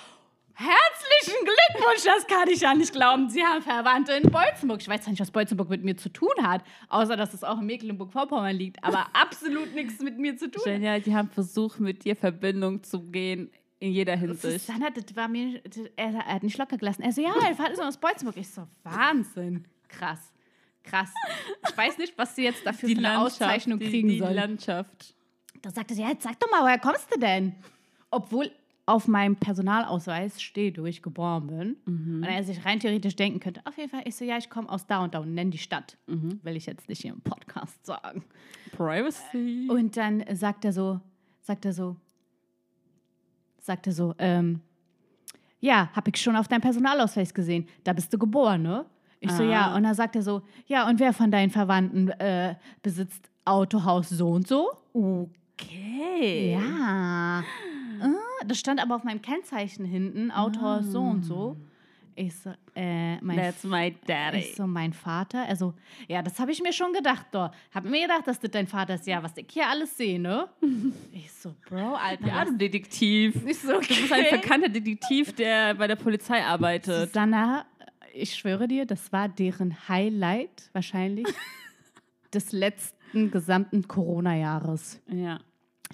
herzlichen 0.55 1.45
Glückwunsch, 1.45 2.05
das 2.05 2.27
kann 2.27 2.49
ich 2.49 2.61
ja 2.61 2.75
nicht 2.75 2.93
glauben. 2.93 3.29
Sie 3.29 3.45
haben 3.45 3.63
Verwandte 3.63 4.13
in 4.13 4.31
Beutzenburg. 4.31 4.81
Ich 4.81 4.89
weiß 4.89 5.05
ja 5.05 5.11
nicht, 5.11 5.21
was 5.21 5.31
Beutzenburg 5.31 5.69
mit 5.69 5.85
mir 5.85 5.97
zu 5.99 6.09
tun 6.09 6.33
hat, 6.43 6.63
außer 6.89 7.17
dass 7.17 7.35
es 7.35 7.45
auch 7.45 7.59
in 7.59 7.67
Mecklenburg-Vorpommern 7.67 8.57
liegt, 8.57 8.83
aber 8.83 9.07
absolut 9.13 9.75
nichts 9.75 10.01
mit 10.01 10.19
mir 10.19 10.37
zu 10.37 10.51
tun. 10.51 10.63
Genial, 10.65 11.03
die 11.03 11.15
haben 11.15 11.29
versucht, 11.29 11.79
mit 11.79 12.05
dir 12.05 12.17
Verbindung 12.17 12.83
zu 12.83 13.01
gehen 13.11 13.51
in 13.81 13.93
jeder 13.93 14.15
Hinsicht. 14.15 14.67
Susanna, 14.67 14.91
das 14.91 15.17
war 15.17 15.27
mir, 15.27 15.61
das, 15.63 15.79
er, 15.97 16.15
er 16.15 16.35
hat 16.35 16.43
nicht 16.43 16.59
locker 16.59 16.77
gelassen. 16.77 17.03
Er 17.03 17.13
so, 17.13 17.23
ja, 17.23 17.33
er 17.47 17.55
fährt 17.55 17.77
so 17.77 17.83
aus 17.83 17.97
Beutzenburg. 17.97 18.37
Ich 18.37 18.49
so, 18.49 18.67
Wahnsinn. 18.85 19.67
Krass. 19.89 20.33
Krass. 20.83 21.13
Ich 21.69 21.77
weiß 21.77 21.99
nicht, 21.99 22.17
was 22.17 22.37
sie 22.37 22.45
jetzt 22.45 22.65
dafür 22.65 22.89
für 22.89 22.99
eine 22.99 23.19
Auszeichnung 23.19 23.79
die, 23.79 23.89
kriegen 23.89 24.09
die 24.09 24.19
soll. 24.19 24.33
Landschaft. 24.33 25.15
Da 25.63 25.71
sagte 25.71 25.95
sie, 25.95 26.03
ja, 26.03 26.11
jetzt 26.11 26.23
sag 26.23 26.39
doch 26.39 26.51
mal, 26.51 26.63
woher 26.63 26.79
kommst 26.79 27.15
du 27.15 27.19
denn? 27.19 27.55
Obwohl 28.11 28.51
auf 28.87 29.07
meinem 29.07 29.37
Personalausweis 29.37 30.43
steht, 30.43 30.81
wo 30.81 30.85
ich 30.87 31.03
geboren 31.03 31.47
bin. 31.47 31.77
Und 31.87 32.25
er 32.25 32.43
sich 32.43 32.65
rein 32.65 32.81
theoretisch 32.81 33.15
denken 33.15 33.41
könnte, 33.41 33.61
auf 33.65 33.77
jeden 33.77 33.91
Fall, 33.91 34.03
ich 34.05 34.17
so, 34.17 34.25
ja, 34.25 34.37
ich 34.37 34.51
komme 34.51 34.69
aus 34.69 34.87
da 34.87 35.05
und 35.05 35.15
da 35.15 35.21
und 35.21 35.35
nenne 35.35 35.51
die 35.51 35.59
Stadt. 35.59 35.97
Will 36.07 36.57
ich 36.57 36.67
jetzt 36.67 36.89
nicht 36.89 37.03
hier 37.03 37.13
im 37.13 37.21
Podcast 37.21 37.85
sagen. 37.87 38.25
Privacy. 38.73 39.69
Und 39.71 39.97
dann 39.97 40.25
sagt 40.35 40.65
er 40.65 40.73
so, 40.73 41.01
sagt 41.43 41.65
er 41.67 41.73
so, 41.73 41.97
sagt 43.61 43.87
er 43.87 43.93
so, 43.93 44.15
ähm, 44.19 44.61
ja, 45.61 45.91
hab 45.95 46.09
ich 46.09 46.17
schon 46.17 46.37
auf 46.37 46.49
deinem 46.49 46.63
Personalausweis 46.63 47.35
gesehen. 47.35 47.67
Da 47.85 47.93
bist 47.93 48.13
du 48.13 48.19
geboren, 48.19 48.63
ne? 48.63 48.87
Ich 49.21 49.31
so, 49.33 49.43
Ah. 49.43 49.47
ja. 49.51 49.75
Und 49.77 49.83
dann 49.83 49.95
sagt 49.95 50.17
er 50.17 50.23
so, 50.23 50.41
ja, 50.67 50.89
und 50.89 50.99
wer 50.99 51.13
von 51.13 51.31
deinen 51.31 51.51
Verwandten 51.51 52.09
äh, 52.09 52.55
besitzt 52.83 53.31
Autohaus 53.45 54.09
so 54.09 54.31
und 54.31 54.49
so? 54.49 54.71
okay. 54.95 56.53
Ja. 56.55 57.43
Ah, 58.03 58.09
das 58.47 58.59
stand 58.59 58.81
aber 58.83 58.97
auf 58.97 59.05
meinem 59.05 59.21
Kennzeichen 59.21 59.85
hinten, 59.85 60.31
Autohaus 60.31 60.87
so 60.87 61.03
und 61.03 61.23
so. 61.23 61.57
Ich 62.15 62.37
so, 62.37 62.51
äh, 62.75 63.17
mein 63.21 63.37
That's 63.37 63.65
my 63.65 63.95
daddy. 64.07 64.39
ich 64.39 64.55
so, 64.55 64.67
mein 64.67 64.93
Vater? 64.93 65.47
Also, 65.47 65.75
ja, 66.09 66.23
das 66.23 66.39
habe 66.39 66.53
ich 66.53 66.63
mir 66.63 66.73
schon 66.73 66.93
gedacht, 66.93 67.27
doch. 67.33 67.51
Hab 67.75 67.85
mir 67.85 68.03
gedacht, 68.03 68.27
dass 68.27 68.39
das 68.41 68.51
dein 68.51 68.67
Vater 68.67 68.95
ist. 68.95 69.07
Ja, 69.07 69.23
was 69.23 69.37
ich 69.37 69.47
hier 69.51 69.69
alles 69.69 69.97
sehe, 69.97 70.19
ne? 70.21 70.49
Ich 71.13 71.33
so, 71.33 71.55
Bro, 71.69 71.95
Alter. 71.95 72.27
Ja, 72.27 72.45
du 72.45 72.57
Detektiv. 72.57 73.35
Ich 73.47 73.59
so, 73.59 73.73
Du 73.73 73.87
bist 73.89 74.13
ein 74.13 74.41
bekannter 74.41 74.69
Detektiv, 74.69 75.35
der 75.35 75.75
bei 75.75 75.87
der 75.87 75.97
Polizei 75.97 76.43
arbeitet. 76.45 77.09
Susanna, 77.09 77.65
ich 78.13 78.35
schwöre 78.35 78.69
dir, 78.69 78.87
das 78.87 79.13
war 79.13 79.29
deren 79.29 79.89
Highlight 79.89 80.71
wahrscheinlich 80.73 81.27
des 82.35 82.53
letzten 82.53 83.31
gesamten 83.31 83.87
Corona-Jahres. 83.89 85.01
Ja. 85.09 85.41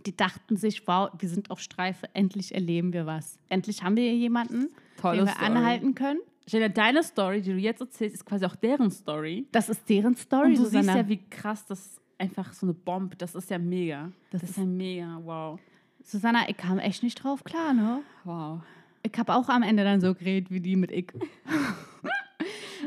Die 0.05 0.17
dachten 0.17 0.57
sich, 0.57 0.87
wow, 0.87 1.11
wir 1.19 1.29
sind 1.29 1.51
auf 1.51 1.61
Streife, 1.61 2.09
endlich 2.15 2.55
erleben 2.55 2.93
wir 2.93 3.07
was. 3.07 3.39
Endlich 3.49 3.83
haben 3.83 3.97
wir 3.97 4.05
hier 4.05 4.17
jemanden, 4.17 4.69
Tolle 5.01 5.19
den 5.19 5.27
wir 5.27 5.33
Story. 5.33 5.47
anhalten 5.47 5.95
können. 5.95 6.21
Jenna, 6.49 6.69
deine 6.69 7.03
Story, 7.03 7.43
die 7.43 7.53
du 7.53 7.59
jetzt 7.59 7.81
erzählst, 7.81 8.15
ist 8.17 8.25
quasi 8.25 8.45
auch 8.45 8.55
deren 8.55 8.91
Story. 8.91 9.47
Das 9.51 9.69
ist 9.69 9.89
deren 9.89 10.15
Story, 10.17 10.51
Und 10.51 10.59
du 10.59 10.65
Susanna. 10.65 10.83
siehst 10.93 10.97
ja, 10.97 11.09
wie 11.09 11.29
krass 11.29 11.65
das 11.67 12.01
einfach 12.19 12.53
so 12.53 12.67
eine 12.67 12.75
Bombe, 12.75 13.17
das 13.17 13.35
ist 13.35 13.51
ja 13.51 13.59
mega. 13.59 14.13
Das 14.31 14.43
Das, 14.43 14.51
ist- 14.51 14.57
ja 14.59 14.65
mega, 14.65 15.21
wow. 15.25 15.59
Susanna, 16.05 16.49
ich 16.49 16.57
kam 16.57 16.79
echt 16.79 17.03
nicht 17.03 17.17
drauf 17.25 17.43
klar, 17.43 17.75
ne? 17.75 18.01
Wow. 18.23 18.61
Ich 19.03 19.13
habe 19.19 19.35
auch 19.35 19.49
am 19.49 19.63
Ende 19.65 19.83
dann 19.83 20.01
so 20.01 20.15
geredet 20.15 20.51
wie 20.53 20.61
die 20.61 20.77
mit 20.77 20.93
ich. 20.93 21.13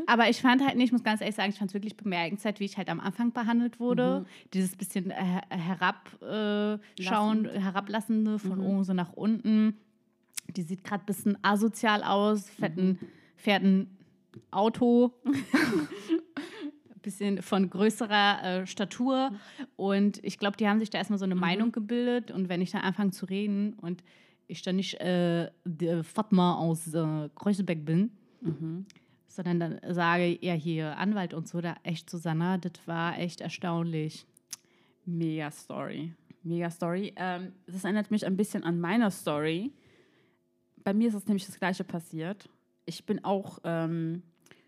Aber 0.09 0.27
ich 0.27 0.41
fand 0.41 0.65
halt 0.65 0.75
nicht, 0.75 0.87
ich 0.87 0.91
muss 0.91 1.03
ganz 1.03 1.21
ehrlich 1.21 1.35
sagen, 1.35 1.51
ich 1.51 1.59
fand 1.59 1.69
es 1.69 1.75
wirklich 1.75 1.95
bemerkenswert, 1.95 2.59
wie 2.59 2.65
ich 2.65 2.77
halt 2.77 2.89
am 2.89 2.99
Anfang 2.99 3.31
behandelt 3.31 3.79
wurde. 3.79 4.25
Dieses 4.55 4.75
bisschen 4.75 5.11
äh, 5.11 5.41
herabschauen, 5.49 6.79
äh, 6.97 7.03
schauen, 7.03 7.45
herablassende 7.47 8.39
von 8.39 8.59
oben 8.59 8.83
so 8.83 8.93
nach 8.93 9.13
unten. 9.13 9.77
Die 10.57 10.63
sieht 10.63 10.83
gerade 10.83 11.03
ein 11.03 11.05
bisschen 11.05 11.37
asozial 11.43 12.01
aus, 12.01 12.49
fetten, 12.49 12.97
fährt 13.35 13.61
ein 13.61 13.95
Auto. 14.49 15.13
bisschen 17.03 17.43
von 17.43 17.69
größerer 17.69 18.43
äh, 18.43 18.65
Statur. 18.65 19.31
Und 19.75 20.23
ich 20.23 20.39
glaube, 20.39 20.57
die 20.57 20.67
haben 20.67 20.79
sich 20.79 20.89
da 20.89 20.97
erstmal 20.97 21.19
so 21.19 21.25
eine 21.25 21.35
Meinung 21.35 21.71
gebildet. 21.71 22.31
Und 22.31 22.49
wenn 22.49 22.61
ich 22.61 22.71
dann 22.71 22.81
anfange 22.81 23.11
zu 23.11 23.27
reden 23.27 23.73
und 23.75 24.03
ich 24.47 24.63
dann 24.63 24.75
nicht 24.75 24.99
äh, 25.01 25.51
Fatma 26.01 26.55
aus 26.55 26.91
äh, 26.95 27.29
Kreuzberg 27.35 27.85
bin, 27.85 28.09
sondern 29.29 29.59
dann 29.59 29.93
sage, 29.93 30.37
ja, 30.41 30.53
hier 30.53 30.97
Anwalt 30.97 31.33
und 31.33 31.47
so, 31.47 31.61
da 31.61 31.75
echt 31.83 32.09
Susanna, 32.09 32.57
das 32.57 32.73
war 32.85 33.17
echt 33.17 33.41
erstaunlich. 33.41 34.25
Mega 35.05 35.49
Story. 35.51 36.13
Mega 36.43 36.69
Story. 36.69 37.13
Ähm, 37.15 37.53
das 37.67 37.83
erinnert 37.83 38.11
mich 38.11 38.25
ein 38.25 38.35
bisschen 38.35 38.63
an 38.63 38.79
meine 38.79 39.11
Story. 39.11 39.71
Bei 40.83 40.93
mir 40.93 41.09
ist 41.09 41.15
es 41.15 41.27
nämlich 41.27 41.45
das 41.45 41.59
Gleiche 41.59 41.83
passiert. 41.83 42.49
Ich 42.85 43.05
bin 43.05 43.23
auch 43.23 43.59
ähm, 43.63 44.23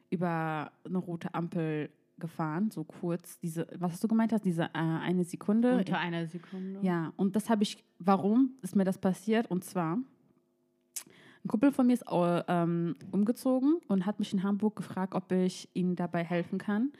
über 0.09 0.71
eine 0.85 0.97
rote 0.97 1.33
Ampel 1.33 1.89
gefahren, 2.19 2.69
so 2.69 2.83
kurz. 2.83 3.39
Diese, 3.39 3.67
was 3.75 3.93
hast 3.93 4.03
du 4.03 4.07
gemeint 4.07 4.31
hast, 4.31 4.45
diese 4.45 4.63
äh, 4.65 4.69
eine 4.73 5.23
Sekunde? 5.23 5.77
Unter 5.77 5.97
einer 5.97 6.27
Sekunde. 6.27 6.79
Ja, 6.81 7.13
und 7.17 7.35
das 7.35 7.49
habe 7.49 7.63
ich, 7.63 7.83
warum 7.99 8.51
ist 8.61 8.75
mir 8.75 8.85
das 8.85 8.97
passiert? 8.97 9.49
Und 9.49 9.63
zwar, 9.63 9.97
ein 11.43 11.47
Kumpel 11.47 11.71
von 11.71 11.87
mir 11.87 11.93
ist 11.93 12.05
ähm, 12.09 12.95
umgezogen 13.11 13.79
und 13.87 14.05
hat 14.05 14.19
mich 14.19 14.31
in 14.31 14.43
Hamburg 14.43 14.75
gefragt, 14.75 15.15
ob 15.15 15.31
ich 15.31 15.69
ihm 15.73 15.95
dabei 15.95 16.23
helfen 16.23 16.59
kann. 16.59 16.91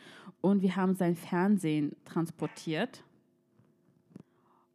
Und 0.41 0.61
wir 0.63 0.75
haben 0.75 0.95
sein 0.95 1.15
Fernsehen 1.15 1.95
transportiert. 2.05 3.03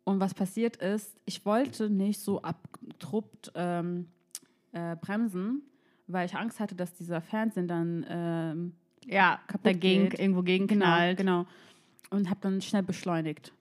Und 0.05 0.20
was 0.20 0.35
passiert 0.35 0.76
ist, 0.76 1.16
ich 1.24 1.44
wollte 1.44 1.90
nicht 1.90 2.20
so 2.20 2.40
abtruppt 2.42 3.50
ähm, 3.57 4.07
äh, 4.70 4.94
bremsen, 4.94 5.62
weil 6.07 6.26
ich 6.26 6.37
Angst 6.37 6.61
hatte, 6.61 6.76
dass 6.76 6.94
dieser 6.94 7.20
Fernsehen 7.20 7.66
dann 7.66 8.07
ähm, 8.09 8.72
ja 9.05 9.40
kaputt 9.48 9.66
dagegen, 9.66 10.11
geht. 10.11 10.20
irgendwo 10.20 10.42
gegen 10.42 10.68
Genau, 10.68 11.14
genau. 11.16 11.46
Und 12.11 12.31
habe 12.31 12.38
dann 12.40 12.61
schnell 12.61 12.85
beschleunigt. 12.85 13.52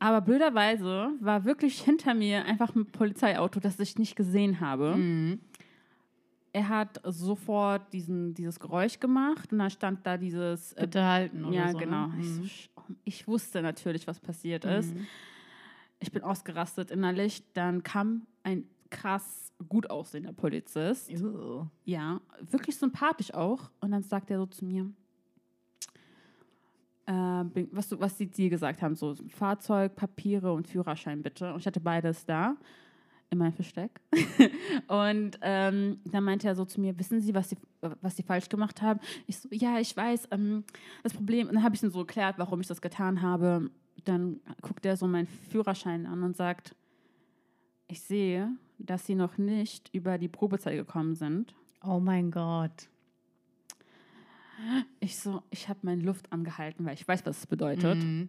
Aber 0.00 0.20
blöderweise 0.20 1.10
war 1.20 1.44
wirklich 1.44 1.80
hinter 1.82 2.14
mir 2.14 2.44
einfach 2.44 2.74
ein 2.74 2.86
Polizeiauto, 2.86 3.58
das 3.60 3.78
ich 3.80 3.98
nicht 3.98 4.14
gesehen 4.16 4.60
habe. 4.60 4.96
Mhm. 4.96 5.40
Er 6.52 6.68
hat 6.68 7.00
sofort 7.04 7.92
diesen, 7.92 8.32
dieses 8.34 8.58
Geräusch 8.58 8.98
gemacht 9.00 9.52
und 9.52 9.58
dann 9.58 9.70
stand 9.70 10.06
da 10.06 10.16
dieses. 10.16 10.72
äh, 10.74 10.82
Bitte 10.82 11.04
halten 11.04 11.44
oder 11.44 11.54
ja, 11.54 11.72
so. 11.72 11.78
genau. 11.78 12.06
Ne? 12.08 12.20
Ich, 12.20 12.28
so, 12.34 12.40
Mhm. 12.40 12.46
sch- 12.46 12.68
ich 13.04 13.28
wusste 13.28 13.60
natürlich, 13.60 14.06
was 14.06 14.18
passiert 14.18 14.64
ist. 14.64 14.94
Ich 16.00 16.10
bin 16.12 16.22
ausgerastet 16.22 16.90
innerlich. 16.90 17.42
Dann 17.54 17.82
kam 17.82 18.26
ein 18.44 18.64
krass 18.90 19.52
gut 19.68 19.90
aussehender 19.90 20.32
Polizist. 20.32 21.10
Ew. 21.10 21.66
Ja, 21.84 22.20
wirklich 22.50 22.76
sympathisch 22.76 23.34
auch. 23.34 23.70
Und 23.80 23.90
dann 23.90 24.02
sagt 24.02 24.30
er 24.30 24.38
so 24.38 24.46
zu 24.46 24.64
mir, 24.64 24.90
was, 27.08 27.88
du, 27.88 27.98
was 28.00 28.16
die 28.16 28.26
dir 28.26 28.50
gesagt 28.50 28.82
haben, 28.82 28.94
so 28.94 29.14
Fahrzeug, 29.28 29.96
Papiere 29.96 30.52
und 30.52 30.68
Führerschein 30.68 31.22
bitte. 31.22 31.52
Und 31.52 31.60
ich 31.60 31.66
hatte 31.66 31.80
beides 31.80 32.26
da 32.26 32.56
in 33.30 33.38
meinem 33.38 33.52
Versteck. 33.52 34.00
und 34.88 35.38
ähm, 35.42 36.00
dann 36.04 36.24
meinte 36.24 36.48
er 36.48 36.54
so 36.54 36.64
zu 36.64 36.80
mir, 36.80 36.98
wissen 36.98 37.20
Sie, 37.20 37.34
was 37.34 37.50
Sie, 37.50 37.56
was 37.80 38.16
Sie 38.16 38.22
falsch 38.22 38.48
gemacht 38.48 38.82
haben? 38.82 39.00
Ich 39.26 39.38
so, 39.38 39.48
ja, 39.52 39.78
ich 39.78 39.96
weiß. 39.96 40.28
Ähm, 40.30 40.64
das 41.02 41.14
Problem, 41.14 41.48
und 41.48 41.54
dann 41.54 41.62
habe 41.62 41.74
ich 41.74 41.82
ihm 41.82 41.90
so 41.90 42.00
erklärt, 42.00 42.38
warum 42.38 42.60
ich 42.60 42.66
das 42.66 42.80
getan 42.80 43.22
habe. 43.22 43.70
Dann 44.04 44.40
guckt 44.62 44.86
er 44.86 44.96
so 44.96 45.06
meinen 45.06 45.26
Führerschein 45.26 46.06
an 46.06 46.22
und 46.22 46.36
sagt, 46.36 46.74
ich 47.88 48.00
sehe, 48.00 48.50
dass 48.78 49.06
Sie 49.06 49.14
noch 49.14 49.38
nicht 49.38 49.90
über 49.94 50.18
die 50.18 50.28
Probezeit 50.28 50.76
gekommen 50.76 51.14
sind. 51.14 51.54
Oh 51.82 52.00
mein 52.00 52.30
Gott. 52.30 52.88
Ich 55.00 55.18
so, 55.18 55.42
ich 55.50 55.68
habe 55.68 55.80
meine 55.82 56.02
Luft 56.02 56.32
angehalten, 56.32 56.84
weil 56.84 56.94
ich 56.94 57.06
weiß, 57.06 57.24
was 57.26 57.38
es 57.38 57.46
bedeutet. 57.46 58.02
Mhm. 58.02 58.28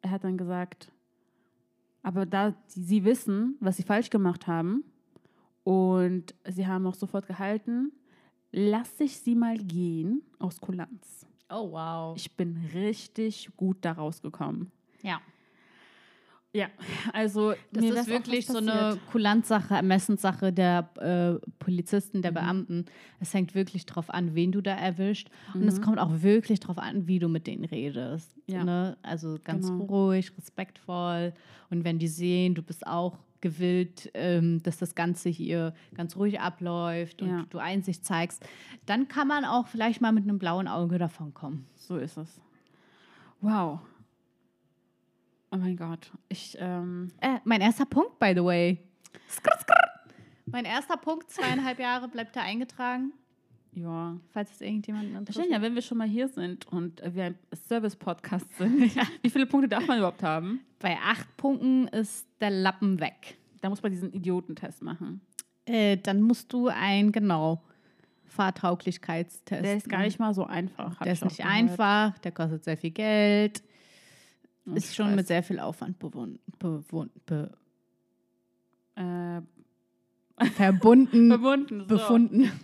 Er 0.00 0.10
hat 0.10 0.24
dann 0.24 0.36
gesagt, 0.36 0.90
aber 2.02 2.26
da 2.26 2.54
sie 2.66 3.04
wissen, 3.04 3.56
was 3.60 3.76
sie 3.76 3.82
falsch 3.82 4.10
gemacht 4.10 4.46
haben 4.46 4.84
und 5.64 6.34
sie 6.48 6.66
haben 6.66 6.86
auch 6.86 6.94
sofort 6.94 7.26
gehalten, 7.26 7.92
lass 8.50 8.98
ich 9.00 9.18
sie 9.18 9.34
mal 9.34 9.56
gehen 9.58 10.22
aus 10.38 10.60
Kulanz. 10.60 11.26
Oh 11.48 11.70
wow. 11.72 12.16
Ich 12.16 12.34
bin 12.34 12.56
richtig 12.72 13.50
gut 13.56 13.78
da 13.82 13.92
rausgekommen. 13.92 14.72
ja. 15.02 15.20
Ja, 16.54 16.66
also 17.14 17.54
Das 17.72 17.82
mir 17.82 17.94
ist 17.94 18.08
wirklich 18.08 18.46
so 18.46 18.58
eine. 18.58 18.98
Kulanzsache, 19.10 19.72
Ermessenssache 19.74 20.52
der 20.52 20.90
äh, 21.40 21.46
Polizisten, 21.58 22.20
der 22.20 22.30
Mhm. 22.32 22.34
Beamten. 22.34 22.84
Es 23.20 23.32
hängt 23.32 23.54
wirklich 23.54 23.86
drauf 23.86 24.10
an, 24.10 24.34
wen 24.34 24.52
du 24.52 24.60
da 24.60 24.74
erwischt. 24.74 25.30
Und 25.54 25.62
es 25.66 25.78
Mhm. 25.78 25.82
kommt 25.84 25.98
auch 25.98 26.10
wirklich 26.22 26.60
drauf 26.60 26.76
an, 26.76 27.06
wie 27.06 27.18
du 27.18 27.28
mit 27.28 27.46
denen 27.46 27.64
redest. 27.64 28.36
Ja. 28.46 28.64
Ne? 28.64 28.98
Also 29.02 29.38
ganz 29.42 29.68
Genau. 29.68 29.84
ruhig, 29.84 30.30
respektvoll. 30.36 31.32
Und 31.70 31.84
wenn 31.84 31.98
die 31.98 32.08
sehen, 32.08 32.54
du 32.54 32.62
bist 32.62 32.86
auch 32.86 33.16
gewillt, 33.40 34.10
ähm, 34.12 34.62
dass 34.62 34.76
das 34.76 34.94
Ganze 34.94 35.30
hier 35.30 35.72
ganz 35.94 36.16
ruhig 36.16 36.38
abläuft 36.38 37.22
und 37.22 37.28
Ja. 37.30 37.46
du 37.48 37.58
Einsicht 37.58 38.04
zeigst, 38.04 38.44
dann 38.84 39.08
kann 39.08 39.26
man 39.26 39.46
auch 39.46 39.68
vielleicht 39.68 40.02
mal 40.02 40.12
mit 40.12 40.24
einem 40.24 40.38
blauen 40.38 40.68
Auge 40.68 40.98
davon 40.98 41.32
kommen. 41.32 41.66
So 41.76 41.96
ist 41.96 42.18
es. 42.18 42.40
Wow. 43.40 43.80
Oh 45.52 45.58
mein 45.58 45.76
Gott. 45.76 46.10
Ich, 46.28 46.56
ähm, 46.58 47.12
Äh, 47.20 47.38
mein 47.44 47.60
erster 47.60 47.84
Punkt, 47.84 48.18
by 48.18 48.32
the 48.34 48.42
way. 48.42 48.78
Skrr, 49.28 49.58
skrr. 49.60 49.90
Mein 50.46 50.64
erster 50.64 50.96
Punkt, 50.96 51.30
zweieinhalb 51.30 51.78
Jahre, 51.78 52.08
bleibt 52.08 52.34
da 52.34 52.40
eingetragen, 52.42 53.12
ja. 53.74 54.16
falls 54.30 54.50
es 54.50 54.60
irgendjemanden 54.60 55.14
interessiert. 55.16 55.46
Jenja, 55.46 55.62
wenn 55.62 55.74
wir 55.74 55.82
schon 55.82 55.98
mal 55.98 56.08
hier 56.08 56.28
sind 56.28 56.66
und 56.66 57.00
äh, 57.02 57.14
wir 57.14 57.24
ein 57.24 57.38
Service-Podcast 57.68 58.46
sind, 58.56 58.96
wie 59.22 59.30
viele 59.30 59.46
Punkte 59.46 59.68
darf 59.68 59.86
man 59.86 59.98
überhaupt 59.98 60.22
haben? 60.22 60.60
Bei 60.78 60.96
acht 61.04 61.36
Punkten 61.36 61.86
ist 61.88 62.26
der 62.40 62.50
Lappen 62.50 62.98
weg. 62.98 63.36
Da 63.60 63.68
muss 63.68 63.82
man 63.82 63.92
diesen 63.92 64.12
Idiotentest 64.12 64.82
machen. 64.82 65.20
Äh, 65.66 65.98
dann 65.98 66.22
musst 66.22 66.52
du 66.52 66.68
ein, 66.68 67.12
genau, 67.12 67.62
Fahrtauglichkeitstest. 68.24 69.64
Der 69.64 69.76
ist 69.76 69.88
gar 69.88 70.00
nicht 70.00 70.18
mal 70.18 70.32
so 70.34 70.44
einfach. 70.44 70.98
Der 71.00 71.12
ist 71.12 71.22
nicht 71.24 71.36
gehört. 71.36 71.54
einfach, 71.54 72.18
der 72.18 72.32
kostet 72.32 72.64
sehr 72.64 72.76
viel 72.78 72.90
Geld. 72.90 73.62
Oh, 74.66 74.74
ist 74.74 74.90
ich 74.90 74.94
schon 74.94 75.14
mit 75.14 75.26
sehr 75.26 75.42
viel 75.42 75.58
Aufwand 75.58 75.98
bewohnt, 75.98 76.38
bewohnt, 76.58 77.12
be, 77.26 77.50
Äh, 78.94 79.40
verbunden, 80.54 81.28
verbunden. 81.30 81.80
So. 81.80 81.86
befunden. 81.86 82.50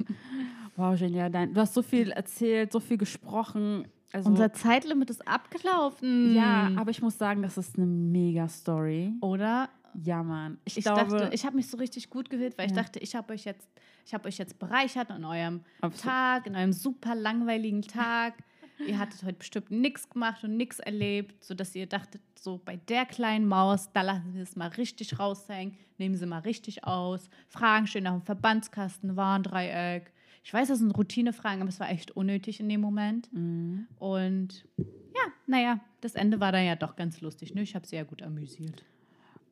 Wow, 0.76 0.96
genial. 0.96 1.28
Dein, 1.28 1.52
du 1.54 1.60
hast 1.60 1.74
so 1.74 1.82
viel 1.82 2.12
erzählt, 2.12 2.70
so 2.70 2.78
viel 2.78 2.98
gesprochen. 2.98 3.88
Also, 4.12 4.30
Unser 4.30 4.52
Zeitlimit 4.52 5.10
ist 5.10 5.26
abgelaufen. 5.26 6.32
ja, 6.36 6.70
aber 6.76 6.92
ich 6.92 7.02
muss 7.02 7.18
sagen, 7.18 7.42
das 7.42 7.58
ist 7.58 7.76
eine 7.76 7.86
mega 7.86 8.48
Story. 8.48 9.12
Oder? 9.20 9.70
Ja, 10.04 10.22
Mann. 10.22 10.58
Ich, 10.64 10.76
Ich 10.78 10.84
glaube, 10.84 11.18
dachte, 11.18 11.34
ich 11.34 11.44
habe 11.44 11.56
mich 11.56 11.66
so 11.66 11.78
richtig 11.78 12.10
gut 12.10 12.30
gewählt, 12.30 12.56
weil 12.56 12.66
ich 12.66 12.76
Ja. 12.76 12.82
dachte, 12.82 13.00
ich 13.00 13.16
habe 13.16 13.32
euch 13.32 13.44
jetzt, 13.44 13.68
ich 14.06 14.14
habe 14.14 14.28
euch 14.28 14.38
jetzt 14.38 14.56
bereichert 14.60 15.10
an 15.10 15.24
eurem 15.24 15.62
Absolut. 15.80 16.14
Tag, 16.14 16.46
in 16.46 16.54
einem 16.54 16.72
super 16.72 17.16
langweiligen 17.16 17.82
Tag. 17.82 18.34
Ihr 18.86 18.98
hattet 18.98 19.22
heute 19.22 19.38
bestimmt 19.38 19.70
nichts 19.70 20.08
gemacht 20.08 20.44
und 20.44 20.56
nichts 20.56 20.78
erlebt, 20.78 21.44
sodass 21.44 21.74
ihr 21.74 21.86
dachtet, 21.86 22.22
so 22.38 22.60
bei 22.64 22.76
der 22.76 23.04
kleinen 23.04 23.46
Maus, 23.46 23.90
da 23.92 24.02
lassen 24.02 24.34
wir 24.34 24.42
es 24.42 24.56
mal 24.56 24.68
richtig 24.68 25.18
raushängen, 25.18 25.76
nehmen 25.98 26.16
sie 26.16 26.26
mal 26.26 26.40
richtig 26.40 26.84
aus, 26.84 27.28
Fragen 27.48 27.86
stehen 27.86 28.04
nach 28.04 28.12
dem 28.12 28.22
Verbandskasten, 28.22 29.16
Warndreieck. 29.16 30.12
Ich 30.44 30.54
weiß, 30.54 30.68
das 30.68 30.78
sind 30.78 30.96
Routinefragen, 30.96 31.60
aber 31.60 31.68
es 31.68 31.80
war 31.80 31.90
echt 31.90 32.12
unnötig 32.12 32.60
in 32.60 32.68
dem 32.68 32.80
Moment. 32.80 33.32
Mhm. 33.32 33.86
Und 33.98 34.64
ja, 34.76 35.32
naja, 35.46 35.80
das 36.00 36.14
Ende 36.14 36.40
war 36.40 36.52
dann 36.52 36.64
ja 36.64 36.76
doch 36.76 36.96
ganz 36.96 37.20
lustig. 37.20 37.54
Ne? 37.54 37.62
Ich 37.62 37.74
habe 37.74 37.86
sehr 37.86 38.04
gut 38.04 38.22
amüsiert. 38.22 38.84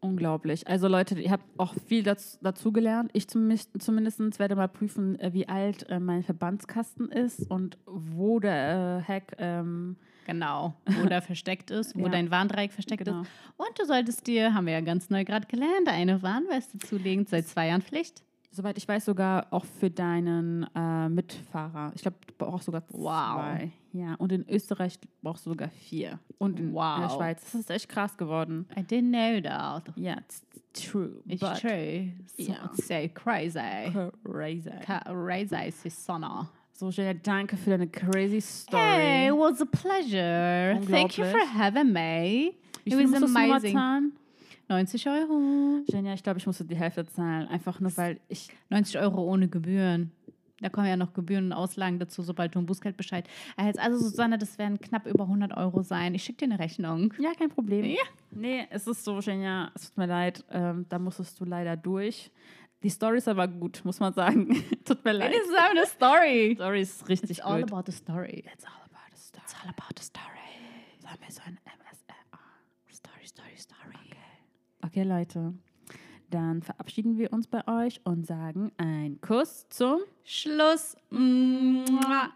Unglaublich. 0.00 0.66
Also 0.68 0.88
Leute, 0.88 1.18
ihr 1.18 1.30
habt 1.30 1.44
auch 1.58 1.74
viel 1.86 2.02
dazu, 2.02 2.38
dazu 2.42 2.72
gelernt. 2.72 3.10
Ich 3.14 3.28
zumindest, 3.28 4.38
werde 4.38 4.54
mal 4.56 4.68
prüfen, 4.68 5.18
äh, 5.20 5.32
wie 5.32 5.48
alt 5.48 5.88
äh, 5.88 5.98
mein 5.98 6.22
Verbandskasten 6.22 7.10
ist 7.10 7.50
und 7.50 7.78
wo 7.86 8.38
der 8.40 9.02
äh, 9.06 9.12
Hack. 9.12 9.36
Ähm, 9.38 9.96
Genau, 10.26 10.74
wo 10.86 11.06
der 11.06 11.22
versteckt 11.22 11.70
ist, 11.70 11.94
wo 11.94 12.00
Ja. 12.00 12.08
dein 12.08 12.32
Warndreieck 12.32 12.72
versteckt 12.72 13.04
Genau. 13.04 13.22
ist. 13.22 13.30
Und 13.56 13.78
du 13.78 13.84
solltest 13.84 14.26
dir, 14.26 14.54
haben 14.54 14.66
wir 14.66 14.72
ja 14.72 14.80
ganz 14.80 15.08
neu 15.08 15.24
gerade 15.24 15.46
gelernt, 15.46 15.86
eine 15.86 16.20
Warnweste 16.20 16.78
zulegen, 16.78 17.26
seit 17.26 17.46
zwei 17.46 17.68
Jahren 17.68 17.82
Pflicht. 17.82 18.24
Soweit 18.50 18.78
ich 18.78 18.86
weiß, 18.88 19.04
sogar 19.04 19.46
auch 19.50 19.64
für 19.64 19.90
deinen 19.90 20.66
äh, 20.74 21.08
Mitfahrer. 21.08 21.92
Ich 21.94 22.02
glaube, 22.02 22.16
du 22.26 22.34
brauchst 22.38 22.66
sogar 22.66 22.82
Wow. 22.90 23.34
zwei. 23.58 23.72
Ja, 23.92 24.14
und 24.14 24.32
in 24.32 24.46
Österreich 24.48 24.98
brauchst 25.22 25.46
du 25.46 25.50
sogar 25.50 25.68
vier. 25.68 26.18
Und 26.38 26.58
in, 26.58 26.68
in 26.68 26.72
der 26.74 26.82
Wow. 26.82 27.14
Schweiz. 27.16 27.42
Das 27.42 27.54
ist 27.54 27.70
echt 27.70 27.88
krass 27.88 28.16
geworden. 28.16 28.66
I 28.76 28.80
didn't 28.80 29.10
know 29.10 29.40
that. 29.40 29.84
Ja, 29.96 30.16
it's 30.18 30.42
true. 30.72 31.22
It's 31.26 31.40
but 31.40 31.58
true. 31.60 32.12
So, 32.36 32.42
yeah. 32.42 32.70
it's 32.72 32.86
so 32.86 33.08
crazy. 33.14 34.10
Crazy. 34.24 34.70
Crazy, 34.84 35.70
Susanna. 35.70 36.48
So, 36.72 36.90
Jenja, 36.90 37.14
danke 37.14 37.56
für 37.56 37.70
deine 37.70 37.88
crazy 37.88 38.40
Story. 38.40 38.82
Hey, 38.82 39.28
it 39.28 39.34
was 39.34 39.62
a 39.62 39.64
pleasure. 39.64 40.78
Thank 40.90 41.16
you 41.16 41.24
for 41.24 41.40
having 41.40 41.90
me. 41.90 42.54
It 42.84 42.94
was 42.94 43.22
amazing. 43.22 44.12
Zahlen? 44.66 44.78
90 44.78 45.08
Euro. 45.08 45.84
Jenja, 45.86 46.14
ich 46.14 46.22
glaube, 46.22 46.38
ich 46.38 46.46
musste 46.46 46.64
die 46.64 46.76
Hälfte 46.76 47.06
zahlen. 47.06 47.48
Einfach 47.48 47.80
nur, 47.80 47.96
weil 47.96 48.20
ich 48.28 48.48
90 48.70 48.98
Euro 48.98 49.22
ohne 49.22 49.48
Gebühren. 49.48 50.12
Da 50.60 50.70
kommen 50.70 50.86
ja 50.86 50.96
noch 50.96 51.12
Gebühren 51.12 51.46
und 51.46 51.52
Auslagen 51.52 51.98
dazu, 51.98 52.22
sobald 52.22 52.54
du 52.54 52.58
ein 52.58 52.66
Bußgeldbescheid 52.66 53.28
erhältst. 53.58 53.80
Also, 53.80 53.98
Susanne, 53.98 54.38
das 54.38 54.56
werden 54.58 54.80
knapp 54.80 55.06
über 55.06 55.24
100 55.24 55.54
Euro 55.54 55.82
sein. 55.82 56.14
Ich 56.14 56.24
schicke 56.24 56.46
dir 56.46 56.54
eine 56.54 56.58
Rechnung. 56.58 57.12
Ja, 57.18 57.34
kein 57.34 57.50
Problem. 57.50 57.84
Ja. 57.84 58.02
Nee, 58.30 58.66
es 58.70 58.86
ist 58.86 59.04
so, 59.04 59.20
Jenja, 59.20 59.70
es 59.74 59.88
tut 59.88 59.98
mir 59.98 60.06
leid, 60.06 60.44
ähm, 60.50 60.86
da 60.88 60.98
musstest 60.98 61.38
du 61.40 61.44
leider 61.44 61.76
durch. 61.76 62.30
Die 62.82 62.88
Story 62.88 63.18
ist 63.18 63.28
aber 63.28 63.48
gut, 63.48 63.82
muss 63.84 64.00
man 64.00 64.14
sagen. 64.14 64.48
tut 64.84 65.04
mir 65.04 65.12
leid. 65.12 65.34
It 65.34 65.42
is 65.42 65.52
a 65.54 65.86
story. 65.86 66.50
Die 66.50 66.54
Story 66.54 66.80
ist 66.80 67.08
richtig 67.08 67.30
It's 67.30 67.40
all 67.40 67.60
gut. 67.60 67.72
about 67.72 67.90
the 67.90 67.96
story. 67.96 68.44
It's 68.52 68.64
all 68.64 68.82
about 68.84 69.14
the 69.14 69.20
story. 69.20 69.42
It's 69.44 69.54
all 69.62 69.68
about 69.68 69.94
the 69.98 70.04
story. 70.04 70.26
Sollen 71.00 71.18
wir 71.20 71.30
so 71.32 71.42
ein 71.44 71.58
MSR? 71.64 72.38
Story, 72.92 73.26
story, 73.26 73.56
story. 73.56 74.10
Okay, 74.86 75.02
Leute. 75.02 75.52
Dann 76.30 76.62
verabschieden 76.62 77.18
wir 77.18 77.32
uns 77.32 77.48
bei 77.48 77.66
euch 77.66 78.00
und 78.04 78.24
sagen 78.24 78.70
einen 78.76 79.20
Kuss 79.20 79.66
zum 79.68 79.98
Schluss. 80.22 80.96
Mua. 81.10 82.30